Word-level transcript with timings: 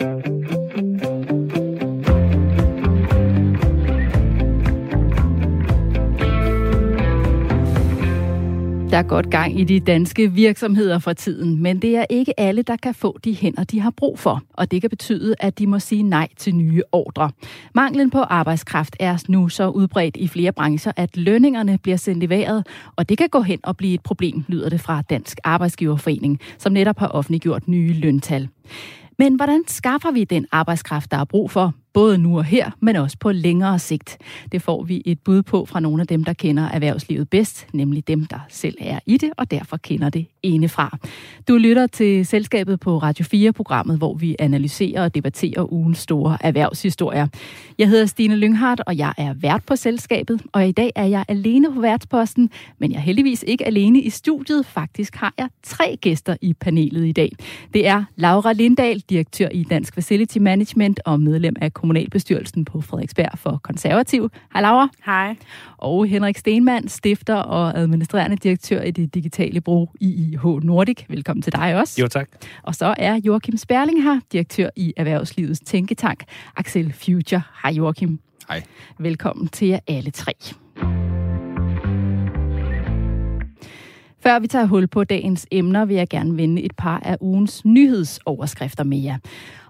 Der 0.00 0.04
er 8.96 9.02
godt 9.02 9.30
gang 9.30 9.60
i 9.60 9.64
de 9.64 9.80
danske 9.80 10.32
virksomheder 10.32 10.98
for 10.98 11.12
tiden, 11.12 11.62
men 11.62 11.82
det 11.82 11.96
er 11.96 12.04
ikke 12.10 12.40
alle, 12.40 12.62
der 12.62 12.76
kan 12.76 12.94
få 12.94 13.18
de 13.24 13.34
hænder, 13.34 13.64
de 13.64 13.80
har 13.80 13.90
brug 13.90 14.18
for, 14.18 14.42
og 14.52 14.70
det 14.70 14.80
kan 14.80 14.90
betyde, 14.90 15.34
at 15.40 15.58
de 15.58 15.66
må 15.66 15.78
sige 15.78 16.02
nej 16.02 16.28
til 16.36 16.54
nye 16.54 16.82
ordre. 16.92 17.30
Manglen 17.74 18.10
på 18.10 18.18
arbejdskraft 18.18 18.96
er 19.00 19.24
nu 19.28 19.48
så 19.48 19.68
udbredt 19.68 20.16
i 20.16 20.28
flere 20.28 20.52
brancher, 20.52 20.92
at 20.96 21.16
lønningerne 21.16 21.78
bliver 21.78 21.96
sendt 21.96 22.24
i 22.24 22.28
vejret, 22.28 22.66
og 22.96 23.08
det 23.08 23.18
kan 23.18 23.28
gå 23.28 23.40
hen 23.40 23.60
og 23.62 23.76
blive 23.76 23.94
et 23.94 24.02
problem, 24.02 24.44
lyder 24.48 24.68
det 24.68 24.80
fra 24.80 25.02
Dansk 25.02 25.38
Arbejdsgiverforening, 25.44 26.40
som 26.58 26.72
netop 26.72 26.98
har 26.98 27.08
offentliggjort 27.08 27.68
nye 27.68 27.92
løntal. 27.92 28.48
Men 29.18 29.34
hvordan 29.34 29.64
skaffer 29.66 30.10
vi 30.10 30.24
den 30.24 30.46
arbejdskraft, 30.52 31.10
der 31.10 31.16
er 31.16 31.24
brug 31.24 31.50
for? 31.50 31.74
Både 31.98 32.18
nu 32.18 32.38
og 32.38 32.44
her, 32.44 32.70
men 32.80 32.96
også 32.96 33.16
på 33.20 33.32
længere 33.32 33.78
sigt. 33.78 34.18
Det 34.52 34.62
får 34.62 34.82
vi 34.82 35.02
et 35.04 35.20
bud 35.20 35.42
på 35.42 35.64
fra 35.64 35.80
nogle 35.80 36.00
af 36.00 36.06
dem, 36.06 36.24
der 36.24 36.32
kender 36.32 36.68
erhvervslivet 36.68 37.30
bedst, 37.30 37.66
nemlig 37.72 38.08
dem, 38.08 38.24
der 38.24 38.38
selv 38.48 38.76
er 38.80 38.98
i 39.06 39.16
det, 39.16 39.30
og 39.36 39.50
derfor 39.50 39.76
kender 39.76 40.10
det 40.10 40.26
fra. 40.68 40.98
Du 41.48 41.56
lytter 41.56 41.86
til 41.86 42.26
Selskabet 42.26 42.80
på 42.80 42.98
Radio 42.98 43.24
4-programmet, 43.24 43.98
hvor 43.98 44.14
vi 44.14 44.36
analyserer 44.38 45.04
og 45.04 45.14
debatterer 45.14 45.72
ugens 45.72 45.98
store 45.98 46.38
erhvervshistorier. 46.40 47.26
Jeg 47.78 47.88
hedder 47.88 48.06
Stine 48.06 48.36
Lynghardt, 48.36 48.80
og 48.86 48.96
jeg 48.96 49.12
er 49.18 49.34
vært 49.34 49.62
på 49.66 49.76
Selskabet, 49.76 50.42
og 50.52 50.68
i 50.68 50.72
dag 50.72 50.92
er 50.96 51.04
jeg 51.04 51.24
alene 51.28 51.72
på 51.72 51.80
værtsposten, 51.80 52.50
men 52.78 52.92
jeg 52.92 52.98
er 52.98 53.02
heldigvis 53.02 53.44
ikke 53.46 53.66
alene 53.66 54.00
i 54.00 54.10
studiet. 54.10 54.66
Faktisk 54.66 55.14
har 55.14 55.34
jeg 55.38 55.48
tre 55.62 55.98
gæster 56.00 56.36
i 56.42 56.52
panelet 56.52 57.06
i 57.06 57.12
dag. 57.12 57.32
Det 57.74 57.86
er 57.86 58.04
Laura 58.16 58.52
Lindahl, 58.52 59.00
direktør 59.10 59.48
i 59.52 59.64
Dansk 59.64 59.94
Facility 59.94 60.38
Management 60.38 61.00
og 61.04 61.20
medlem 61.20 61.56
af 61.60 61.72
kommunalbestyrelsen 61.88 62.64
på 62.64 62.80
Frederiksberg 62.80 63.38
for 63.38 63.60
Konservativ. 63.62 64.30
Hej 64.52 64.62
Laura. 64.62 64.88
Hej. 65.06 65.36
Og 65.78 66.06
Henrik 66.06 66.38
Stenmann, 66.38 66.88
stifter 66.88 67.34
og 67.34 67.78
administrerende 67.78 68.36
direktør 68.36 68.82
i 68.82 68.90
det 68.90 69.14
digitale 69.14 69.60
brug 69.60 69.94
IIH 70.00 70.44
Nordic. 70.44 71.04
Velkommen 71.08 71.42
til 71.42 71.52
dig 71.52 71.76
også. 71.76 72.00
Jo, 72.00 72.08
tak. 72.08 72.28
Og 72.62 72.74
så 72.74 72.94
er 72.98 73.20
Joachim 73.24 73.56
Sperling 73.56 74.02
her, 74.02 74.20
direktør 74.32 74.68
i 74.76 74.92
Erhvervslivets 74.96 75.60
Tænketank, 75.60 76.24
Axel 76.56 76.92
Future. 76.92 77.42
Hej 77.62 77.72
Joachim. 77.72 78.20
Hej. 78.48 78.62
Velkommen 78.98 79.48
til 79.48 79.68
jer 79.68 79.78
alle 79.86 80.10
tre. 80.10 80.32
Før 84.20 84.38
vi 84.38 84.46
tager 84.46 84.66
hul 84.66 84.86
på 84.86 85.04
dagens 85.04 85.46
emner, 85.50 85.84
vil 85.84 85.96
jeg 85.96 86.08
gerne 86.08 86.36
vende 86.36 86.62
et 86.62 86.72
par 86.76 87.00
af 87.04 87.16
ugens 87.20 87.64
nyhedsoverskrifter 87.64 88.84
med 88.84 88.98
jer. 88.98 89.18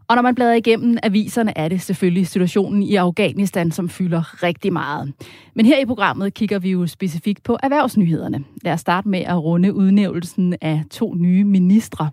Og 0.09 0.17
når 0.17 0.23
man 0.23 0.35
bladrer 0.35 0.55
igennem 0.55 0.99
aviserne, 1.03 1.59
er 1.59 1.69
det 1.69 1.81
selvfølgelig 1.81 2.27
situationen 2.27 2.83
i 2.83 2.95
Afghanistan, 2.95 3.71
som 3.71 3.89
fylder 3.89 4.43
rigtig 4.43 4.73
meget. 4.73 5.13
Men 5.55 5.67
her 5.67 5.79
i 5.79 5.85
programmet 5.85 6.35
kigger 6.35 6.59
vi 6.59 6.71
jo 6.71 6.87
specifikt 6.87 7.43
på 7.43 7.59
erhvervsnyhederne. 7.63 8.45
Lad 8.63 8.73
os 8.73 8.81
starte 8.81 9.09
med 9.09 9.19
at 9.19 9.43
runde 9.43 9.75
udnævnelsen 9.75 10.55
af 10.61 10.83
to 10.91 11.15
nye 11.15 11.45
ministre. 11.45 12.11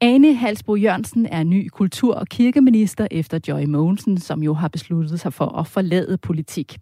Ane 0.00 0.34
Halsbo 0.34 0.76
Jørgensen 0.76 1.26
er 1.26 1.42
ny 1.42 1.68
kultur- 1.68 2.14
og 2.14 2.26
kirkeminister 2.26 3.06
efter 3.10 3.38
Joy 3.48 3.64
Mogensen, 3.64 4.18
som 4.18 4.42
jo 4.42 4.54
har 4.54 4.68
besluttet 4.68 5.20
sig 5.20 5.32
for 5.32 5.58
at 5.58 5.66
forlade 5.66 6.18
politik. 6.18 6.78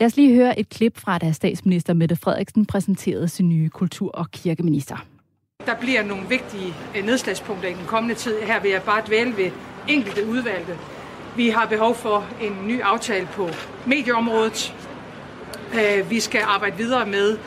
Lad 0.00 0.06
os 0.06 0.16
lige 0.16 0.34
høre 0.34 0.60
et 0.60 0.68
klip 0.68 0.98
fra, 0.98 1.18
da 1.18 1.32
statsminister 1.32 1.94
Mette 1.94 2.16
Frederiksen 2.16 2.66
præsenterede 2.66 3.28
sin 3.28 3.48
nye 3.48 3.68
kultur- 3.68 4.10
og 4.14 4.30
kirkeminister. 4.30 5.06
Der 5.66 5.74
bliver 5.74 6.02
nogle 6.02 6.28
vigtige 6.28 6.74
øh, 6.96 7.04
nedslagspunkter 7.04 7.68
i 7.68 7.72
den 7.72 7.86
kommende 7.86 8.14
tid. 8.14 8.40
Her 8.40 8.60
vil 8.60 8.70
jeg 8.70 8.82
bare 8.82 9.02
dvæle 9.06 9.36
ved 9.36 9.50
enkelte 9.88 10.26
udvalgte. 10.26 10.78
Vi 11.36 11.48
har 11.48 11.66
behov 11.66 11.94
for 11.94 12.26
en 12.40 12.58
ny 12.66 12.82
aftale 12.82 13.28
på 13.32 13.48
medieområdet. 13.86 14.74
Øh, 15.74 16.10
vi 16.10 16.20
skal 16.20 16.40
arbejde 16.46 16.76
videre 16.76 17.06
med 17.06 17.38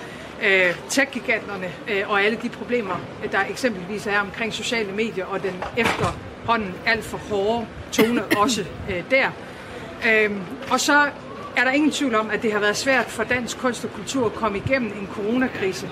øh, 0.43 0.75
tech-giganterne 0.89 1.71
og 2.07 2.23
alle 2.23 2.37
de 2.43 2.49
problemer, 2.49 2.95
der 3.31 3.39
eksempelvis 3.49 4.07
er 4.07 4.19
omkring 4.19 4.53
sociale 4.53 4.91
medier 4.91 5.25
og 5.25 5.43
den 5.43 5.63
efterhånden 5.77 6.73
alt 6.85 7.03
for 7.03 7.17
hårde 7.17 7.67
tone 7.91 8.23
også 8.43 8.65
der. 9.11 9.29
Og 10.71 10.79
så 10.79 11.09
er 11.57 11.63
der 11.63 11.71
ingen 11.71 11.91
tvivl 11.91 12.15
om, 12.15 12.29
at 12.29 12.41
det 12.41 12.51
har 12.51 12.59
været 12.59 12.77
svært 12.77 13.05
for 13.05 13.23
dansk 13.23 13.57
kunst 13.57 13.85
og 13.85 13.91
kultur 13.93 14.25
at 14.25 14.33
komme 14.33 14.57
igennem 14.57 14.91
en 14.99 15.09
coronakrise. 15.13 15.89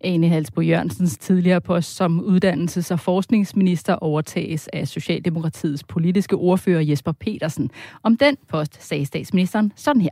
Ane 0.00 0.28
Halsbo 0.28 0.60
Jørgensens 0.60 1.18
tidligere 1.18 1.60
post 1.60 1.96
som 1.96 2.20
uddannelses- 2.20 2.92
og 2.92 3.00
forskningsminister 3.00 3.94
overtages 3.94 4.68
af 4.72 4.88
Socialdemokratiets 4.88 5.84
politiske 5.84 6.36
ordfører 6.36 6.80
Jesper 6.80 7.12
Petersen. 7.12 7.70
Om 8.02 8.16
den 8.16 8.36
post 8.48 8.82
sagde 8.84 9.06
statsministeren 9.06 9.72
sådan 9.76 10.02
her. 10.02 10.10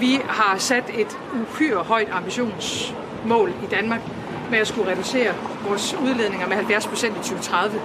Vi 0.00 0.18
har 0.24 0.58
sat 0.58 0.84
et 0.98 1.18
uhyre 1.34 1.82
højt 1.84 2.08
ambitionsmål 2.12 3.48
i 3.48 3.66
Danmark 3.70 4.00
med 4.50 4.58
at 4.58 4.66
skulle 4.66 4.90
reducere 4.90 5.32
vores 5.68 5.94
udledninger 6.02 6.46
med 6.48 6.56
70 6.56 6.86
procent 6.86 7.12
i 7.12 7.18
2030. 7.18 7.80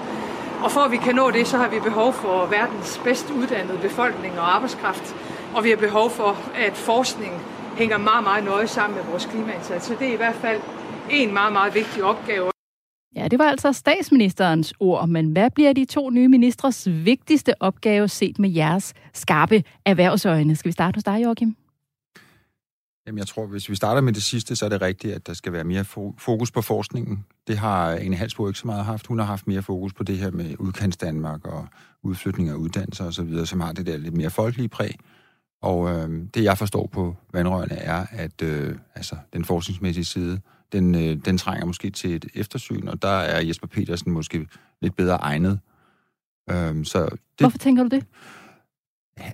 Og 0.64 0.72
for 0.72 0.80
at 0.80 0.92
vi 0.92 0.98
kan 0.98 1.16
nå 1.16 1.32
det, 1.32 1.48
så 1.48 1.58
har 1.58 1.70
vi 1.70 1.80
behov 1.84 2.14
for 2.14 2.46
verdens 2.46 3.02
bedst 3.04 3.32
uddannede 3.32 3.78
befolkning 3.78 4.40
og 4.40 4.56
arbejdskraft. 4.56 5.16
Og 5.56 5.64
vi 5.64 5.70
har 5.70 5.78
behov 5.78 6.10
for, 6.10 6.38
at 6.56 6.74
forskning 6.74 7.34
hænger 7.78 7.98
meget, 7.98 8.24
meget 8.24 8.44
nøje 8.44 8.68
sammen 8.68 8.98
med 8.98 9.06
vores 9.12 9.26
klimaindsats. 9.26 9.86
Så 9.86 9.96
det 10.00 10.08
er 10.10 10.14
i 10.14 10.18
hvert 10.24 10.36
fald 10.36 10.62
en 11.12 11.34
meget, 11.34 11.54
meget 11.54 11.76
vigtig 11.76 12.04
opgave. 12.04 12.52
Ja, 13.16 13.28
det 13.28 13.40
var 13.40 13.46
altså 13.46 13.74
statsministerens 13.74 14.74
ord, 14.80 15.10
men 15.10 15.32
hvad 15.32 15.50
bliver 15.50 15.74
de 15.74 15.86
to 15.86 16.10
nye 16.10 16.28
ministres 16.28 16.88
vigtigste 16.92 17.62
opgave 17.62 18.08
set 18.08 18.40
med 18.40 18.50
jeres 18.50 18.94
skarpe 19.14 19.64
erhvervsøjne? 19.86 20.56
Skal 20.56 20.70
vi 20.70 20.74
starte 20.74 20.98
hos 20.98 21.04
dig, 21.04 21.24
Joachim? 21.24 21.56
Jamen, 23.08 23.20
jeg 23.20 23.28
tror, 23.28 23.46
hvis 23.46 23.70
vi 23.70 23.76
starter 23.76 24.02
med 24.02 24.14
det 24.14 24.24
sidste, 24.24 24.56
så 24.56 24.66
er 24.66 24.70
det 24.70 24.82
rigtigt, 24.82 25.14
at 25.14 25.28
der 25.28 25.34
skal 25.34 25.54
være 25.54 25.64
mere 25.64 25.86
fokus 26.18 26.52
på 26.52 26.62
forskningen. 26.62 27.26
Det 27.48 27.58
har 27.58 27.92
Ane 27.92 28.16
Halsbo 28.16 28.48
ikke 28.48 28.60
så 28.60 28.68
meget 28.68 28.86
haft. 28.86 29.08
Hun 29.08 29.20
har 29.20 29.26
haft 29.26 29.48
mere 29.48 29.62
fokus 29.62 29.94
på 29.94 30.04
det 30.04 30.18
her 30.18 30.32
med 30.32 30.56
udkants 30.60 30.98
Danmark 30.98 31.48
og 31.48 31.68
udflytning 32.04 32.50
af 32.50 32.54
uddannelser 32.54 33.06
osv., 33.06 33.46
som 33.46 33.60
har 33.60 33.72
det 33.72 33.86
der 33.86 33.98
lidt 33.98 34.18
mere 34.18 34.30
folkelige 34.30 34.70
præg. 34.70 34.96
Og 35.62 35.90
øh, 35.90 36.26
det, 36.34 36.44
jeg 36.44 36.58
forstår 36.58 36.88
på 36.88 37.16
vandrørene, 37.34 37.76
er, 37.76 38.06
at 38.12 38.42
øh, 38.42 38.76
altså, 38.96 39.16
den 39.34 39.46
forskningsmæssige 39.46 40.06
side 40.06 40.40
den, 40.74 40.96
øh, 40.96 41.18
den 41.26 41.38
trænger 41.38 41.66
måske 41.66 41.90
til 41.90 42.16
et 42.16 42.26
eftersyn, 42.36 42.88
og 42.88 43.02
der 43.02 43.08
er 43.08 43.42
Jesper 43.42 43.68
Petersen 43.68 44.12
måske 44.12 44.48
lidt 44.82 44.96
bedre 44.96 45.16
egnet. 45.16 45.60
Øhm, 46.52 46.86
så 46.86 47.04
det, 47.04 47.20
Hvorfor 47.40 47.58
tænker 47.58 47.84
du 47.84 47.90
det? 47.90 48.06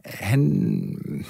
Han, 0.06 1.26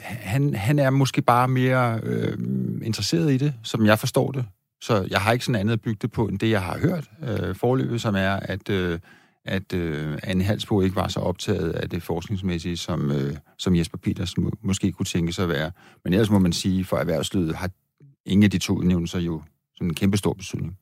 han, 0.00 0.54
han 0.54 0.78
er 0.78 0.90
måske 0.90 1.22
bare 1.22 1.48
mere 1.48 2.00
øh, 2.02 2.38
interesseret 2.82 3.32
i 3.32 3.36
det, 3.36 3.54
som 3.62 3.86
jeg 3.86 3.98
forstår 3.98 4.30
det. 4.30 4.46
Så 4.80 5.06
jeg 5.10 5.20
har 5.20 5.32
ikke 5.32 5.44
sådan 5.44 5.60
andet 5.60 5.72
at 5.72 5.80
bygge 5.80 5.98
det 6.02 6.12
på, 6.12 6.26
end 6.26 6.38
det, 6.38 6.50
jeg 6.50 6.62
har 6.62 6.78
hørt 6.78 7.10
øh, 7.22 7.54
forløbet, 7.54 8.00
som 8.00 8.14
er, 8.14 8.30
at, 8.30 8.70
øh, 8.70 8.98
at 9.44 9.72
øh, 9.72 10.18
Anne 10.22 10.44
Halsbo 10.44 10.80
ikke 10.80 10.96
var 10.96 11.08
så 11.08 11.20
optaget 11.20 11.72
af 11.72 11.90
det 11.90 12.02
forskningsmæssige, 12.02 12.76
som, 12.76 13.10
øh, 13.10 13.36
som 13.58 13.76
Jesper 13.76 13.98
Petersen 13.98 14.44
må, 14.44 14.50
måske 14.62 14.92
kunne 14.92 15.06
tænke 15.06 15.32
sig 15.32 15.42
at 15.42 15.48
være. 15.48 15.70
Men 16.04 16.12
ellers 16.12 16.30
må 16.30 16.38
man 16.38 16.52
sige, 16.52 16.84
for 16.84 16.96
erhvervslivet 16.96 17.56
har 17.56 17.70
ingen 18.26 18.44
af 18.44 18.50
de 18.50 18.58
to 18.58 18.74
udnævnelser 18.74 19.20
jo 19.20 19.42
sådan 19.74 19.88
en 19.88 19.94
kæmpe 19.94 20.16
stor 20.16 20.32
betydning. 20.32 20.78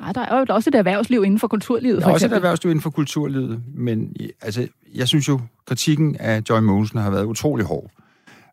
Nej, 0.00 0.12
der 0.12 0.20
er 0.20 0.38
jo 0.38 0.46
også 0.48 0.70
et 0.70 0.74
erhvervsliv 0.74 1.24
inden 1.24 1.38
for 1.38 1.48
kulturlivet. 1.48 2.02
Der 2.02 2.08
er 2.08 2.12
også 2.12 2.26
et 2.26 2.32
erhvervsliv 2.32 2.70
inden 2.70 2.82
for 2.82 2.90
kulturlivet, 2.90 3.62
men 3.74 4.16
altså, 4.40 4.68
jeg 4.94 5.08
synes 5.08 5.28
jo, 5.28 5.40
kritikken 5.66 6.16
af 6.16 6.42
Joy 6.50 6.60
Mogensen 6.60 6.98
har 6.98 7.10
været 7.10 7.24
utrolig 7.24 7.66
hård. 7.66 7.90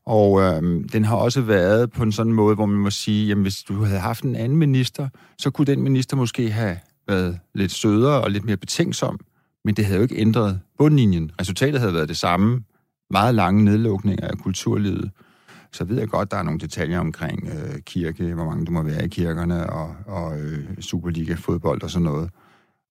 Og 0.05 0.41
øhm, 0.41 0.89
den 0.89 1.05
har 1.05 1.15
også 1.15 1.41
været 1.41 1.91
på 1.91 2.03
en 2.03 2.11
sådan 2.11 2.33
måde, 2.33 2.55
hvor 2.55 2.65
man 2.65 2.77
må 2.77 2.89
sige, 2.89 3.27
jamen 3.27 3.41
hvis 3.41 3.63
du 3.63 3.83
havde 3.83 3.99
haft 3.99 4.23
en 4.23 4.35
anden 4.35 4.57
minister, 4.57 5.09
så 5.37 5.49
kunne 5.49 5.65
den 5.65 5.81
minister 5.81 6.17
måske 6.17 6.51
have 6.51 6.77
været 7.07 7.39
lidt 7.55 7.71
sødere 7.71 8.21
og 8.21 8.31
lidt 8.31 8.45
mere 8.45 8.57
betænksom, 8.57 9.19
men 9.65 9.75
det 9.75 9.85
havde 9.85 9.97
jo 9.97 10.03
ikke 10.03 10.17
ændret 10.17 10.59
bundlinjen. 10.77 11.31
Resultatet 11.41 11.79
havde 11.79 11.93
været 11.93 12.09
det 12.09 12.17
samme. 12.17 12.63
Meget 13.11 13.35
lange 13.35 13.63
nedlukninger 13.65 14.27
af 14.27 14.37
kulturlivet 14.37 15.11
så 15.73 15.83
ved 15.83 15.99
jeg 15.99 16.07
godt, 16.07 16.31
der 16.31 16.37
er 16.37 16.43
nogle 16.43 16.59
detaljer 16.59 16.99
omkring 16.99 17.47
øh, 17.47 17.79
kirke, 17.81 18.33
hvor 18.33 18.45
mange 18.45 18.65
der 18.65 18.71
må 18.71 18.83
være 18.83 19.05
i 19.05 19.07
kirkerne, 19.07 19.69
og, 19.69 19.95
og 20.05 20.39
øh, 20.39 20.63
Superliga-fodbold 20.79 21.83
og 21.83 21.89
sådan 21.89 22.03
noget. 22.03 22.29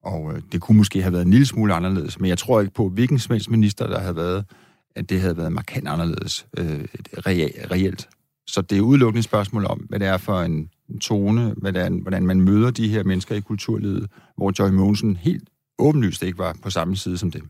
Og 0.05 0.33
øh, 0.35 0.43
det 0.53 0.61
kunne 0.61 0.79
måske 0.79 1.03
have 1.03 1.13
været 1.13 1.25
en 1.25 1.31
lille 1.31 1.47
smule 1.47 1.75
anderledes, 1.75 2.21
men 2.21 2.29
jeg 2.29 2.39
tror 2.39 2.61
ikke 2.61 2.75
på, 2.75 2.89
hvilken 2.89 3.19
som 3.19 3.39
minister, 3.49 3.87
der 3.87 4.01
havde 4.01 4.17
været, 4.17 4.45
at 4.97 5.11
det 5.11 5.21
havde 5.21 5.37
været 5.37 5.53
markant 5.53 5.89
anderledes 5.89 6.47
øh, 6.59 6.85
re- 7.17 7.71
reelt. 7.71 8.09
Så 8.47 8.63
det 8.63 8.79
er 8.79 8.83
udelukkende 8.83 9.19
et 9.19 9.25
spørgsmål 9.25 9.67
om, 9.67 9.79
hvad 9.79 9.99
det 9.99 10.07
er 10.07 10.17
for 10.17 10.41
en 10.41 10.71
tone, 11.01 11.55
hvordan, 11.57 11.99
hvordan 11.99 12.27
man 12.27 12.41
møder 12.41 12.71
de 12.71 12.89
her 12.89 13.05
mennesker 13.05 13.35
i 13.35 13.41
kulturlivet, 13.41 14.11
hvor 14.37 14.53
Joy 14.59 14.71
Mogensen 14.71 15.17
helt 15.17 15.49
åbenlyst 15.79 16.23
ikke 16.23 16.39
var 16.39 16.57
på 16.63 16.71
samme 16.71 16.97
side 16.97 17.19
som 17.19 17.31
dem. 17.31 17.49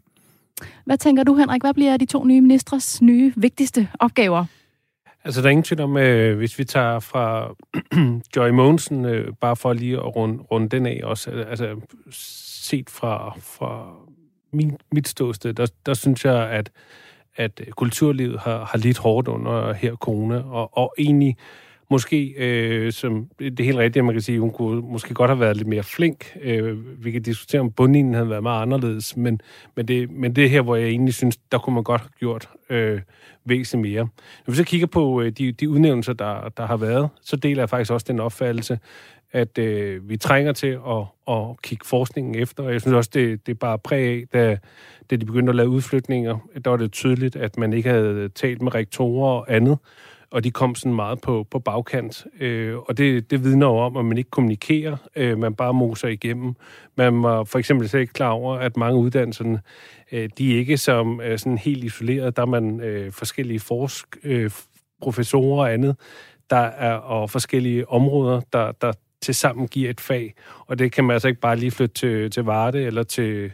Hvad 0.84 0.98
tænker 0.98 1.22
du, 1.22 1.36
Henrik? 1.36 1.62
Hvad 1.62 1.74
bliver 1.74 1.96
de 1.96 2.06
to 2.06 2.24
nye 2.24 2.40
ministres 2.40 3.02
nye 3.02 3.32
vigtigste 3.36 3.88
opgaver? 4.00 4.44
Altså, 5.24 5.40
der 5.40 5.46
er 5.46 5.50
ingen 5.50 5.64
tvivl 5.64 5.80
om, 5.80 5.96
øh, 5.96 6.36
hvis 6.36 6.58
vi 6.58 6.64
tager 6.64 7.00
fra 7.00 7.54
Joy 8.36 8.48
Mogensen, 8.48 9.04
øh, 9.04 9.32
bare 9.40 9.56
for 9.56 9.72
lige 9.72 9.96
at 9.96 10.16
runde, 10.16 10.42
runde 10.42 10.68
den 10.68 10.86
af 10.86 11.00
også, 11.04 11.30
altså 11.30 11.80
set 12.10 12.90
fra, 12.90 13.34
fra 13.40 13.94
min, 14.52 14.78
mit 14.92 15.08
ståsted, 15.08 15.52
der, 15.54 15.66
der 15.86 15.94
synes 15.94 16.24
jeg, 16.24 16.50
at, 16.50 16.70
at 17.36 17.60
øh, 17.66 17.72
kulturlivet 17.72 18.40
har, 18.40 18.64
har 18.64 18.78
lidt 18.78 18.98
hårdt 18.98 19.28
under 19.28 19.72
her 19.72 19.96
corona, 19.96 20.36
og, 20.36 20.78
og 20.78 20.94
egentlig 20.98 21.36
måske, 21.90 22.34
øh, 22.38 22.92
som 22.92 23.28
det 23.38 23.60
er 23.60 23.64
helt 23.64 23.78
rigtigt, 23.78 23.96
at 23.96 24.04
man 24.04 24.14
kan 24.14 24.22
sige, 24.22 24.40
hun 24.40 24.50
kunne 24.50 24.80
måske 24.80 25.14
godt 25.14 25.30
have 25.30 25.40
været 25.40 25.56
lidt 25.56 25.68
mere 25.68 25.82
flink. 25.82 26.36
Øh, 26.42 27.04
vi 27.04 27.10
kan 27.10 27.22
diskutere, 27.22 27.60
om 27.60 27.72
bundlinjen 27.72 28.14
havde 28.14 28.30
været 28.30 28.42
meget 28.42 28.62
anderledes, 28.62 29.16
men, 29.16 29.40
men, 29.76 29.88
det, 29.88 30.10
men 30.10 30.36
det 30.36 30.50
her, 30.50 30.62
hvor 30.62 30.76
jeg 30.76 30.88
egentlig 30.88 31.14
synes, 31.14 31.36
der 31.36 31.58
kunne 31.58 31.74
man 31.74 31.84
godt 31.84 32.00
have 32.00 32.10
gjort 32.18 32.48
øh, 32.70 33.00
væsentligt 33.44 33.94
mere. 33.94 34.08
Når 34.46 34.52
vi 34.52 34.56
så 34.56 34.64
kigger 34.64 34.86
på 34.86 35.22
øh, 35.22 35.32
de, 35.32 35.52
de 35.52 35.70
udnævnelser, 35.70 36.12
der, 36.12 36.48
der 36.56 36.66
har 36.66 36.76
været, 36.76 37.08
så 37.22 37.36
deler 37.36 37.62
jeg 37.62 37.70
faktisk 37.70 37.92
også 37.92 38.06
den 38.08 38.20
opfattelse, 38.20 38.78
at 39.32 39.58
øh, 39.58 40.08
vi 40.08 40.16
trænger 40.16 40.52
til 40.52 40.78
at, 40.88 41.04
at 41.28 41.62
kigge 41.62 41.86
forskningen 41.86 42.34
efter, 42.34 42.62
og 42.62 42.72
jeg 42.72 42.80
synes 42.80 42.94
også, 42.94 43.10
det, 43.14 43.46
det 43.46 43.52
er 43.52 43.56
bare 43.56 43.78
præg 43.78 44.04
af, 44.04 44.24
da, 44.32 44.58
da 45.10 45.16
de 45.16 45.26
begyndte 45.26 45.50
at 45.50 45.56
lave 45.56 45.68
udflytninger, 45.68 46.38
der 46.64 46.70
var 46.70 46.76
det 46.76 46.92
tydeligt, 46.92 47.36
at 47.36 47.58
man 47.58 47.72
ikke 47.72 47.88
havde 47.88 48.28
talt 48.28 48.62
med 48.62 48.74
rektorer 48.74 49.30
og 49.30 49.54
andet, 49.54 49.78
og 50.30 50.44
de 50.44 50.50
kom 50.50 50.74
sådan 50.74 50.94
meget 50.94 51.20
på, 51.20 51.46
på 51.50 51.58
bagkant. 51.58 52.26
Øh, 52.40 52.76
og 52.76 52.98
det, 52.98 53.30
det 53.30 53.44
vidner 53.44 53.66
jo 53.66 53.76
om, 53.76 53.96
at 53.96 54.04
man 54.04 54.18
ikke 54.18 54.30
kommunikerer, 54.30 54.96
øh, 55.16 55.38
man 55.38 55.54
bare 55.54 55.74
moser 55.74 56.08
igennem. 56.08 56.54
Man 56.96 57.22
var 57.22 57.44
for 57.44 57.58
eksempel 57.58 57.88
slet 57.88 58.00
ikke 58.00 58.12
klar 58.12 58.30
over, 58.30 58.56
at 58.56 58.76
mange 58.76 59.00
uddannelserne, 59.00 59.60
øh, 60.12 60.30
de 60.38 60.54
er 60.54 60.58
ikke 60.58 60.76
som 60.76 61.20
øh, 61.20 61.38
sådan 61.38 61.58
helt 61.58 61.84
isoleret. 61.84 62.36
Der 62.36 62.42
er 62.42 62.46
man 62.46 62.80
øh, 62.80 63.12
forskellige 63.12 63.60
forsk, 63.60 64.16
øh, 64.24 64.50
professorer 65.02 65.60
og 65.60 65.72
andet, 65.72 65.96
der 66.50 66.56
er, 66.56 66.94
og 66.94 67.30
forskellige 67.30 67.88
områder, 67.88 68.40
der, 68.52 68.72
der 68.72 68.92
til 69.22 69.34
sammen 69.34 69.68
giver 69.68 69.90
et 69.90 70.00
fag. 70.00 70.34
Og 70.66 70.78
det 70.78 70.92
kan 70.92 71.04
man 71.04 71.14
altså 71.14 71.28
ikke 71.28 71.40
bare 71.40 71.56
lige 71.56 71.70
flytte 71.70 71.94
til, 71.94 72.30
til 72.30 72.44
Varde 72.44 72.82
eller 72.82 73.02
til, 73.02 73.52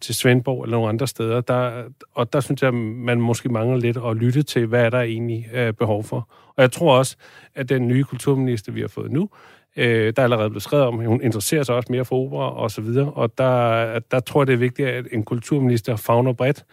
til 0.00 0.14
Svendborg 0.14 0.64
eller 0.64 0.76
nogle 0.76 0.88
andre 0.88 1.06
steder. 1.06 1.40
Der, 1.40 1.84
og 2.14 2.32
der 2.32 2.40
synes 2.40 2.62
jeg, 2.62 2.74
man 2.74 3.20
måske 3.20 3.48
mangler 3.48 3.76
lidt 3.76 3.98
at 4.06 4.16
lytte 4.16 4.42
til, 4.42 4.66
hvad 4.66 4.84
er 4.84 4.90
der 4.90 5.00
egentlig 5.00 5.46
er 5.52 5.72
behov 5.72 6.04
for. 6.04 6.28
Og 6.56 6.62
jeg 6.62 6.72
tror 6.72 6.98
også, 6.98 7.16
at 7.54 7.68
den 7.68 7.88
nye 7.88 8.04
kulturminister, 8.04 8.72
vi 8.72 8.80
har 8.80 8.88
fået 8.88 9.10
nu, 9.10 9.28
øh, 9.76 10.12
der 10.16 10.22
er 10.22 10.24
allerede 10.24 10.50
blevet 10.50 10.62
skrevet 10.62 10.86
om, 10.86 10.94
hun 10.94 11.22
interesserer 11.22 11.62
sig 11.62 11.74
også 11.74 11.92
mere 11.92 12.04
for 12.04 12.16
opera 12.16 12.54
og 12.56 12.70
så 12.70 12.80
videre. 12.80 13.12
Og 13.12 13.38
der, 13.38 13.98
der 13.98 14.20
tror 14.20 14.40
jeg, 14.40 14.46
det 14.46 14.52
er 14.52 14.56
vigtigt, 14.56 14.88
at 14.88 15.06
en 15.12 15.22
kulturminister 15.22 15.96
fagner 15.96 16.32
bredt, 16.32 16.64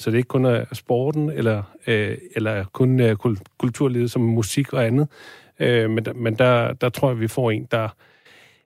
så 0.00 0.10
det 0.10 0.16
ikke 0.16 0.28
kun 0.28 0.44
er 0.44 0.64
sporten 0.72 1.30
eller, 1.30 1.62
øh, 1.86 2.18
eller 2.36 2.64
kun 2.72 3.00
øh, 3.00 3.16
kulturlivet 3.58 4.10
som 4.10 4.22
musik 4.22 4.72
og 4.72 4.86
andet. 4.86 5.08
Øh, 5.60 5.90
men 5.90 6.06
men 6.14 6.34
der, 6.34 6.72
der 6.72 6.88
tror 6.88 7.10
jeg, 7.10 7.20
vi 7.20 7.28
får 7.28 7.50
en, 7.50 7.68
der 7.70 7.88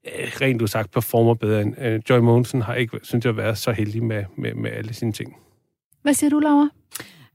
øh, 0.04 0.28
rent 0.40 0.62
udsagt 0.62 0.90
performer 0.90 1.34
bedre 1.34 1.62
end 1.62 1.74
øh, 1.80 2.00
Joy 2.10 2.18
Monsen 2.18 2.62
har 2.62 2.74
ikke, 2.74 3.00
synes 3.02 3.24
jeg, 3.24 3.36
været 3.36 3.58
så 3.58 3.72
heldig 3.72 4.04
med, 4.04 4.24
med, 4.36 4.54
med 4.54 4.70
alle 4.70 4.94
sine 4.94 5.12
ting. 5.12 5.36
Hvad 6.02 6.14
siger 6.14 6.30
du, 6.30 6.38
Laura? 6.38 6.68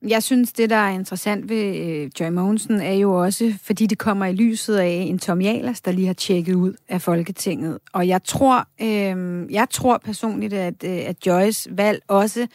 Jeg 0.08 0.24
synes, 0.24 0.54
det, 0.54 0.70
der 0.70 0.76
er 0.76 0.90
interessant 0.90 1.50
ved 1.50 1.76
øh, 1.76 2.10
Joy 2.20 2.30
Mogensen, 2.30 2.82
er 2.82 2.94
jo 2.94 3.24
også, 3.24 3.54
fordi 3.64 3.86
det 3.86 3.98
kommer 3.98 4.26
i 4.26 4.34
lyset 4.34 4.78
af 4.78 4.88
en 4.88 5.20
Tom 5.20 5.42
Jalers, 5.42 5.82
der 5.82 5.92
lige 5.92 6.08
har 6.08 6.14
tjekket 6.14 6.56
ud 6.56 6.74
af 6.90 7.02
Folketinget. 7.02 7.80
Og 7.94 8.08
jeg 8.08 8.24
tror, 8.24 8.68
øh, 8.82 9.46
jeg 9.54 9.68
tror 9.70 9.98
personligt, 9.98 10.54
at, 10.54 10.84
øh, 10.86 11.00
at 11.06 11.28
Joys 11.28 11.68
valg 11.72 12.02
også 12.08 12.48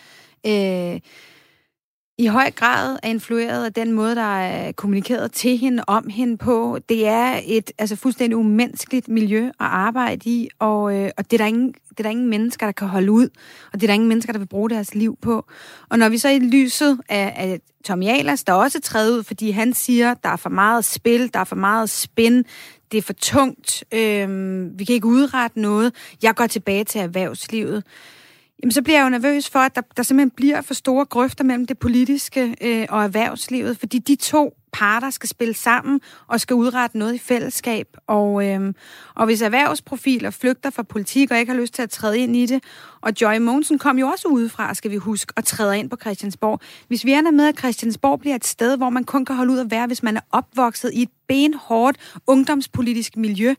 øh, 0.47 1.01
i 2.19 2.27
høj 2.27 2.51
grad 2.51 2.99
er 3.03 3.09
influeret 3.09 3.65
af 3.65 3.73
den 3.73 3.93
måde, 3.93 4.15
der 4.15 4.39
er 4.39 4.73
kommunikeret 4.73 5.33
til 5.33 5.59
hende, 5.59 5.85
om 5.87 6.09
hende 6.09 6.37
på. 6.37 6.79
Det 6.89 7.07
er 7.07 7.41
et 7.45 7.71
altså, 7.79 7.97
fuldstændig 7.97 8.37
umenneskeligt 8.37 9.09
miljø 9.09 9.47
at 9.47 9.53
arbejde 9.59 10.31
i, 10.31 10.49
og, 10.59 10.97
øh, 10.97 11.11
og 11.17 11.25
det, 11.25 11.33
er 11.33 11.39
der 11.39 11.47
ingen, 11.47 11.73
det 11.73 11.99
er 11.99 12.03
der 12.03 12.11
ingen 12.11 12.31
mennesker, 12.31 12.67
der 12.67 12.73
kan 12.73 12.89
holde 12.89 13.13
ud, 13.13 13.29
og 13.73 13.81
det 13.81 13.83
er 13.83 13.87
der 13.87 13.95
ingen 13.95 14.09
mennesker, 14.09 14.33
der 14.33 14.39
vil 14.39 14.47
bruge 14.47 14.71
deres 14.71 14.95
liv 14.95 15.19
på. 15.23 15.47
Og 15.89 15.99
når 15.99 16.09
vi 16.09 16.19
så 16.19 16.29
i 16.29 16.39
lyset 16.39 17.01
af, 17.09 17.33
af 17.37 17.61
Tom 17.85 18.03
Jalers, 18.03 18.45
der 18.45 18.53
også 18.53 18.81
træder 18.81 19.19
ud, 19.19 19.23
fordi 19.23 19.51
han 19.51 19.73
siger, 19.73 20.15
der 20.15 20.29
er 20.29 20.37
for 20.37 20.51
meget 20.51 20.85
spil, 20.85 21.35
der 21.35 21.41
er 21.41 21.45
for 21.45 21.57
meget 21.57 21.91
spin, 21.91 22.45
det 22.93 22.99
er 22.99 23.03
for 23.03 23.13
tungt, 23.13 23.85
øh, 23.93 24.29
vi 24.79 24.85
kan 24.85 24.95
ikke 24.95 25.07
udrette 25.07 25.61
noget, 25.61 25.95
jeg 26.23 26.35
går 26.35 26.47
tilbage 26.47 26.85
til 26.85 27.01
erhvervslivet 27.01 27.85
jamen 28.63 28.73
så 28.73 28.83
bliver 28.83 28.99
jeg 28.99 29.05
jo 29.05 29.09
nervøs 29.09 29.51
for, 29.51 29.59
at 29.59 29.75
der, 29.75 29.83
der 29.97 30.03
simpelthen 30.03 30.31
bliver 30.31 30.61
for 30.61 30.75
store 30.75 31.05
grøfter 31.05 31.45
mellem 31.45 31.67
det 31.67 31.79
politiske 31.79 32.57
øh, 32.61 32.87
og 32.91 33.05
erhvervslivet, 33.05 33.79
fordi 33.79 33.99
de 33.99 34.17
to 34.17 34.57
parter 34.73 35.11
skal 35.11 35.29
spille 35.29 35.55
sammen 35.55 36.01
og 36.27 36.41
skal 36.41 36.55
udrette 36.55 36.99
noget 36.99 37.15
i 37.15 37.19
fællesskab. 37.19 37.97
Og, 38.07 38.47
øh, 38.49 38.73
og 39.15 39.27
hvis 39.27 39.43
erhvervsprofiler 39.43 40.31
flygter 40.31 40.71
fra 40.71 40.83
politik 40.83 41.31
og 41.31 41.39
ikke 41.39 41.53
har 41.53 41.61
lyst 41.61 41.75
til 41.75 41.83
at 41.83 41.91
træde 41.91 42.19
ind 42.19 42.37
i 42.37 42.47
det, 42.47 42.65
og 43.01 43.13
Joy 43.21 43.39
Monsen 43.39 43.79
kom 43.79 43.99
jo 43.99 44.07
også 44.07 44.29
udefra, 44.29 44.75
skal 44.75 44.91
vi 44.91 44.97
huske, 44.97 45.33
og 45.37 45.45
træder 45.45 45.73
ind 45.73 45.91
på 45.91 45.97
Christiansborg. 46.01 46.61
Hvis 46.89 47.05
vi 47.05 47.13
ender 47.13 47.31
med, 47.31 47.49
at 47.49 47.59
Christiansborg 47.59 48.21
bliver 48.21 48.37
et 48.37 48.47
sted, 48.47 48.77
hvor 48.77 48.91
man 48.91 49.05
kun 49.05 49.25
kan 49.25 49.37
holde 49.37 49.53
ud 49.53 49.59
at 49.59 49.71
være, 49.71 49.87
hvis 49.87 50.03
man 50.03 50.17
er 50.17 50.21
opvokset 50.33 50.91
i 50.95 51.03
et 51.03 51.11
benhårdt 51.29 51.97
ungdomspolitisk 52.27 53.17
miljø, 53.17 53.55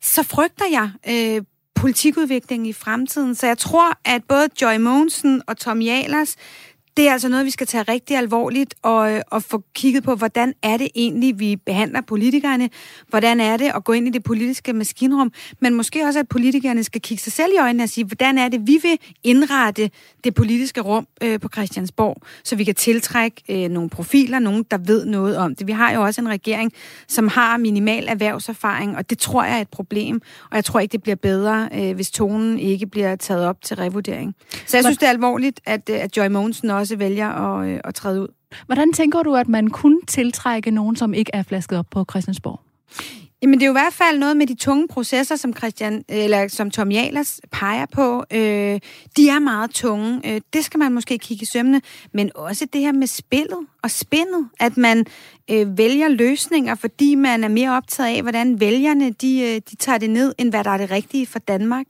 så 0.00 0.22
frygter 0.22 0.64
jeg 0.70 0.90
øh, 1.08 1.42
politikudviklingen 1.84 2.66
i 2.66 2.72
fremtiden. 2.72 3.34
Så 3.34 3.46
jeg 3.46 3.58
tror, 3.58 3.98
at 4.04 4.24
både 4.28 4.48
Joy 4.62 4.76
Monsen 4.76 5.42
og 5.46 5.56
Tom 5.58 5.80
Jalers, 5.80 6.36
det 6.96 7.08
er 7.08 7.12
altså 7.12 7.28
noget, 7.28 7.46
vi 7.46 7.50
skal 7.50 7.66
tage 7.66 7.82
rigtig 7.82 8.16
alvorligt 8.16 8.74
og, 8.82 9.22
og 9.30 9.42
få 9.42 9.62
kigget 9.74 10.04
på, 10.04 10.14
hvordan 10.14 10.54
er 10.62 10.76
det 10.76 10.88
egentlig, 10.94 11.38
vi 11.38 11.56
behandler 11.56 12.00
politikerne? 12.00 12.70
Hvordan 13.08 13.40
er 13.40 13.56
det 13.56 13.72
at 13.74 13.84
gå 13.84 13.92
ind 13.92 14.08
i 14.08 14.10
det 14.10 14.22
politiske 14.22 14.72
maskinrum? 14.72 15.32
Men 15.60 15.74
måske 15.74 16.04
også, 16.04 16.18
at 16.18 16.28
politikerne 16.28 16.84
skal 16.84 17.00
kigge 17.00 17.22
sig 17.22 17.32
selv 17.32 17.52
i 17.54 17.58
øjnene 17.58 17.82
og 17.82 17.88
sige, 17.88 18.04
hvordan 18.04 18.38
er 18.38 18.48
det, 18.48 18.60
vi 18.66 18.78
vil 18.82 18.98
indrette 19.24 19.90
det 20.24 20.34
politiske 20.34 20.80
rum 20.80 21.06
øh, 21.22 21.40
på 21.40 21.48
Christiansborg, 21.48 22.16
så 22.44 22.56
vi 22.56 22.64
kan 22.64 22.74
tiltrække 22.74 23.64
øh, 23.64 23.70
nogle 23.70 23.90
profiler, 23.90 24.38
nogen, 24.38 24.64
der 24.70 24.78
ved 24.78 25.04
noget 25.06 25.36
om 25.36 25.54
det. 25.54 25.66
Vi 25.66 25.72
har 25.72 25.92
jo 25.92 26.02
også 26.02 26.20
en 26.20 26.28
regering, 26.28 26.72
som 27.08 27.28
har 27.28 27.56
minimal 27.56 28.08
erhvervserfaring, 28.08 28.96
og 28.96 29.10
det 29.10 29.18
tror 29.18 29.44
jeg 29.44 29.56
er 29.56 29.60
et 29.60 29.68
problem, 29.68 30.20
og 30.50 30.56
jeg 30.56 30.64
tror 30.64 30.80
ikke, 30.80 30.92
det 30.92 31.02
bliver 31.02 31.16
bedre, 31.16 31.68
øh, 31.74 31.94
hvis 31.94 32.10
tonen 32.10 32.58
ikke 32.58 32.86
bliver 32.86 33.16
taget 33.16 33.46
op 33.46 33.62
til 33.62 33.76
revurdering. 33.76 34.34
Så 34.66 34.76
jeg 34.76 34.84
synes, 34.84 34.98
det 34.98 35.06
er 35.06 35.10
alvorligt, 35.10 35.60
at, 35.66 35.90
øh, 35.90 36.00
at 36.00 36.16
Joy 36.16 36.26
Mogensen 36.26 36.70
også 36.70 36.83
også 36.84 36.96
vælger 36.96 37.28
at, 37.28 37.68
øh, 37.68 37.80
at 37.84 37.94
træde 37.94 38.22
ud. 38.22 38.28
Hvordan 38.66 38.92
tænker 38.92 39.22
du, 39.22 39.34
at 39.34 39.48
man 39.48 39.70
kunne 39.70 40.00
tiltrække 40.08 40.70
nogen, 40.70 40.96
som 40.96 41.14
ikke 41.14 41.30
er 41.34 41.42
flasket 41.42 41.78
op 41.78 41.86
på 41.90 42.04
Christiansborg? 42.10 42.60
Jamen, 43.42 43.60
det 43.60 43.62
er 43.62 43.66
jo 43.66 43.72
i 43.72 43.80
hvert 43.82 43.92
fald 43.92 44.18
noget 44.18 44.36
med 44.36 44.46
de 44.46 44.54
tunge 44.54 44.88
processer, 44.88 45.36
som 45.36 45.56
Christian, 45.56 46.04
eller 46.08 46.48
som 46.48 46.70
Tom 46.70 46.90
Jalers 46.90 47.40
peger 47.52 47.86
på. 47.92 48.24
Øh, 48.32 48.80
de 49.16 49.28
er 49.28 49.38
meget 49.38 49.70
tunge. 49.70 50.20
Øh, 50.24 50.40
det 50.52 50.64
skal 50.64 50.78
man 50.78 50.92
måske 50.92 51.18
kigge 51.18 51.42
i 51.42 51.46
sømne. 51.46 51.80
Men 52.12 52.30
også 52.34 52.66
det 52.72 52.80
her 52.80 52.92
med 52.92 53.06
spillet 53.06 53.58
og 53.82 53.90
spindet. 53.90 54.48
At 54.60 54.76
man 54.76 55.06
øh, 55.50 55.78
vælger 55.78 56.08
løsninger, 56.08 56.74
fordi 56.74 57.14
man 57.14 57.44
er 57.44 57.48
mere 57.48 57.76
optaget 57.76 58.16
af, 58.16 58.22
hvordan 58.22 58.60
vælgerne 58.60 59.10
de, 59.10 59.40
øh, 59.40 59.60
de 59.70 59.76
tager 59.76 59.98
det 59.98 60.10
ned, 60.10 60.34
end 60.38 60.50
hvad 60.50 60.64
der 60.64 60.70
er 60.70 60.78
det 60.78 60.90
rigtige 60.90 61.26
for 61.26 61.38
Danmark. 61.38 61.86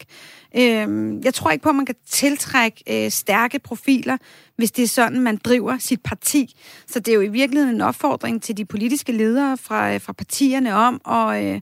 Øh, 0.56 1.14
jeg 1.24 1.34
tror 1.34 1.50
ikke 1.50 1.62
på, 1.62 1.68
at 1.68 1.74
man 1.74 1.86
kan 1.86 1.94
tiltrække 2.08 3.04
øh, 3.04 3.10
stærke 3.10 3.58
profiler, 3.58 4.16
hvis 4.56 4.72
det 4.72 4.82
er 4.82 4.88
sådan, 4.88 5.20
man 5.20 5.36
driver 5.44 5.78
sit 5.78 6.02
parti. 6.02 6.56
Så 6.86 7.00
det 7.00 7.08
er 7.08 7.14
jo 7.14 7.20
i 7.20 7.28
virkeligheden 7.28 7.74
en 7.74 7.80
opfordring 7.80 8.42
til 8.42 8.56
de 8.56 8.64
politiske 8.64 9.12
ledere 9.12 9.56
fra, 9.56 9.94
øh, 9.94 10.00
fra 10.00 10.12
partierne 10.12 10.74
om 10.74 11.00
at, 11.08 11.44
øh, 11.44 11.60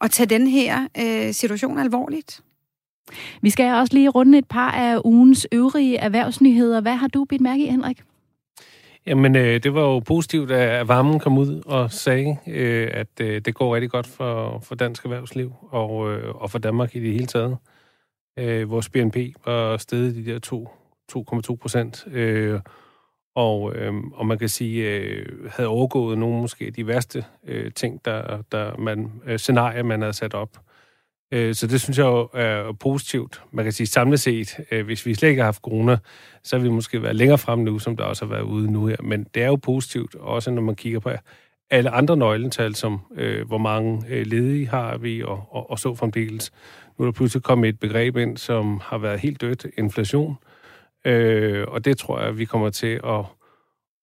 at 0.00 0.10
tage 0.10 0.26
den 0.26 0.46
her 0.46 0.88
øh, 0.98 1.34
situation 1.34 1.78
alvorligt. 1.78 2.42
Vi 3.42 3.50
skal 3.50 3.74
også 3.74 3.94
lige 3.94 4.08
runde 4.08 4.38
et 4.38 4.48
par 4.48 4.70
af 4.70 5.00
ugens 5.04 5.46
øvrige 5.52 5.96
erhvervsnyheder. 5.96 6.80
Hvad 6.80 6.96
har 6.96 7.08
du 7.08 7.24
bidt 7.24 7.40
mærke 7.40 7.64
i, 7.64 7.70
Henrik? 7.70 8.02
Jamen, 9.06 9.36
øh, 9.36 9.62
det 9.62 9.74
var 9.74 9.80
jo 9.80 9.98
positivt, 9.98 10.50
at 10.50 10.88
varmen 10.88 11.18
kom 11.18 11.38
ud 11.38 11.62
og 11.66 11.92
sagde, 11.92 12.36
øh, 12.46 12.88
at 12.92 13.20
øh, 13.20 13.40
det 13.44 13.54
går 13.54 13.74
rigtig 13.74 13.90
godt 13.90 14.06
for, 14.06 14.60
for 14.62 14.74
dansk 14.74 15.04
erhvervsliv 15.04 15.52
og, 15.70 16.12
øh, 16.12 16.34
og 16.34 16.50
for 16.50 16.58
Danmark 16.58 16.96
i 16.96 17.00
det 17.00 17.12
hele 17.12 17.26
taget. 17.26 17.56
Øh, 18.38 18.70
vores 18.70 18.88
BNP 18.88 19.16
var 19.46 19.76
steget 19.76 20.14
de 20.14 20.26
der 20.26 20.38
2,2 21.50 21.56
procent. 21.56 22.06
Øh, 22.06 22.60
og, 23.34 23.74
øh, 23.76 23.94
og 24.12 24.26
man 24.26 24.38
kan 24.38 24.48
sige, 24.48 24.90
øh, 24.90 25.50
havde 25.50 25.68
overgået 25.68 26.18
nogle 26.18 26.40
måske 26.40 26.70
de 26.70 26.86
værste 26.86 27.24
øh, 27.46 27.72
ting, 27.72 28.04
der, 28.04 28.42
der 28.52 28.76
man, 28.76 29.12
øh, 29.26 29.38
scenarier, 29.38 29.82
man 29.82 30.00
havde 30.00 30.12
sat 30.12 30.34
op. 30.34 30.58
Øh, 31.32 31.54
så 31.54 31.66
det 31.66 31.80
synes 31.80 31.98
jeg 31.98 32.04
jo 32.04 32.28
er 32.34 32.72
positivt. 32.72 33.42
Man 33.52 33.64
kan 33.64 33.72
sige 33.72 33.86
samlet 33.86 34.20
set, 34.20 34.60
øh, 34.70 34.84
hvis 34.84 35.06
vi 35.06 35.14
slet 35.14 35.28
ikke 35.28 35.40
har 35.40 35.46
haft 35.46 35.62
corona, 35.62 35.98
så 36.42 36.56
har 36.56 36.62
vi 36.62 36.68
måske 36.68 37.02
været 37.02 37.16
længere 37.16 37.38
frem 37.38 37.58
nu, 37.58 37.78
som 37.78 37.96
der 37.96 38.04
også 38.04 38.24
har 38.24 38.30
været 38.34 38.42
ude 38.42 38.72
nu 38.72 38.86
her. 38.86 38.96
Men 39.02 39.26
det 39.34 39.42
er 39.42 39.46
jo 39.46 39.56
positivt, 39.56 40.14
også 40.14 40.50
når 40.50 40.62
man 40.62 40.74
kigger 40.74 41.00
på 41.00 41.10
alle 41.70 41.90
andre 41.90 42.16
nøgletal, 42.16 42.74
som 42.74 43.00
øh, 43.14 43.46
hvor 43.46 43.58
mange 43.58 44.04
øh, 44.08 44.26
ledige 44.26 44.68
har 44.68 44.96
vi, 44.96 45.22
og, 45.22 45.46
og, 45.50 45.70
og 45.70 45.78
så 45.78 45.94
fremdeles. 45.94 46.52
Nu 46.98 47.02
er 47.02 47.06
der 47.06 47.12
pludselig 47.12 47.42
kommet 47.42 47.68
et 47.68 47.80
begreb 47.80 48.16
ind, 48.16 48.36
som 48.36 48.80
har 48.84 48.98
været 48.98 49.20
helt 49.20 49.40
dødt, 49.40 49.66
inflation. 49.78 50.36
Øh, 51.04 51.64
og 51.68 51.84
det 51.84 51.98
tror 51.98 52.20
jeg, 52.20 52.38
vi 52.38 52.44
kommer 52.44 52.70
til 52.70 53.00
at, 53.04 53.24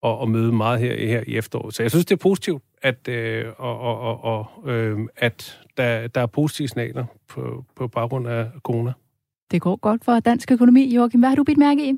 at, 0.03 0.21
at 0.21 0.29
møde 0.29 0.51
meget 0.51 0.79
her, 0.79 1.07
her 1.07 1.24
i 1.27 1.38
efteråret. 1.38 1.74
Så 1.74 1.83
jeg 1.83 1.91
synes, 1.91 2.05
det 2.05 2.15
er 2.15 2.19
positivt, 2.19 2.63
at, 2.81 3.07
øh, 3.07 3.45
og, 3.57 3.79
og, 3.79 4.24
og, 4.24 4.71
øh, 4.71 5.00
at 5.17 5.62
der, 5.77 6.07
der 6.07 6.21
er 6.21 6.25
positive 6.25 6.67
signaler 6.67 7.05
på, 7.27 7.65
på 7.75 7.88
baggrund 7.88 8.27
af 8.27 8.50
corona. 8.63 8.93
Det 9.51 9.62
går 9.62 9.75
godt 9.75 10.05
for 10.05 10.19
dansk 10.19 10.51
økonomi. 10.51 10.95
Joachim, 10.95 11.19
hvad 11.19 11.29
har 11.29 11.36
du 11.36 11.43
bidt 11.43 11.57
mærke 11.57 11.89
i? 11.89 11.93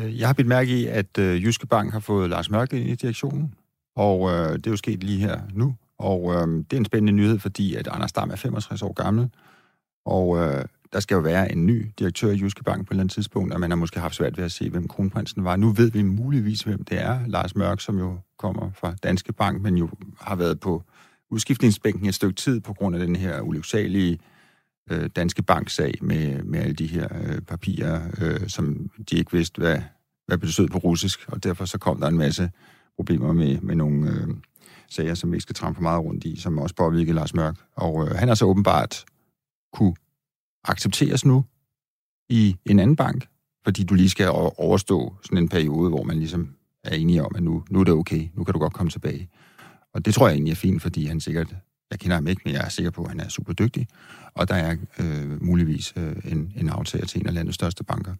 Øh, 0.00 0.20
jeg 0.20 0.28
har 0.28 0.34
bidt 0.34 0.48
mærke 0.48 0.70
i, 0.70 0.86
at 0.86 1.18
øh, 1.18 1.44
Jyske 1.44 1.66
Bank 1.66 1.92
har 1.92 2.00
fået 2.00 2.30
Lars 2.30 2.50
Mørk 2.50 2.72
ind 2.72 2.88
i 2.88 2.94
direktionen, 2.94 3.54
og 3.96 4.30
øh, 4.30 4.52
det 4.52 4.66
er 4.66 4.70
jo 4.70 4.76
sket 4.76 5.04
lige 5.04 5.18
her 5.18 5.40
nu. 5.54 5.74
Og 5.98 6.34
øh, 6.34 6.48
det 6.48 6.72
er 6.72 6.76
en 6.76 6.84
spændende 6.84 7.12
nyhed, 7.12 7.38
fordi 7.38 7.74
at 7.74 7.88
Anders 7.88 8.12
Dam 8.12 8.30
er 8.30 8.36
65 8.36 8.82
år 8.82 8.92
gammel, 8.92 9.30
og 10.06 10.36
øh, 10.36 10.64
der 10.92 11.00
skal 11.00 11.14
jo 11.14 11.20
være 11.20 11.52
en 11.52 11.66
ny 11.66 11.90
direktør 11.98 12.30
i 12.30 12.38
Jyske 12.40 12.64
Bank 12.64 12.86
på 12.86 12.90
et 12.90 12.94
eller 12.94 13.02
andet 13.02 13.14
tidspunkt, 13.14 13.52
og 13.52 13.60
man 13.60 13.70
har 13.70 13.76
måske 13.76 14.00
haft 14.00 14.14
svært 14.14 14.36
ved 14.36 14.44
at 14.44 14.52
se, 14.52 14.70
hvem 14.70 14.88
kronprinsen 14.88 15.44
var. 15.44 15.56
Nu 15.56 15.70
ved 15.70 15.90
vi 15.90 16.02
muligvis, 16.02 16.62
hvem 16.62 16.84
det 16.84 17.00
er. 17.00 17.26
Lars 17.26 17.56
Mørk, 17.56 17.80
som 17.80 17.98
jo 17.98 18.18
kommer 18.38 18.70
fra 18.74 18.94
Danske 19.02 19.32
Bank, 19.32 19.62
men 19.62 19.76
jo 19.76 19.88
har 20.20 20.36
været 20.36 20.60
på 20.60 20.82
udskiftningsbænken 21.30 22.06
et 22.06 22.14
stykke 22.14 22.34
tid 22.34 22.60
på 22.60 22.74
grund 22.74 22.96
af 22.96 23.06
den 23.06 23.16
her 23.16 23.40
ulyksalige 23.40 24.18
øh, 24.90 25.10
Danske 25.16 25.42
Bank-sag 25.42 25.94
med, 26.00 26.42
med 26.42 26.60
alle 26.60 26.74
de 26.74 26.86
her 26.86 27.08
øh, 27.24 27.40
papirer, 27.40 28.00
øh, 28.20 28.48
som 28.48 28.90
de 29.10 29.16
ikke 29.16 29.32
vidste, 29.32 29.58
hvad, 29.58 29.78
hvad 30.26 30.38
betød 30.38 30.68
på 30.68 30.78
russisk, 30.78 31.24
og 31.28 31.44
derfor 31.44 31.64
så 31.64 31.78
kom 31.78 32.00
der 32.00 32.08
en 32.08 32.18
masse 32.18 32.50
problemer 32.96 33.32
med, 33.32 33.60
med 33.60 33.74
nogle 33.74 34.10
øh, 34.10 34.28
sager, 34.90 35.14
som 35.14 35.32
vi 35.32 35.36
ikke 35.36 35.42
skal 35.42 35.54
trampe 35.54 35.76
for 35.76 35.82
meget 35.82 36.04
rundt 36.04 36.24
i, 36.24 36.40
som 36.40 36.58
også 36.58 36.74
påvirkede 36.74 37.14
Lars 37.14 37.34
Mørk. 37.34 37.56
Og 37.76 38.06
øh, 38.06 38.10
han 38.14 38.28
har 38.28 38.34
så 38.34 38.44
åbenbart 38.44 39.04
kunne 39.72 39.94
accepteres 40.64 41.24
nu 41.24 41.44
i 42.28 42.56
en 42.64 42.78
anden 42.78 42.96
bank, 42.96 43.28
fordi 43.64 43.84
du 43.84 43.94
lige 43.94 44.10
skal 44.10 44.28
overstå 44.56 45.14
sådan 45.22 45.38
en 45.38 45.48
periode, 45.48 45.88
hvor 45.88 46.02
man 46.02 46.18
ligesom 46.18 46.48
er 46.84 46.94
enige 46.94 47.24
om, 47.24 47.32
at 47.36 47.42
nu, 47.42 47.64
nu 47.70 47.80
er 47.80 47.84
det 47.84 47.94
okay, 47.94 48.28
nu 48.34 48.44
kan 48.44 48.52
du 48.52 48.58
godt 48.58 48.72
komme 48.72 48.90
tilbage. 48.90 49.28
Og 49.94 50.04
det 50.04 50.14
tror 50.14 50.26
jeg 50.28 50.34
egentlig 50.34 50.50
er 50.50 50.56
fint, 50.56 50.82
fordi 50.82 51.06
han 51.06 51.20
sikkert, 51.20 51.54
jeg 51.90 51.98
kender 51.98 52.16
ham 52.16 52.26
ikke, 52.26 52.42
men 52.44 52.54
jeg 52.54 52.64
er 52.64 52.68
sikker 52.68 52.90
på, 52.90 53.02
at 53.02 53.08
han 53.08 53.20
er 53.20 53.28
super 53.28 53.52
dygtig, 53.52 53.88
og 54.34 54.48
der 54.48 54.54
er 54.54 54.76
øh, 54.98 55.42
muligvis 55.44 55.94
øh, 55.96 56.16
en, 56.24 56.52
en 56.56 56.68
aftager 56.68 57.06
til 57.06 57.20
en 57.20 57.26
af 57.26 57.34
landets 57.34 57.54
største 57.54 57.84
banker. 57.84 58.14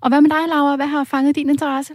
Og 0.00 0.08
hvad 0.08 0.20
med 0.20 0.30
dig, 0.30 0.48
Laura? 0.48 0.76
Hvad 0.76 0.86
har 0.86 1.04
fanget 1.04 1.36
din 1.36 1.50
interesse? 1.50 1.94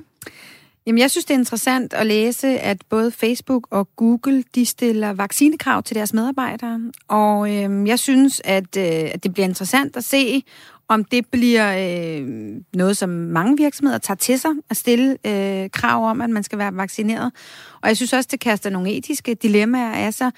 Jamen, 0.87 0.99
jeg 0.99 1.11
synes, 1.11 1.25
det 1.25 1.33
er 1.33 1.39
interessant 1.39 1.93
at 1.93 2.07
læse, 2.07 2.47
at 2.47 2.77
både 2.89 3.11
Facebook 3.11 3.67
og 3.71 3.95
Google, 3.95 4.43
de 4.55 4.65
stiller 4.65 5.13
vaccinekrav 5.13 5.83
til 5.83 5.95
deres 5.95 6.13
medarbejdere. 6.13 6.91
Og 7.07 7.55
øh, 7.55 7.87
jeg 7.87 7.99
synes, 7.99 8.41
at, 8.45 8.77
øh, 8.77 8.83
at 9.13 9.23
det 9.23 9.33
bliver 9.33 9.47
interessant 9.47 9.97
at 9.97 10.03
se, 10.03 10.43
om 10.87 11.03
det 11.03 11.25
bliver 11.31 11.75
øh, 11.77 12.27
noget, 12.73 12.97
som 12.97 13.09
mange 13.09 13.57
virksomheder 13.57 13.97
tager 13.97 14.15
til 14.15 14.39
sig 14.39 14.51
at 14.69 14.77
stille 14.77 15.17
øh, 15.27 15.69
krav 15.69 16.09
om, 16.09 16.21
at 16.21 16.29
man 16.29 16.43
skal 16.43 16.57
være 16.57 16.75
vaccineret. 16.75 17.31
Og 17.81 17.87
jeg 17.87 17.97
synes 17.97 18.13
også, 18.13 18.29
det 18.31 18.39
kaster 18.39 18.69
nogle 18.69 18.91
etiske 18.91 19.33
dilemmaer 19.33 19.91
af 19.91 20.13
sig. 20.13 20.31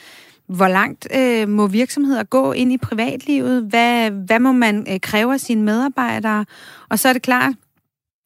Hvor 0.48 0.68
langt 0.68 1.08
øh, 1.16 1.50
må 1.50 1.68
virksomheder 1.68 2.24
gå 2.24 2.52
ind 2.52 2.74
i 2.74 2.78
privatlivet? 2.78 3.64
Hvad, 3.64 4.12
hvad 4.12 4.40
må 4.40 4.52
man 4.52 4.88
øh, 4.90 5.00
kræve 5.00 5.34
af 5.34 5.40
sine 5.40 5.64
medarbejdere? 5.64 6.46
Og 6.90 7.00
så 7.00 7.10
er 7.10 7.14
det 7.14 7.22
klart, 7.22 7.54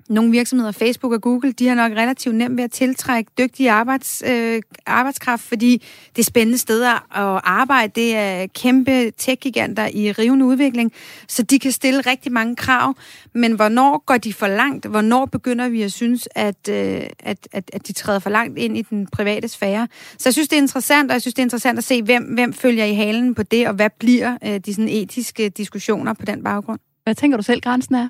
nogle 0.10 0.32
virksomheder, 0.32 0.72
Facebook 0.72 1.14
og 1.14 1.22
Google, 1.22 1.52
de 1.52 1.68
har 1.68 1.76
nok 1.76 1.92
relativt 1.92 2.36
nemt 2.36 2.58
ved 2.58 2.64
at 2.64 2.72
tiltrække 2.72 3.32
dygtige 3.38 3.72
arbejds, 3.72 4.24
øh, 4.28 4.62
arbejdskraft, 4.86 5.44
fordi 5.44 5.84
det 6.16 6.22
er 6.22 6.24
spændende 6.24 6.58
steder 6.58 7.18
at 7.18 7.42
arbejde. 7.44 7.92
Det 7.96 8.16
er 8.16 8.48
kæmpe 8.48 9.12
tech-giganter 9.18 9.88
i 9.94 10.12
rivende 10.12 10.46
udvikling, 10.46 10.92
så 11.28 11.44
de 11.44 11.60
kan 11.60 11.72
stille 11.72 12.02
rigtig 12.02 12.32
mange 12.32 12.56
krav. 12.56 12.96
Men 13.34 13.54
hvornår 13.54 14.04
går 14.06 14.18
de 14.18 14.34
for 14.34 14.48
langt? 14.48 14.86
Hvornår 14.86 15.26
begynder 15.26 15.70
vi 15.70 15.82
at 15.82 15.92
synes, 15.92 16.28
at, 16.36 16.70
øh, 16.70 17.02
at, 17.20 17.48
at, 17.52 17.72
at 17.74 17.88
de 17.88 17.94
træder 17.94 18.20
for 18.20 18.30
langt 18.30 18.58
ind 18.58 18.78
i 18.78 18.82
den 18.82 19.08
private 19.08 19.48
sfære? 19.48 19.88
Så 20.18 20.30
jeg 20.30 20.34
synes, 20.34 20.48
det 20.48 20.58
er 20.58 20.62
interessant, 20.62 21.12
og 21.12 21.14
jeg 21.14 21.22
synes, 21.22 21.34
det 21.34 21.42
er 21.42 21.46
interessant 21.46 21.78
at 21.78 21.84
se, 21.84 22.04
hvem, 22.04 22.24
hvem 22.24 22.54
følger 22.54 22.86
i 22.86 22.94
halen 22.94 23.36
på 23.36 23.44
det, 23.44 23.68
og 23.68 23.74
hvad 23.74 23.90
bliver 24.00 24.38
øh, 24.46 24.60
de 24.60 24.74
sådan 24.74 24.90
etiske 24.90 25.50
diskussioner 25.50 26.14
på 26.14 26.26
den 26.26 26.44
baggrund. 26.44 26.80
Hvad 27.04 27.16
tænker 27.16 27.38
du 27.38 27.44
selv, 27.44 27.62
grænsen 27.62 27.96
er? 27.96 28.08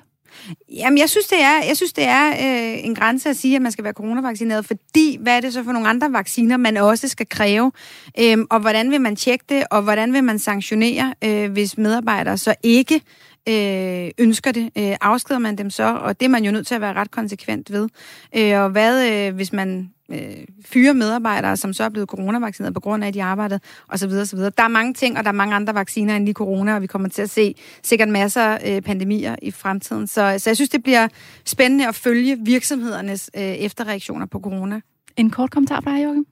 Jamen, 0.72 0.98
jeg 0.98 1.08
synes, 1.08 1.26
det 1.26 1.42
er, 1.42 1.64
jeg 1.64 1.76
synes, 1.76 1.92
det 1.92 2.04
er 2.04 2.28
øh, 2.28 2.84
en 2.84 2.94
grænse 2.94 3.28
at 3.28 3.36
sige, 3.36 3.56
at 3.56 3.62
man 3.62 3.72
skal 3.72 3.84
være 3.84 3.92
coronavaccineret, 3.92 4.64
fordi 4.64 5.18
hvad 5.20 5.36
er 5.36 5.40
det 5.40 5.52
så 5.52 5.64
for 5.64 5.72
nogle 5.72 5.88
andre 5.88 6.12
vacciner, 6.12 6.56
man 6.56 6.76
også 6.76 7.08
skal 7.08 7.28
kræve? 7.28 7.72
Øhm, 8.20 8.46
og 8.50 8.60
hvordan 8.60 8.90
vil 8.90 9.00
man 9.00 9.16
tjekke 9.16 9.44
det, 9.48 9.64
og 9.70 9.82
hvordan 9.82 10.12
vil 10.12 10.24
man 10.24 10.38
sanktionere, 10.38 11.14
øh, 11.24 11.52
hvis 11.52 11.78
medarbejdere 11.78 12.38
så 12.38 12.54
ikke 12.62 13.00
øh, 13.48 14.10
ønsker 14.18 14.52
det? 14.52 14.70
Øh, 14.78 14.96
afskeder 15.00 15.38
man 15.38 15.58
dem 15.58 15.70
så? 15.70 15.94
Og 15.94 16.20
det 16.20 16.26
er 16.26 16.30
man 16.30 16.44
jo 16.44 16.50
nødt 16.50 16.66
til 16.66 16.74
at 16.74 16.80
være 16.80 16.92
ret 16.92 17.10
konsekvent 17.10 17.72
ved. 17.72 17.88
Øh, 18.36 18.60
og 18.60 18.70
hvad, 18.70 19.10
øh, 19.12 19.34
hvis 19.34 19.52
man 19.52 19.90
øh, 20.12 20.44
fyre 20.64 20.94
medarbejdere, 20.94 21.56
som 21.56 21.72
så 21.72 21.84
er 21.84 21.88
blevet 21.88 22.08
coronavaccineret 22.08 22.74
på 22.74 22.80
grund 22.80 23.04
af, 23.04 23.08
at 23.08 23.14
de 23.14 23.22
arbejdede, 23.22 23.60
osv. 23.88 24.10
osv. 24.10 24.38
Der 24.38 24.50
er 24.56 24.68
mange 24.68 24.94
ting, 24.94 25.18
og 25.18 25.24
der 25.24 25.28
er 25.28 25.34
mange 25.34 25.54
andre 25.54 25.74
vacciner 25.74 26.16
end 26.16 26.24
lige 26.24 26.34
corona, 26.34 26.74
og 26.74 26.82
vi 26.82 26.86
kommer 26.86 27.08
til 27.08 27.22
at 27.22 27.30
se 27.30 27.54
sikkert 27.82 28.08
masser 28.08 28.42
af 28.42 28.76
øh, 28.76 28.82
pandemier 28.82 29.36
i 29.42 29.50
fremtiden. 29.50 30.06
Så, 30.06 30.34
så 30.38 30.50
jeg 30.50 30.56
synes, 30.56 30.70
det 30.70 30.82
bliver 30.82 31.08
spændende 31.44 31.88
at 31.88 31.94
følge 31.94 32.38
virksomhedernes 32.44 33.30
øh, 33.36 33.42
efterreaktioner 33.42 34.26
på 34.26 34.40
corona. 34.40 34.80
En 35.16 35.30
kort 35.30 35.50
kommentar 35.50 35.80
fra 35.80 35.90
dig, 35.90 36.02
Jørgen? 36.02 36.26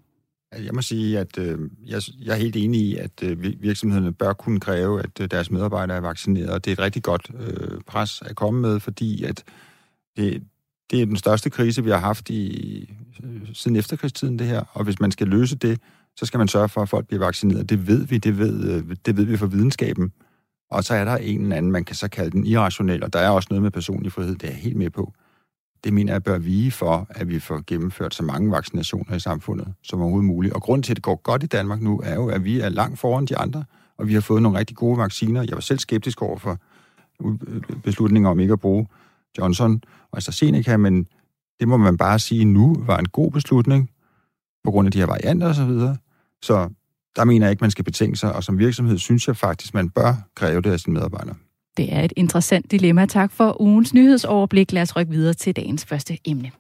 Jeg 0.53 0.75
må 0.75 0.83
sige, 0.83 1.19
at 1.19 1.39
øh, 1.39 1.59
jeg, 1.87 2.03
jeg 2.21 2.33
er 2.33 2.39
helt 2.39 2.57
enig 2.57 2.81
i, 2.81 2.97
at 2.97 3.23
øh, 3.23 3.63
virksomhederne 3.63 4.13
bør 4.13 4.33
kunne 4.33 4.61
kræve, 4.61 5.03
at 5.03 5.21
øh, 5.21 5.31
deres 5.31 5.51
medarbejdere 5.51 5.97
er 5.97 6.01
vaccineret, 6.01 6.51
og 6.51 6.65
det 6.65 6.71
er 6.71 6.73
et 6.73 6.79
rigtig 6.79 7.03
godt 7.03 7.31
øh, 7.41 7.81
pres 7.87 8.23
at 8.27 8.37
komme 8.37 8.61
med, 8.61 8.81
fordi 8.81 9.25
at 9.25 9.45
det, 10.17 10.43
det 10.91 11.03
er 11.03 11.07
den 11.07 11.17
største 11.17 11.51
krise, 11.51 11.85
vi 11.85 11.91
har 11.91 11.99
haft 11.99 12.31
i, 12.31 12.95
øh, 13.25 13.41
siden 13.53 13.77
efterkrigstiden, 13.77 14.39
det 14.39 14.47
her. 14.47 14.63
Og 14.73 14.85
hvis 14.85 15.01
man 15.01 15.11
skal 15.11 15.29
løse 15.29 15.57
det, 15.57 15.81
så 16.17 16.27
skal 16.27 16.39
man 16.39 16.49
sørge 16.49 16.69
for, 16.69 16.83
at 16.83 16.89
folk 16.89 17.07
bliver 17.07 17.25
vaccineret. 17.25 17.71
Det 17.71 17.87
ved 17.87 18.07
vi, 18.07 18.19
det 18.19 18.39
ved, 18.39 18.71
øh, 18.71 18.97
det 19.07 19.17
ved 19.17 19.25
vi 19.25 19.37
fra 19.37 19.47
videnskaben. 19.47 20.13
Og 20.71 20.85
så 20.85 20.95
er 20.95 21.05
der 21.05 21.17
en 21.17 21.43
eller 21.43 21.57
anden, 21.57 21.73
man 21.73 21.85
kan 21.85 21.97
så 21.97 22.09
kalde 22.09 22.31
den 22.31 22.47
irrationel, 22.47 23.05
og 23.05 23.13
der 23.13 23.19
er 23.19 23.31
også 23.31 23.47
noget 23.51 23.63
med 23.63 23.71
personlig 23.71 24.13
frihed, 24.13 24.35
det 24.35 24.45
er 24.45 24.53
jeg 24.53 24.61
helt 24.61 24.77
med 24.77 24.91
på. 24.91 25.13
Det 25.85 25.93
mener 25.93 26.13
jeg 26.13 26.23
bør 26.23 26.39
vige 26.39 26.71
for, 26.71 27.07
at 27.11 27.29
vi 27.29 27.39
får 27.39 27.63
gennemført 27.67 28.15
så 28.15 28.23
mange 28.23 28.51
vaccinationer 28.51 29.15
i 29.15 29.21
samfundet 29.21 29.75
som 29.83 30.01
overhovedet 30.01 30.27
muligt. 30.27 30.55
Og 30.55 30.63
grunden 30.63 30.83
til, 30.83 30.93
at 30.93 30.97
det 30.97 31.05
går 31.05 31.17
godt 31.23 31.43
i 31.43 31.47
Danmark 31.47 31.81
nu, 31.81 32.01
er 32.05 32.15
jo, 32.15 32.29
at 32.29 32.45
vi 32.45 32.61
er 32.61 32.69
langt 32.69 32.99
foran 32.99 33.27
de 33.27 33.37
andre, 33.37 33.65
og 33.99 34.09
vi 34.09 34.15
har 34.15 34.21
fået 34.21 34.43
nogle 34.43 34.59
rigtig 34.59 34.77
gode 34.77 34.99
vacciner. 34.99 35.43
Jeg 35.43 35.55
var 35.55 35.61
selv 35.61 35.79
skeptisk 35.79 36.23
over 36.23 36.39
for 36.39 36.59
øh, 37.25 37.35
beslutninger 37.85 38.31
om 38.31 38.41
ikke 38.41 38.53
at 38.53 38.61
bruge 38.61 38.87
Johnson 39.39 39.83
og 40.13 40.17
AstraZeneca, 40.17 40.77
men 40.77 41.07
det 41.61 41.69
må 41.69 41.77
man 41.77 41.97
bare 41.97 42.19
sige 42.19 42.45
nu 42.45 42.77
var 42.79 42.99
en 42.99 43.09
god 43.09 43.31
beslutning, 43.31 43.91
på 44.65 44.71
grund 44.71 44.87
af 44.87 44.93
de 44.93 44.99
her 44.99 45.07
varianter 45.07 45.49
osv. 45.49 45.55
Så, 45.55 45.65
videre. 45.67 45.97
så 46.43 46.69
der 47.17 47.25
mener 47.25 47.47
jeg 47.47 47.51
ikke, 47.51 47.61
man 47.61 47.71
skal 47.71 47.85
betænke 47.85 48.17
sig, 48.17 48.33
og 48.33 48.45
som 48.45 48.59
virksomhed 48.59 48.99
synes 48.99 49.29
jeg 49.29 49.37
faktisk, 49.37 49.75
man 49.75 49.91
bør 49.91 50.15
kræve 50.35 50.61
det 50.61 50.71
af 50.73 50.81
sine 50.81 50.95
medarbejdere. 50.95 51.35
Det 51.77 51.93
er 51.93 52.01
et 52.01 52.13
interessant 52.17 52.71
dilemma. 52.71 53.07
Tak 53.07 53.33
for 53.33 53.61
ugens 53.61 53.95
nyhedsoverblik. 53.95 54.73
Lad 54.73 54.83
os 54.83 54.97
rykke 54.97 55.13
videre 55.13 55.35
til 55.35 55.57
dagens 55.57 55.85
første 55.85 56.19
emne. 56.25 56.51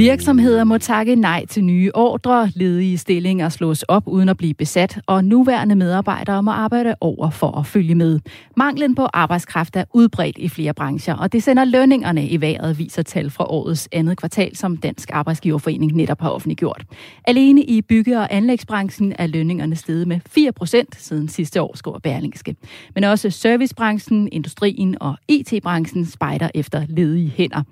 Virksomheder 0.00 0.64
må 0.64 0.78
takke 0.78 1.14
nej 1.14 1.46
til 1.46 1.64
nye 1.64 1.90
ordre, 1.94 2.50
ledige 2.54 2.98
stillinger 2.98 3.48
slås 3.48 3.82
op 3.82 4.02
uden 4.06 4.28
at 4.28 4.36
blive 4.36 4.54
besat, 4.54 5.00
og 5.06 5.24
nuværende 5.24 5.74
medarbejdere 5.74 6.42
må 6.42 6.50
arbejde 6.50 6.94
over 7.00 7.30
for 7.30 7.58
at 7.58 7.66
følge 7.66 7.94
med. 7.94 8.20
Manglen 8.56 8.94
på 8.94 9.02
arbejdskraft 9.12 9.76
er 9.76 9.84
udbredt 9.94 10.38
i 10.38 10.48
flere 10.48 10.74
brancher, 10.74 11.14
og 11.14 11.32
det 11.32 11.42
sender 11.42 11.64
lønningerne 11.64 12.28
i 12.28 12.40
vejret, 12.40 12.78
viser 12.78 13.02
tal 13.02 13.30
fra 13.30 13.50
årets 13.50 13.88
andet 13.92 14.16
kvartal, 14.16 14.56
som 14.56 14.76
Dansk 14.76 15.10
Arbejdsgiverforening 15.12 15.92
netop 15.92 16.20
har 16.20 16.30
offentliggjort. 16.30 16.84
Alene 17.24 17.62
i 17.62 17.82
bygge- 17.82 18.18
og 18.18 18.28
anlægsbranchen 18.30 19.14
er 19.18 19.26
lønningerne 19.26 19.76
steget 19.76 20.08
med 20.08 20.20
4 20.26 20.52
procent 20.52 20.96
siden 20.98 21.28
sidste 21.28 21.62
år, 21.62 21.76
skriver 21.76 21.98
Berlingske. 21.98 22.56
Men 22.94 23.04
også 23.04 23.30
servicebranchen, 23.30 24.28
industrien 24.32 24.96
og 25.00 25.14
IT-branchen 25.28 26.06
spejder 26.06 26.48
efter 26.54 26.86
ledige 26.88 27.32
hænder. 27.36 27.62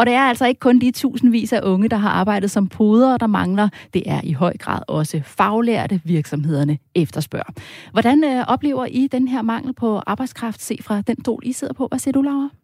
Og 0.00 0.06
det 0.06 0.14
er 0.14 0.20
altså 0.20 0.46
ikke 0.46 0.58
kun 0.58 0.78
de 0.78 0.90
tusindvis 0.90 1.52
af 1.52 1.60
unge, 1.62 1.88
der 1.88 1.96
har 1.96 2.08
arbejdet 2.10 2.50
som 2.50 2.68
podere, 2.68 3.18
der 3.18 3.26
mangler. 3.26 3.68
Det 3.94 4.02
er 4.06 4.20
i 4.24 4.32
høj 4.32 4.56
grad 4.56 4.82
også 4.88 5.20
faglærte 5.24 6.00
virksomhederne 6.04 6.78
efterspørger. 6.94 7.52
Hvordan 7.92 8.24
øh, 8.24 8.44
oplever 8.48 8.86
I 8.86 9.08
den 9.12 9.28
her 9.28 9.42
mangel 9.42 9.72
på 9.74 10.02
arbejdskraft, 10.06 10.62
se 10.62 10.78
fra 10.82 11.00
den 11.00 11.16
stol, 11.24 11.42
I 11.42 11.52
sidder 11.52 11.74
på? 11.74 11.86
Hvad 11.86 11.98
siger 11.98 12.12
du, 12.12 12.22
Laura? 12.22 12.59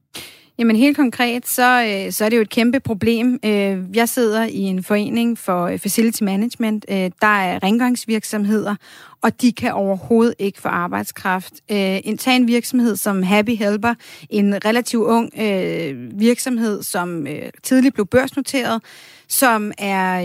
Jamen 0.58 0.76
helt 0.76 0.96
konkret, 0.96 1.48
så, 1.48 1.82
øh, 1.82 2.12
så 2.12 2.24
er 2.24 2.28
det 2.28 2.36
jo 2.36 2.42
et 2.42 2.50
kæmpe 2.50 2.80
problem. 2.80 3.40
Øh, 3.44 3.78
jeg 3.96 4.08
sidder 4.08 4.44
i 4.44 4.58
en 4.58 4.82
forening 4.84 5.38
for 5.38 5.66
øh, 5.66 5.78
facility 5.78 6.22
management. 6.22 6.84
Der 7.20 7.26
er 7.26 7.62
rengøringsvirksomheder, 7.62 8.74
og 9.22 9.42
de 9.42 9.52
kan 9.52 9.72
overhovedet 9.72 10.34
ikke 10.38 10.60
få 10.60 10.68
arbejdskraft. 10.68 11.52
En 11.68 12.18
tag 12.18 12.36
en 12.36 12.46
virksomhed 12.46 12.96
som 12.96 13.22
Happy 13.22 13.56
Helper, 13.56 13.94
en 14.30 14.64
relativt 14.64 15.04
ung 15.04 15.30
virksomhed, 16.20 16.82
som 16.82 17.26
tidligt 17.62 17.94
blev 17.94 18.06
børsnoteret, 18.06 18.82
som 19.28 19.72
er 19.78 20.18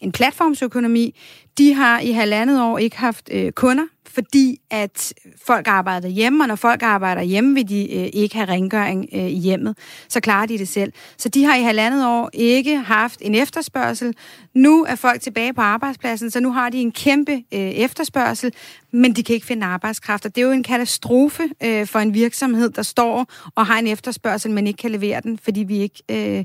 en 0.00 0.12
platformsøkonomi. 0.12 1.14
De 1.58 1.74
har 1.74 2.00
i 2.00 2.10
halvandet 2.10 2.62
år 2.62 2.78
ikke 2.78 2.98
haft 2.98 3.30
kunder 3.54 3.84
fordi 4.14 4.60
at 4.70 5.12
folk 5.46 5.68
arbejder 5.68 6.08
hjemme, 6.08 6.44
og 6.44 6.48
når 6.48 6.56
folk 6.56 6.82
arbejder 6.82 7.22
hjemme, 7.22 7.54
vil 7.54 7.68
de 7.68 7.94
øh, 7.94 8.08
ikke 8.12 8.34
have 8.34 8.48
rengøring 8.48 9.08
øh, 9.12 9.20
i 9.20 9.38
hjemmet. 9.38 9.78
Så 10.08 10.20
klarer 10.20 10.46
de 10.46 10.58
det 10.58 10.68
selv. 10.68 10.92
Så 11.18 11.28
de 11.28 11.44
har 11.44 11.56
i 11.56 11.62
halvandet 11.62 12.06
år 12.06 12.30
ikke 12.32 12.76
haft 12.76 13.22
en 13.22 13.34
efterspørgsel. 13.34 14.14
Nu 14.54 14.84
er 14.84 14.94
folk 14.94 15.20
tilbage 15.20 15.54
på 15.54 15.60
arbejdspladsen, 15.60 16.30
så 16.30 16.40
nu 16.40 16.52
har 16.52 16.70
de 16.70 16.78
en 16.78 16.92
kæmpe 16.92 17.32
øh, 17.32 17.60
efterspørgsel, 17.60 18.52
men 18.92 19.12
de 19.12 19.22
kan 19.22 19.34
ikke 19.34 19.46
finde 19.46 19.66
arbejdskraft. 19.66 20.26
Og 20.26 20.34
det 20.34 20.42
er 20.42 20.46
jo 20.46 20.52
en 20.52 20.62
katastrofe 20.62 21.42
øh, 21.62 21.86
for 21.86 21.98
en 21.98 22.14
virksomhed, 22.14 22.70
der 22.70 22.82
står 22.82 23.26
og 23.54 23.66
har 23.66 23.78
en 23.78 23.86
efterspørgsel, 23.86 24.50
men 24.50 24.66
ikke 24.66 24.78
kan 24.78 24.90
levere 24.90 25.20
den, 25.20 25.38
fordi 25.38 25.60
vi 25.60 25.78
ikke 25.78 26.02
øh, 26.10 26.44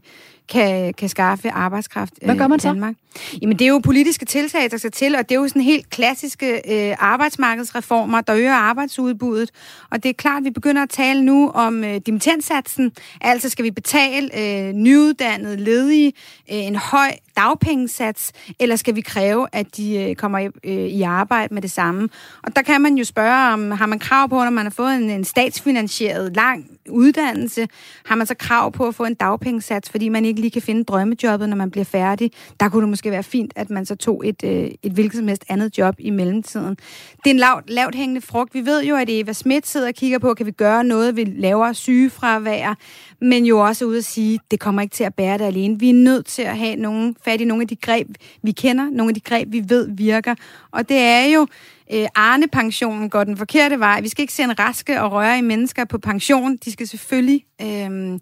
kan, 0.50 0.94
kan 0.94 1.10
skaffe 1.10 1.52
arbejdskraft 1.52 2.14
Hvad 2.26 2.36
gør 2.36 2.48
man 2.48 2.56
i 2.56 2.60
Danmark. 2.60 2.96
Så? 3.16 3.38
Jamen, 3.42 3.60
det 3.60 3.66
er 3.66 3.70
jo 3.70 3.80
politiske 3.80 4.26
tiltag, 4.26 4.72
der 4.72 4.78
skal 4.78 4.92
til, 4.92 5.16
og 5.16 5.30
det 5.30 5.36
er 5.36 5.40
jo 5.40 5.48
sådan 5.48 5.62
helt 5.62 5.90
klassiske 5.90 6.62
øh, 6.90 6.96
arbejdsmarkedsreformer, 7.00 8.22
der 8.22 8.36
øger 8.36 8.54
arbejdsudbuddet. 8.54 9.52
Og 9.92 10.04
det 10.04 10.10
er 10.10 10.14
klart, 10.14 10.38
at 10.38 10.46
vi 10.46 10.50
begynder 10.50 10.84
at 10.84 10.90
tale 10.90 11.24
nu 11.24 11.50
om 11.50 11.84
øh, 11.84 12.02
dimittentsatsen. 12.06 12.92
Altså 13.22 13.50
skal 13.50 13.66
vi 13.66 13.72
betale 13.72 14.30
øh, 14.40 14.74
nyuddannede 14.74 15.58
ledige 15.58 16.14
øh, 16.52 16.58
en 16.58 16.76
høj 16.76 17.12
dagpengesats, 17.40 18.32
eller 18.60 18.76
skal 18.76 18.96
vi 18.96 19.02
kræve, 19.02 19.48
at 19.52 19.78
de 19.78 19.98
øh, 19.98 20.16
kommer 20.16 20.40
i, 20.40 20.48
øh, 20.64 20.74
i 20.74 21.02
arbejde 21.02 21.54
med 21.54 21.62
det 21.62 21.72
samme? 21.72 22.10
Og 22.44 22.56
der 22.56 22.62
kan 22.62 22.82
man 22.82 22.96
jo 22.96 23.04
spørge, 23.04 23.54
om 23.54 23.72
har 23.72 23.86
man 23.86 24.00
krav 24.00 24.30
på, 24.30 24.36
når 24.36 24.50
man 24.50 24.66
har 24.66 24.72
fået 24.72 24.96
en, 24.96 25.10
en 25.10 25.24
statsfinansieret 25.24 26.36
lang 26.36 26.80
uddannelse, 26.90 27.68
har 28.06 28.16
man 28.16 28.28
så 28.28 28.36
krav 28.36 28.72
på 28.72 28.88
at 28.88 28.96
få 28.96 29.06
en 29.06 29.14
dagpengesats, 29.14 29.90
fordi 29.90 30.10
man 30.10 30.26
ikke 30.26 30.42
lige 30.42 30.52
kan 30.52 30.62
finde 30.62 30.84
drømmejobbet, 30.84 31.50
når 31.50 31.58
man 31.58 31.72
bliver 31.72 31.86
færdig. 31.86 32.32
Der 32.60 32.70
kunne 32.70 32.82
det 32.82 32.90
måske 32.90 33.12
være 33.12 33.24
fint, 33.24 33.54
at 33.56 33.70
man 33.70 33.86
så 33.86 33.96
tog 33.96 34.28
et, 34.28 34.44
øh, 34.44 34.72
et 34.84 34.92
hvilket 34.92 35.18
som 35.18 35.28
helst 35.28 35.46
andet 35.50 35.78
job 35.78 35.96
i 36.00 36.10
mellemtiden. 36.10 36.78
Det 37.24 37.26
er 37.26 37.32
en 37.32 37.40
lavt, 37.40 37.70
lavt 37.70 37.96
hængende 37.96 38.22
frugt. 38.22 38.54
Vi 38.54 38.66
ved 38.66 38.84
jo, 38.84 38.96
at 38.96 39.10
Eva 39.10 39.34
Schmidt 39.34 39.68
sidder 39.68 39.88
og 39.88 39.94
kigger 39.94 40.20
på, 40.20 40.34
kan 40.34 40.46
vi 40.46 40.52
gøre 40.52 40.84
noget 40.84 41.16
ved 41.16 41.26
lavere 41.26 41.74
sygefravær, 41.74 42.76
men 43.22 43.46
jo 43.46 43.60
også 43.60 43.86
ud 43.86 43.98
at 43.98 44.06
sige, 44.06 44.40
det 44.52 44.60
kommer 44.60 44.82
ikke 44.82 44.94
til 44.94 45.04
at 45.04 45.14
bære 45.14 45.38
det 45.38 45.46
alene. 45.46 45.80
Vi 45.80 45.90
er 45.90 45.94
nødt 45.94 46.26
til 46.26 46.42
at 46.42 46.58
have 46.58 46.76
nogle, 46.76 47.16
fat 47.26 47.42
i 47.42 47.46
nogle 47.46 47.62
af 47.62 47.68
de 47.68 47.76
greb, 47.76 48.08
vi 48.42 48.52
kender, 48.52 48.90
nogle 48.90 49.10
af 49.10 49.14
de 49.14 49.20
greb, 49.20 49.48
vi 49.52 49.64
ved 49.68 49.88
virker. 49.92 50.36
Og 50.72 50.90
det 50.90 50.98
er 50.98 51.26
jo 51.26 51.48
øh, 51.94 52.08
Arne-pensionen 52.16 53.10
går 53.10 53.24
den 53.24 53.38
forkerte 53.38 53.80
vej. 53.80 54.02
Vi 54.02 54.10
skal 54.10 54.22
ikke 54.22 54.34
sende 54.34 54.56
raske 54.60 55.02
og 55.02 55.12
røre 55.12 55.38
i 55.38 55.42
mennesker 55.42 55.86
på 55.86 55.98
pension. 55.98 56.58
De 56.58 56.72
skal 56.72 56.88
selvfølgelig 56.88 57.46
øh, 57.62 58.20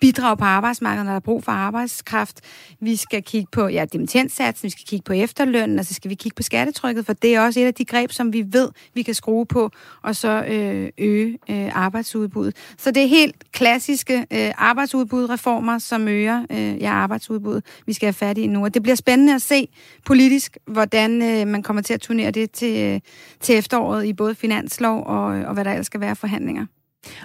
bidrage 0.00 0.36
på 0.36 0.44
arbejdsmarkedet, 0.44 1.06
når 1.06 1.12
der 1.12 1.16
er 1.16 1.20
brug 1.20 1.44
for 1.44 1.52
arbejdskraft. 1.52 2.40
Vi 2.80 2.96
skal 2.96 3.22
kigge 3.22 3.48
på 3.52 3.68
ja, 3.68 3.84
dimittensatsen, 3.92 4.66
vi 4.66 4.70
skal 4.70 4.84
kigge 4.86 5.02
på 5.02 5.12
efterlønnen, 5.12 5.78
og 5.78 5.84
så 5.84 5.94
skal 5.94 6.10
vi 6.10 6.14
kigge 6.14 6.34
på 6.34 6.42
skattetrykket, 6.42 7.06
for 7.06 7.12
det 7.12 7.34
er 7.34 7.40
også 7.40 7.60
et 7.60 7.64
af 7.64 7.74
de 7.74 7.84
greb, 7.84 8.12
som 8.12 8.32
vi 8.32 8.44
ved, 8.52 8.68
vi 8.94 9.02
kan 9.02 9.14
skrue 9.14 9.46
på, 9.46 9.70
og 10.02 10.16
så 10.16 10.44
øh, 10.48 10.90
øge 10.98 11.38
øh, 11.50 11.76
arbejdsudbuddet. 11.76 12.56
Så 12.78 12.90
det 12.90 13.02
er 13.02 13.06
helt 13.06 13.52
klassiske 13.52 14.26
øh, 14.30 14.52
arbejdsudbudreformer, 14.58 15.78
som 15.78 16.08
øger 16.08 16.46
øh, 16.50 16.82
ja, 16.82 16.90
arbejdsudbuddet, 16.90 17.64
vi 17.86 17.92
skal 17.92 18.06
have 18.06 18.12
fat 18.12 18.38
i 18.38 18.46
nu. 18.46 18.64
Og 18.64 18.74
det 18.74 18.82
bliver 18.82 18.96
spændende 18.96 19.34
at 19.34 19.42
se 19.42 19.68
politisk, 20.06 20.58
hvordan 20.66 21.22
øh, 21.22 21.46
man 21.46 21.62
kommer 21.62 21.82
til 21.82 21.94
at 21.94 22.00
turnere 22.00 22.30
det 22.30 22.50
til, 22.50 22.80
øh, 22.80 23.00
til 23.40 23.58
efteråret 23.58 24.06
i 24.06 24.12
både 24.12 24.34
finanslov 24.34 25.06
og, 25.06 25.24
og 25.24 25.54
hvad 25.54 25.64
der 25.64 25.70
ellers 25.70 25.86
skal 25.86 26.00
være 26.00 26.16
forhandlinger. 26.16 26.66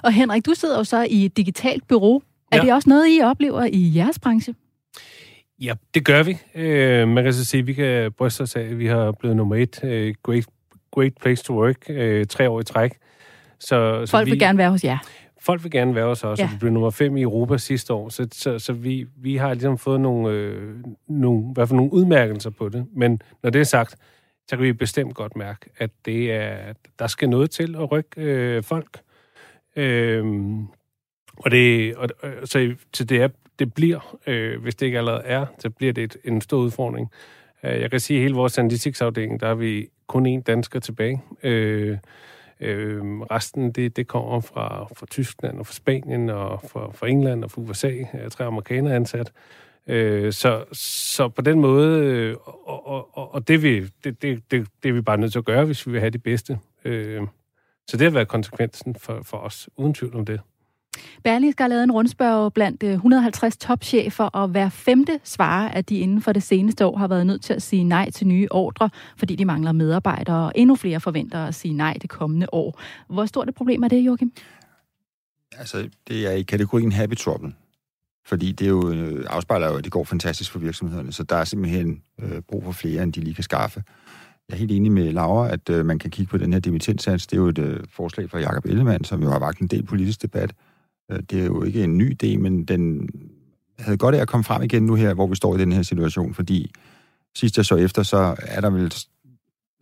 Og 0.04 0.12
Henrik, 0.12 0.46
du 0.46 0.54
sidder 0.54 0.78
jo 0.78 0.84
så 0.84 1.08
i 1.10 1.26
et 1.26 1.38
digitalt 1.38 1.88
bureau 1.88 2.22
er 2.52 2.58
ja. 2.58 2.64
det 2.64 2.74
også 2.74 2.90
noget, 2.90 3.08
I 3.10 3.22
oplever 3.22 3.64
i 3.64 3.92
jeres 3.96 4.20
branche? 4.20 4.56
Ja, 5.60 5.74
det 5.94 6.06
gør 6.06 6.24
vi. 6.24 6.38
Øh, 6.56 7.08
man 7.08 7.24
kan 7.24 7.34
så 7.34 7.46
sige, 7.46 7.62
at 7.62 7.68
vi 7.68 7.74
kan 7.74 8.12
bryste 8.12 8.42
os 8.42 8.56
af, 8.56 8.62
at 8.62 8.80
vi 8.80 8.88
har 8.88 9.12
blevet 9.12 9.38
nummer 9.38 9.56
et. 9.56 9.80
Øh, 9.84 10.16
great, 10.24 10.46
great 10.92 11.14
place 11.22 11.44
to 11.44 11.54
work. 11.54 11.78
Øh, 11.90 12.26
tre 12.26 12.50
år 12.50 12.62
i 12.62 12.64
træk. 12.64 12.98
Så, 13.60 14.06
så 14.06 14.12
Folk 14.12 14.26
vi, 14.26 14.32
vil 14.32 14.40
gerne 14.40 14.58
være 14.58 14.70
hos 14.70 14.84
jer. 14.84 14.98
Folk 15.46 15.64
vil 15.64 15.72
gerne 15.72 15.96
være 15.96 16.06
hos 16.06 16.24
os, 16.24 16.40
ja. 16.40 16.50
vi 16.52 16.58
blev 16.60 16.72
nummer 16.72 16.90
fem 16.90 17.18
i 17.18 17.22
Europa 17.22 17.58
sidste 17.58 17.94
år, 17.94 18.10
så, 18.10 18.28
så, 18.32 18.60
så 18.60 18.74
vi, 18.74 19.06
vi 19.18 19.36
har 19.36 19.54
ligesom 19.54 19.78
fået 19.78 20.02
nogle, 20.02 20.30
øh, 20.30 20.76
nogle, 21.08 21.50
i 21.50 21.52
hvert 21.54 21.70
fald 21.70 21.78
nogle 21.78 21.94
udmærkelser 21.94 22.50
på 22.50 22.70
det. 22.70 22.86
Men 22.94 23.22
når 23.44 23.50
det 23.50 23.60
er 23.60 23.64
sagt, 23.64 23.96
så 24.48 24.56
kan 24.56 24.64
vi 24.64 24.74
bestemt 24.74 25.16
godt 25.16 25.36
mærke, 25.36 25.70
at 25.78 25.90
det 26.06 26.32
er, 26.32 26.74
der 27.00 27.08
skal 27.08 27.30
noget 27.30 27.52
til 27.52 27.76
at 27.76 27.92
rykke 27.92 28.10
øh, 28.22 28.64
folk. 28.64 29.00
Øh, 29.76 30.26
og 31.38 31.52
det, 31.52 31.96
og, 31.96 32.10
så 32.44 32.76
til 32.94 33.10
det, 33.10 33.22
er, 33.22 33.28
det 33.60 33.74
bliver, 33.74 34.18
øh, 34.28 34.62
hvis 34.62 34.76
det 34.76 34.86
ikke 34.86 34.98
allerede 34.98 35.22
er, 35.26 35.46
så 35.60 35.70
bliver 35.70 35.94
det 35.94 36.04
et, 36.04 36.18
en 36.24 36.42
stor 36.42 36.58
udfordring. 36.58 37.12
Øh, 37.64 37.82
jeg 37.82 37.92
kan 37.92 38.00
sige, 38.00 38.18
at 38.18 38.22
hele 38.22 38.36
vores 38.36 38.58
analytics-afdeling, 38.58 39.40
der 39.40 39.48
har 39.48 39.56
vi 39.56 39.90
kun 40.08 40.38
én 40.38 40.42
dansker 40.42 40.80
tilbage. 40.80 41.22
Øh, 41.44 41.98
øh, 42.60 43.02
resten, 43.04 43.72
det, 43.72 43.96
det 43.96 44.08
kommer 44.08 44.40
fra, 44.40 44.88
fra 44.96 45.06
Tyskland 45.06 45.60
og 45.60 45.68
fra 45.68 45.74
Spanien 45.74 46.30
og 46.30 46.62
fra, 46.72 46.92
fra 46.92 47.08
England 47.08 47.44
og 47.44 47.52
fra 47.52 47.62
USA. 47.62 47.92
Jeg 48.14 48.32
tre 48.32 48.46
amerikanere 48.46 48.96
ansat. 48.96 49.32
Øh, 49.88 50.34
så, 50.34 50.66
så 50.72 51.30
på 51.30 51.42
den 51.42 51.60
måde, 51.60 52.00
øh, 52.00 52.36
og, 52.46 52.88
og, 53.18 53.34
og 53.34 53.48
det, 53.48 53.64
vi, 53.64 53.82
det, 54.04 54.22
det, 54.22 54.52
det, 54.52 54.68
det 54.84 54.90
er 54.90 54.94
vi 54.94 55.02
bare 55.02 55.18
nødt 55.18 55.32
til 55.32 55.40
at 55.40 55.46
gøre, 55.46 55.66
hvis 55.66 55.88
vi 55.88 55.92
vil 55.92 56.00
have 56.00 56.10
de 56.10 56.18
bedste. 56.18 56.60
Øh, 56.86 57.22
så 57.88 57.98
det 57.98 58.06
har 58.06 58.12
været 58.12 58.28
konsekvensen 58.28 58.96
for, 58.96 59.22
for 59.24 59.38
os, 59.38 59.70
uden 59.78 59.94
tvivl 59.94 60.16
om 60.16 60.26
det. 60.26 60.42
Berlingske 61.24 61.64
har 61.64 61.68
lavet 61.68 61.84
en 61.84 61.92
rundspørg 61.92 62.54
blandt 62.54 62.84
øh, 62.84 62.92
150 62.92 63.58
topchefer, 63.58 64.24
og 64.24 64.48
hver 64.48 64.70
femte 64.70 65.20
svarer, 65.24 65.70
at 65.70 65.90
de 65.90 65.98
inden 65.98 66.22
for 66.22 66.32
det 66.32 66.44
seneste 66.44 66.86
år 66.86 66.98
har 66.98 67.08
været 67.08 67.28
nødt 67.28 67.42
til 67.42 67.54
at 67.54 67.62
sige 67.62 67.84
nej 67.84 68.12
til 68.12 68.28
nye 68.28 68.48
ordre, 68.52 68.90
fordi 69.18 69.36
de 69.36 69.46
mangler 69.46 69.72
medarbejdere, 69.72 70.46
og 70.46 70.52
endnu 70.56 70.76
flere 70.76 71.00
forventer 71.00 71.46
at 71.46 71.56
sige 71.56 71.74
nej 71.74 71.98
det 72.02 72.10
kommende 72.10 72.48
år. 72.52 72.82
Hvor 73.10 73.26
stort 73.26 73.50
et 73.50 73.56
problem 73.56 73.84
er 73.84 73.88
det, 73.88 74.00
Joachim? 74.00 74.34
Altså, 75.58 75.90
det 76.08 76.28
er 76.28 76.32
i 76.32 76.42
kategorien 76.42 76.92
happy 76.92 77.16
trouble. 77.16 77.54
Fordi 78.26 78.52
det 78.52 78.70
jo 78.70 78.92
øh, 78.92 79.26
afspejler 79.30 79.68
jo, 79.68 79.76
at 79.78 79.84
det 79.84 79.92
går 79.92 80.04
fantastisk 80.04 80.52
for 80.52 80.60
virksomhederne, 80.60 81.12
så 81.12 81.24
der 81.24 81.36
er 81.36 81.44
simpelthen 81.44 82.02
øh, 82.22 82.42
brug 82.42 82.64
for 82.64 82.72
flere, 82.72 83.04
end 83.04 83.14
de 83.14 83.20
lige 83.20 83.34
kan 83.34 83.44
skaffe. 83.44 83.84
Jeg 84.50 84.56
er 84.56 84.60
helt 84.60 84.72
enig 84.72 84.92
med 84.92 85.12
Laura, 85.12 85.50
at 85.50 85.70
øh, 85.70 85.86
man 85.86 86.00
kan 86.00 86.12
kigge 86.12 86.30
på 86.30 86.38
den 86.38 86.54
her 86.54 86.60
dimittensats. 86.60 87.28
Det 87.28 87.38
er 87.38 87.42
jo 87.42 87.48
et 87.48 87.58
øh, 87.58 87.84
forslag 87.90 88.30
fra 88.30 88.40
Jakob 88.40 88.66
Ellemann, 88.66 89.04
som 89.04 89.24
jo 89.24 89.30
har 89.30 89.40
vagt 89.40 89.60
en 89.60 89.68
del 89.68 89.84
politisk 89.84 90.22
debat. 90.22 90.54
Øh, 91.12 91.20
det 91.30 91.42
er 91.42 91.46
jo 91.46 91.64
ikke 91.64 91.84
en 91.84 91.98
ny 91.98 92.18
idé, 92.24 92.38
men 92.38 92.66
den 92.66 93.10
havde 93.80 93.98
godt 93.98 94.16
af 94.16 94.20
at 94.20 94.28
komme 94.28 94.44
frem 94.44 94.64
igen 94.64 94.84
nu 94.84 94.96
her, 94.96 95.14
hvor 95.14 95.28
vi 95.28 95.36
står 95.36 95.56
i 95.56 95.60
den 95.60 95.72
her 95.72 95.82
situation, 95.82 96.34
fordi 96.34 96.72
sidst 97.36 97.58
jeg 97.58 97.66
så 97.66 97.76
efter, 97.76 98.04
så 98.04 98.36
er 98.40 98.62
der 98.62 98.70
vel 98.70 98.94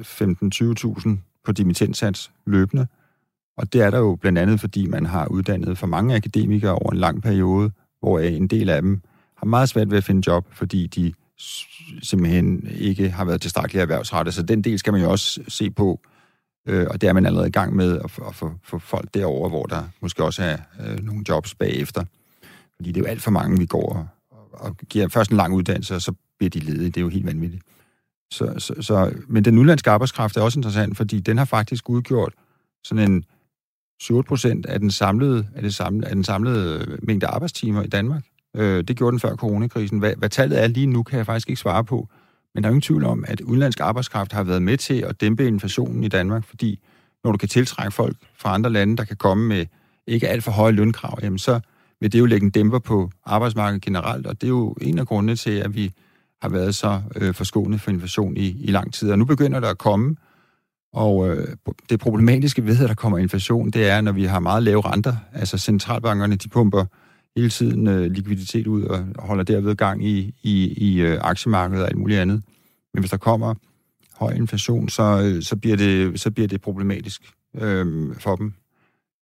15-20.000 0.02 1.10
på 1.46 1.52
dimittensats 1.52 2.32
løbende, 2.46 2.88
og 3.58 3.74
det 3.74 3.82
er 3.82 3.90
der 3.90 3.98
jo 3.98 4.16
blandt 4.16 4.40
andet, 4.40 4.60
fordi 4.60 4.88
man 4.88 5.06
har 5.06 5.28
uddannet 5.28 5.78
for 5.78 5.88
mange 5.88 6.16
akademikere 6.16 6.76
over 6.76 6.92
en 6.92 6.98
lang 6.98 7.22
periode, 7.22 7.72
hvor 8.00 8.20
en 8.20 8.48
del 8.48 8.70
af 8.70 8.82
dem 8.82 9.02
har 9.38 9.46
meget 9.46 9.70
svært 9.70 9.92
ved 9.92 9.98
at 9.98 10.04
finde 10.04 10.24
job, 10.28 10.46
fordi 10.52 10.88
de 10.88 11.14
simpelthen 12.02 12.68
ikke 12.80 13.10
har 13.10 13.26
været 13.26 13.42
tilstrækkeligt 13.42 13.82
erhvervsrettet. 13.82 14.34
Så 14.34 14.44
den 14.44 14.62
del 14.62 14.80
skal 14.80 14.94
man 14.94 15.02
jo 15.02 15.12
også 15.12 15.42
se 15.48 15.70
på, 15.70 16.02
Øh, 16.67 16.88
og 16.89 17.02
det 17.02 17.10
er 17.10 17.13
man 17.13 17.26
allerede 17.26 17.47
i 17.47 17.52
gang 17.52 17.76
med 17.76 17.97
at, 17.97 18.19
at 18.28 18.36
få, 18.36 18.52
få 18.63 18.80
folk 18.80 19.13
derover, 19.13 19.49
hvor 19.49 19.65
der 19.65 19.84
måske 20.02 20.23
også 20.23 20.43
er 20.43 20.58
øh, 20.80 20.99
nogle 20.99 21.23
jobs 21.30 21.56
bagefter. 21.56 22.04
Fordi 22.76 22.91
det 22.91 22.97
er 22.97 23.06
jo 23.06 23.12
alt 23.12 23.21
for 23.21 23.32
mange, 23.32 23.60
vi 23.60 23.65
går 23.65 24.08
og, 24.32 24.47
og 24.52 24.78
giver 24.78 25.08
først 25.08 25.32
en 25.32 25.38
lang 25.38 25.54
uddannelse, 25.54 25.95
og 25.95 26.02
så 26.02 26.13
bliver 26.38 26.49
de 26.49 26.60
ledige. 26.60 26.86
Det 26.86 26.97
er 26.97 27.02
jo 27.02 27.10
helt 27.10 27.26
vanvittigt. 27.26 27.63
Så, 28.32 28.54
så, 28.58 28.73
så, 28.82 29.13
men 29.28 29.45
den 29.45 29.58
udenlandske 29.58 29.91
arbejdskraft 29.91 30.38
er 30.38 30.41
også 30.41 30.60
interessant, 30.60 30.97
fordi 30.97 31.19
den 31.19 31.38
har 31.38 31.45
faktisk 31.45 31.89
udgjort 31.89 32.34
sådan 32.84 33.12
en 33.12 33.26
7 33.99 34.23
procent 34.23 34.65
af 34.65 34.80
den 34.80 34.91
samlede, 34.91 35.47
af, 35.56 35.62
det 35.62 35.73
samlede, 35.73 36.08
af 36.08 36.15
den 36.15 36.23
samlede 36.23 36.86
øh, 36.88 36.97
mængde 37.04 37.28
arbejdstimer 37.28 37.84
i 37.84 37.88
Danmark. 37.88 38.23
Øh, 38.56 38.84
det 38.84 38.97
gjorde 38.97 39.12
den 39.12 39.19
før 39.19 39.36
coronakrisen. 39.36 39.99
Hvad, 39.99 40.15
hvad 40.15 40.30
tallet 40.30 40.63
er 40.63 40.67
lige 40.67 40.88
nu, 40.88 41.04
kan 41.04 41.17
jeg 41.17 41.26
faktisk 41.26 41.49
ikke 41.49 41.62
svare 41.62 41.84
på. 41.84 42.10
Men 42.54 42.63
der 42.63 42.70
er 42.70 42.72
ingen 42.72 42.82
tvivl 42.82 43.06
om, 43.06 43.26
at 43.28 43.42
udenlandsk 43.42 43.80
arbejdskraft 43.80 44.32
har 44.32 44.44
været 44.44 44.62
med 44.62 44.78
til 44.78 45.02
at 45.02 45.22
dæmpe 45.22 45.48
inflationen 45.48 46.04
i 46.04 46.08
Danmark, 46.08 46.44
fordi 46.46 46.80
når 47.24 47.32
du 47.32 47.38
kan 47.38 47.50
tiltrække 47.50 47.92
folk 47.92 48.16
fra 48.38 48.54
andre 48.54 48.70
lande, 48.70 48.98
der 48.98 49.04
kan 49.04 49.18
komme 49.18 49.48
med 49.48 49.66
ikke 50.08 50.30
alt 50.30 50.44
for 50.44 50.52
høje 50.52 50.72
lønkrav, 50.72 51.20
jamen 51.24 51.39
så 51.39 51.60
vil 52.02 52.12
det 52.12 52.20
jo 52.20 52.26
lægge 52.26 52.46
en 52.46 52.52
dæmper 52.52 52.80
på 52.80 53.10
arbejdsmarkedet 53.26 53.82
generelt, 53.82 54.28
og 54.28 54.42
det 54.42 54.48
er 54.48 54.52
jo 54.52 54.76
en 54.82 55.00
af 55.00 55.08
grundene 55.08 55.36
til, 55.36 55.52
at 55.52 55.76
vi 55.76 55.92
har 56.42 56.50
været 56.50 56.76
så 56.76 57.02
øh, 57.16 57.34
forskånet 57.34 57.82
for 57.82 57.92
inflation 57.92 58.38
i, 58.38 58.56
i 58.60 58.72
lang 58.72 58.94
tid. 58.94 59.12
Og 59.12 59.20
nu 59.20 59.26
begynder 59.26 59.60
der 59.60 59.70
at 59.70 59.78
komme, 59.78 60.16
og 60.94 61.30
øh, 61.30 61.48
det 61.89 62.00
problematiske 62.00 62.66
ved, 62.66 62.80
at 62.80 62.89
der 62.89 62.96
kommer 62.96 63.18
inflation, 63.18 63.70
det 63.70 63.89
er, 63.89 64.02
når 64.02 64.12
vi 64.12 64.24
har 64.24 64.39
meget 64.39 64.63
lave 64.63 64.82
renter. 64.82 65.16
Altså 65.34 65.58
centralbankerne, 65.58 66.36
de 66.36 66.50
pumper 66.50 66.86
hele 67.38 67.50
tiden 67.50 67.88
øh, 67.88 68.12
likviditet 68.12 68.67
ud 68.67 68.84
og 68.84 69.06
holder 69.19 69.43
derved 69.43 69.76
gang 69.76 70.06
i, 70.06 70.36
i, 70.43 70.74
i 70.78 71.02
øh, 71.02 71.17
aktiemarkedet 71.22 71.84
og 71.84 71.89
alt 71.89 71.98
muligt 71.98 72.19
andet. 72.19 72.43
Men 72.93 73.02
hvis 73.02 73.12
der 73.12 73.17
kommer 73.17 73.56
høj 74.13 74.32
inflation, 74.32 74.89
så, 74.89 75.22
øh, 75.24 75.41
så, 75.41 75.56
bliver, 75.56 75.78
det, 75.78 76.19
så 76.19 76.32
bliver 76.32 76.48
det 76.48 76.62
problematisk 76.62 77.22
øh, 77.56 78.15
for 78.19 78.36
dem. 78.36 78.54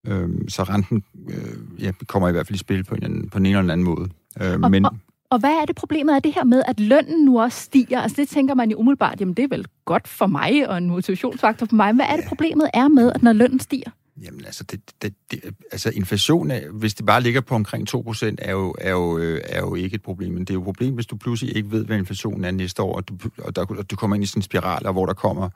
Øh, 0.08 0.30
så 0.48 0.64
renten 0.64 1.04
øh, 1.30 1.84
ja, 1.84 1.92
kommer 2.08 2.30
i 2.30 2.32
hvert 2.32 2.48
fald 2.48 2.56
i 2.56 2.60
spil 2.60 2.84
på 2.84 2.96
en, 2.96 3.30
på 3.30 3.38
en 3.38 3.46
eller 3.46 3.60
anden 3.60 3.84
måde. 3.84 4.10
Øh, 4.42 4.60
og, 4.64 4.72
men, 4.72 4.86
og, 4.86 4.96
Og 5.30 5.40
hvad 5.40 5.50
er 5.50 5.66
det 5.66 5.76
problemet 5.76 6.16
af 6.16 6.22
det 6.22 6.34
her 6.34 6.44
med, 6.44 6.64
at 6.68 6.80
lønnen 6.80 7.26
nu 7.26 7.42
også 7.42 7.60
stiger? 7.60 8.00
Altså 8.02 8.22
det 8.22 8.30
tænker 8.30 8.54
man 8.54 8.72
jo 8.72 8.78
umiddelbart, 8.78 9.20
jamen 9.20 9.34
det 9.34 9.44
er 9.44 9.48
vel 9.48 9.66
godt 9.86 10.08
for 10.08 10.28
mig 10.28 10.70
og 10.70 10.78
en 10.78 10.90
motivationsfaktor 10.90 11.66
for 11.66 11.76
mig. 11.76 11.94
Hvad 11.94 12.06
er 12.06 12.16
det 12.16 12.26
problemet 12.26 12.70
er 12.74 12.88
med, 12.88 13.12
at 13.16 13.24
når 13.24 13.34
lønnen 13.34 13.60
stiger? 13.60 13.90
Jamen 14.24 14.46
altså, 14.46 14.64
det, 14.64 14.82
det, 15.02 15.14
det, 15.32 15.56
altså 15.72 15.90
inflation, 15.90 16.52
hvis 16.72 16.94
det 16.94 17.06
bare 17.06 17.22
ligger 17.22 17.42
på 17.42 17.56
omkring 17.56 17.96
2%, 17.96 18.36
er 18.38 18.52
jo, 18.52 18.76
er, 18.78 18.92
jo, 18.92 19.18
øh, 19.18 19.42
er 19.44 19.60
jo 19.60 19.76
ikke 19.76 19.96
et 19.96 20.02
problem. 20.02 20.34
Men 20.34 20.40
det 20.40 20.50
er 20.50 20.54
jo 20.54 20.60
et 20.60 20.66
problem, 20.66 20.94
hvis 20.94 21.06
du 21.06 21.16
pludselig 21.16 21.56
ikke 21.56 21.72
ved, 21.72 21.86
hvad 21.86 21.98
inflationen 21.98 22.44
er 22.44 22.52
næste 22.52 22.82
år, 22.82 22.96
og 22.96 23.08
du, 23.08 23.18
og 23.38 23.56
der, 23.56 23.66
og 23.66 23.92
du 23.92 23.96
kommer 23.96 24.16
ind 24.16 24.24
i 24.24 24.28
sådan 24.28 24.40
en 24.40 24.44
spiral, 24.44 24.92
hvor 24.92 25.06
der 25.06 25.14
kommer 25.14 25.50